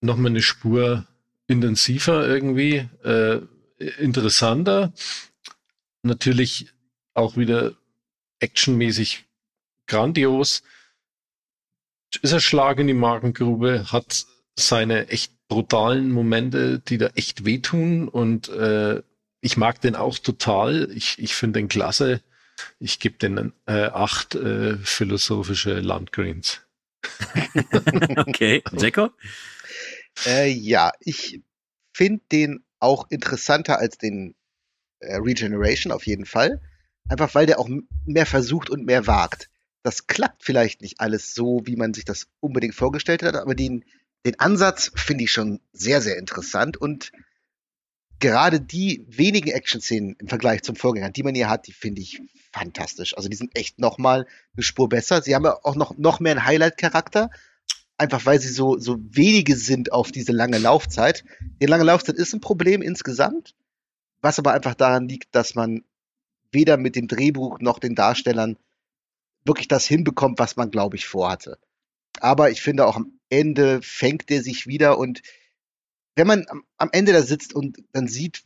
[0.00, 1.06] noch mal eine Spur
[1.46, 3.40] intensiver irgendwie, äh,
[3.98, 4.92] interessanter.
[6.02, 6.72] Natürlich
[7.14, 7.74] auch wieder
[8.40, 9.24] actionmäßig
[9.86, 10.62] grandios.
[12.20, 14.26] Ist ein Schlag in die Magengrube, hat
[14.56, 19.02] seine echt brutalen Momente, die da echt wehtun und äh,
[19.40, 20.90] ich mag den auch total.
[20.94, 22.22] Ich, ich finde den klasse.
[22.78, 26.60] Ich gebe den äh, acht äh, philosophische Landgreens.
[28.16, 29.10] okay, Jacko?
[30.26, 31.42] Äh, ja, ich
[31.92, 34.34] finde den auch interessanter als den
[35.00, 36.60] äh, Regeneration auf jeden Fall.
[37.08, 37.68] Einfach weil der auch
[38.06, 39.50] mehr versucht und mehr wagt.
[39.82, 43.84] Das klappt vielleicht nicht alles so, wie man sich das unbedingt vorgestellt hat, aber den,
[44.24, 47.12] den Ansatz finde ich schon sehr, sehr interessant und
[48.20, 52.22] gerade die wenigen Action-Szenen im Vergleich zum Vorgänger, die man hier hat, die finde ich
[52.52, 53.16] fantastisch.
[53.16, 55.22] Also die sind echt nochmal eine Spur besser.
[55.22, 57.30] Sie haben ja auch noch, noch mehr einen Highlight-Charakter,
[57.98, 61.24] einfach weil sie so, so wenige sind auf diese lange Laufzeit.
[61.60, 63.56] Die lange Laufzeit ist ein Problem insgesamt,
[64.20, 65.82] was aber einfach daran liegt, dass man
[66.52, 68.56] weder mit dem Drehbuch noch den Darstellern
[69.44, 71.58] wirklich das hinbekommt, was man, glaube ich, vorhatte.
[72.20, 75.22] Aber ich finde auch am Ende fängt der sich wieder und
[76.16, 78.44] wenn man am, am Ende da sitzt und dann sieht,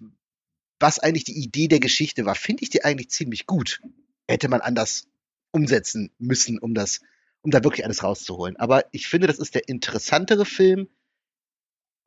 [0.79, 3.81] was eigentlich die Idee der Geschichte war, finde ich die eigentlich ziemlich gut.
[4.29, 5.09] Hätte man anders
[5.51, 7.01] umsetzen müssen, um das,
[7.43, 8.57] um da wirklich alles rauszuholen.
[8.57, 10.89] Aber ich finde, das ist der interessantere Film.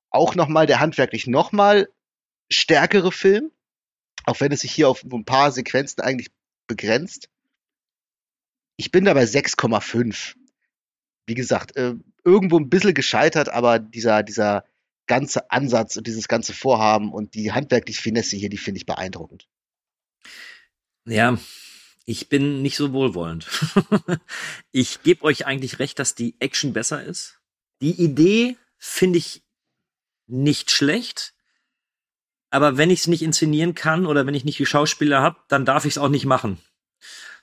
[0.10, 1.89] Auch nochmal der handwerklich nochmal
[2.49, 3.51] stärkere Film.
[4.23, 6.31] Auch wenn es sich hier auf ein paar Sequenzen eigentlich
[6.68, 7.30] begrenzt.
[8.77, 10.35] Ich bin da bei 6,5
[11.30, 11.93] wie gesagt, äh,
[12.30, 14.64] irgendwo ein bisschen gescheitert, aber dieser, dieser
[15.07, 19.47] ganze Ansatz und dieses ganze Vorhaben und die handwerkliche Finesse hier, die finde ich beeindruckend.
[21.06, 21.38] Ja,
[22.06, 23.47] ich bin nicht so wohlwollend.
[24.72, 27.39] ich gebe euch eigentlich recht, dass die Action besser ist.
[27.81, 29.43] Die Idee finde ich
[30.27, 31.34] nicht schlecht.
[32.51, 35.65] Aber wenn ich es nicht inszenieren kann oder wenn ich nicht die Schauspieler habe, dann
[35.65, 36.60] darf ich es auch nicht machen.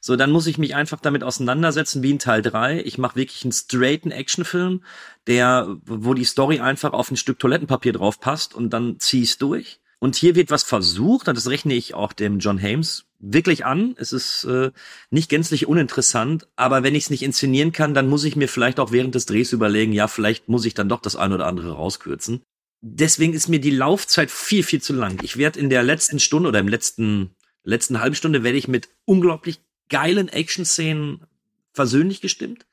[0.07, 2.81] So, dann muss ich mich einfach damit auseinandersetzen, wie in Teil 3.
[2.83, 4.85] Ich mache wirklich einen straighten Actionfilm,
[5.27, 9.37] der, wo die Story einfach auf ein Stück Toilettenpapier drauf passt und dann zieh ich's
[9.37, 9.81] durch.
[9.99, 13.97] Und hier wird was versucht, und das rechne ich auch dem John Hames wirklich an.
[13.99, 14.71] Es ist äh,
[15.11, 18.79] nicht gänzlich uninteressant, aber wenn ich es nicht inszenieren kann, dann muss ich mir vielleicht
[18.79, 21.73] auch während des Drehs überlegen, ja, vielleicht muss ich dann doch das ein oder andere
[21.73, 22.43] rauskürzen.
[22.81, 25.19] Deswegen ist mir die Laufzeit viel, viel zu lang.
[25.25, 27.35] Ich werde in der letzten Stunde oder im letzten,
[27.65, 31.27] letzten halben Stunde werde ich mit unglaublich geilen Action-Szenen
[31.73, 32.67] versöhnlich gestimmt.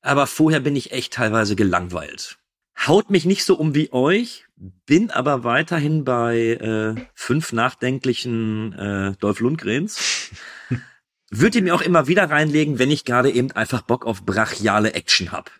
[0.00, 2.38] Aber vorher bin ich echt teilweise gelangweilt.
[2.86, 9.16] Haut mich nicht so um wie euch, bin aber weiterhin bei äh, fünf nachdenklichen äh,
[9.18, 10.30] Dolph Lundgrens.
[11.30, 15.32] Würde mir auch immer wieder reinlegen, wenn ich gerade eben einfach Bock auf brachiale Action
[15.32, 15.50] hab.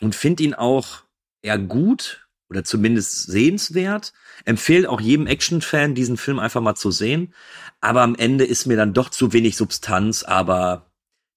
[0.00, 1.02] Und finde ihn auch
[1.42, 4.12] eher gut oder zumindest sehenswert.
[4.44, 7.34] Empfehle auch jedem Action-Fan, diesen Film einfach mal zu sehen.
[7.80, 10.90] Aber am Ende ist mir dann doch zu wenig Substanz, aber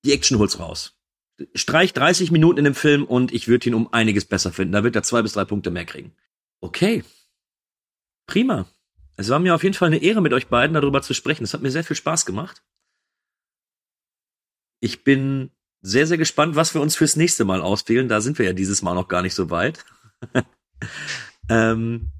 [0.05, 0.97] die Action holt's raus.
[1.53, 4.73] Streich 30 Minuten in dem Film und ich würde ihn um einiges besser finden.
[4.73, 6.15] Da wird er zwei bis drei Punkte mehr kriegen.
[6.61, 7.03] Okay.
[8.25, 8.67] Prima.
[9.17, 11.43] Es war mir auf jeden Fall eine Ehre, mit euch beiden darüber zu sprechen.
[11.43, 12.63] Es hat mir sehr viel Spaß gemacht.
[14.79, 15.51] Ich bin
[15.81, 18.09] sehr, sehr gespannt, was wir uns fürs nächste Mal auswählen.
[18.09, 19.85] Da sind wir ja dieses Mal noch gar nicht so weit.
[21.49, 22.11] ähm,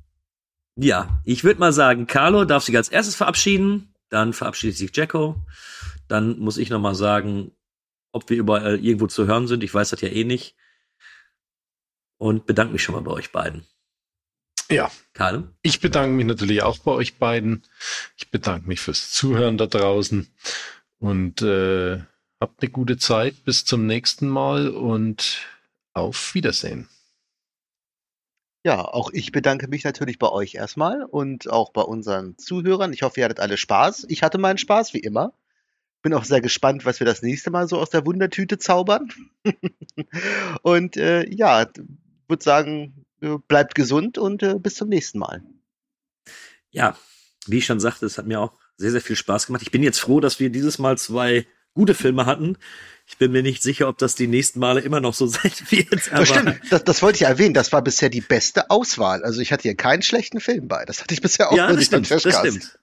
[0.76, 5.36] ja, ich würde mal sagen, Carlo darf sich als erstes verabschieden, dann verabschiedet sich Jacko,
[6.08, 7.52] dann muss ich noch mal sagen,
[8.12, 9.64] ob wir überall irgendwo zu hören sind.
[9.64, 10.56] Ich weiß das ja eh nicht.
[12.18, 13.66] Und bedanke mich schon mal bei euch beiden.
[14.70, 14.92] Ja.
[15.14, 15.54] Karl?
[15.62, 17.64] Ich bedanke mich natürlich auch bei euch beiden.
[18.18, 20.28] Ich bedanke mich fürs Zuhören da draußen
[21.00, 22.02] und äh,
[22.40, 23.44] habt eine gute Zeit.
[23.46, 25.46] Bis zum nächsten Mal und
[25.94, 26.90] auf Wiedersehen.
[28.68, 32.92] Ja, auch ich bedanke mich natürlich bei euch erstmal und auch bei unseren Zuhörern.
[32.92, 34.08] Ich hoffe, ihr hattet alle Spaß.
[34.10, 35.32] Ich hatte meinen Spaß, wie immer.
[36.02, 39.08] Bin auch sehr gespannt, was wir das nächste Mal so aus der Wundertüte zaubern.
[40.64, 41.66] und äh, ja,
[42.28, 45.44] würde sagen, äh, bleibt gesund und äh, bis zum nächsten Mal.
[46.70, 46.98] Ja,
[47.46, 49.62] wie ich schon sagte, es hat mir auch sehr, sehr viel Spaß gemacht.
[49.62, 51.48] Ich bin jetzt froh, dass wir dieses Mal zwei
[51.78, 52.58] gute Filme hatten.
[53.06, 56.12] Ich bin mir nicht sicher, ob das die nächsten Male immer noch so sein wird.
[56.12, 57.54] Aber das stimmt, das, das wollte ich erwähnen.
[57.54, 59.24] Das war bisher die beste Auswahl.
[59.24, 60.84] Also ich hatte hier keinen schlechten Film bei.
[60.86, 62.78] Das hatte ich bisher auch ja, das stimmt, das stimmt.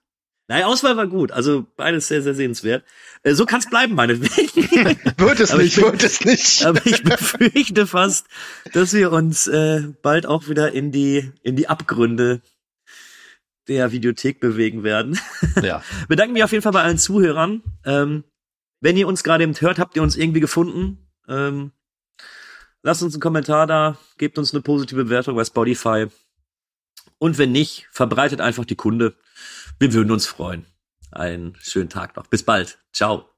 [0.47, 1.31] Nein, Auswahl war gut.
[1.31, 2.83] Also beides sehr, sehr sehenswert.
[3.23, 4.99] Äh, so kann es bleiben, meinetwegen.
[5.17, 6.65] wird es nicht, wird es nicht.
[6.65, 8.27] aber ich befürchte fast,
[8.71, 12.41] dass wir uns äh, bald auch wieder in die, in die Abgründe
[13.67, 15.19] der Videothek bewegen werden.
[15.63, 15.83] Ja.
[16.07, 17.63] Bedanke mich auf jeden Fall bei allen Zuhörern.
[17.83, 18.23] Ähm,
[18.81, 21.07] wenn ihr uns gerade eben hört, habt ihr uns irgendwie gefunden.
[21.27, 21.71] Ähm,
[22.83, 26.07] lasst uns einen Kommentar da, gebt uns eine positive Bewertung bei Spotify.
[27.17, 29.15] Und wenn nicht, verbreitet einfach die Kunde.
[29.79, 30.65] Wir würden uns freuen.
[31.11, 32.27] Einen schönen Tag noch.
[32.27, 32.79] Bis bald.
[32.91, 33.34] Ciao.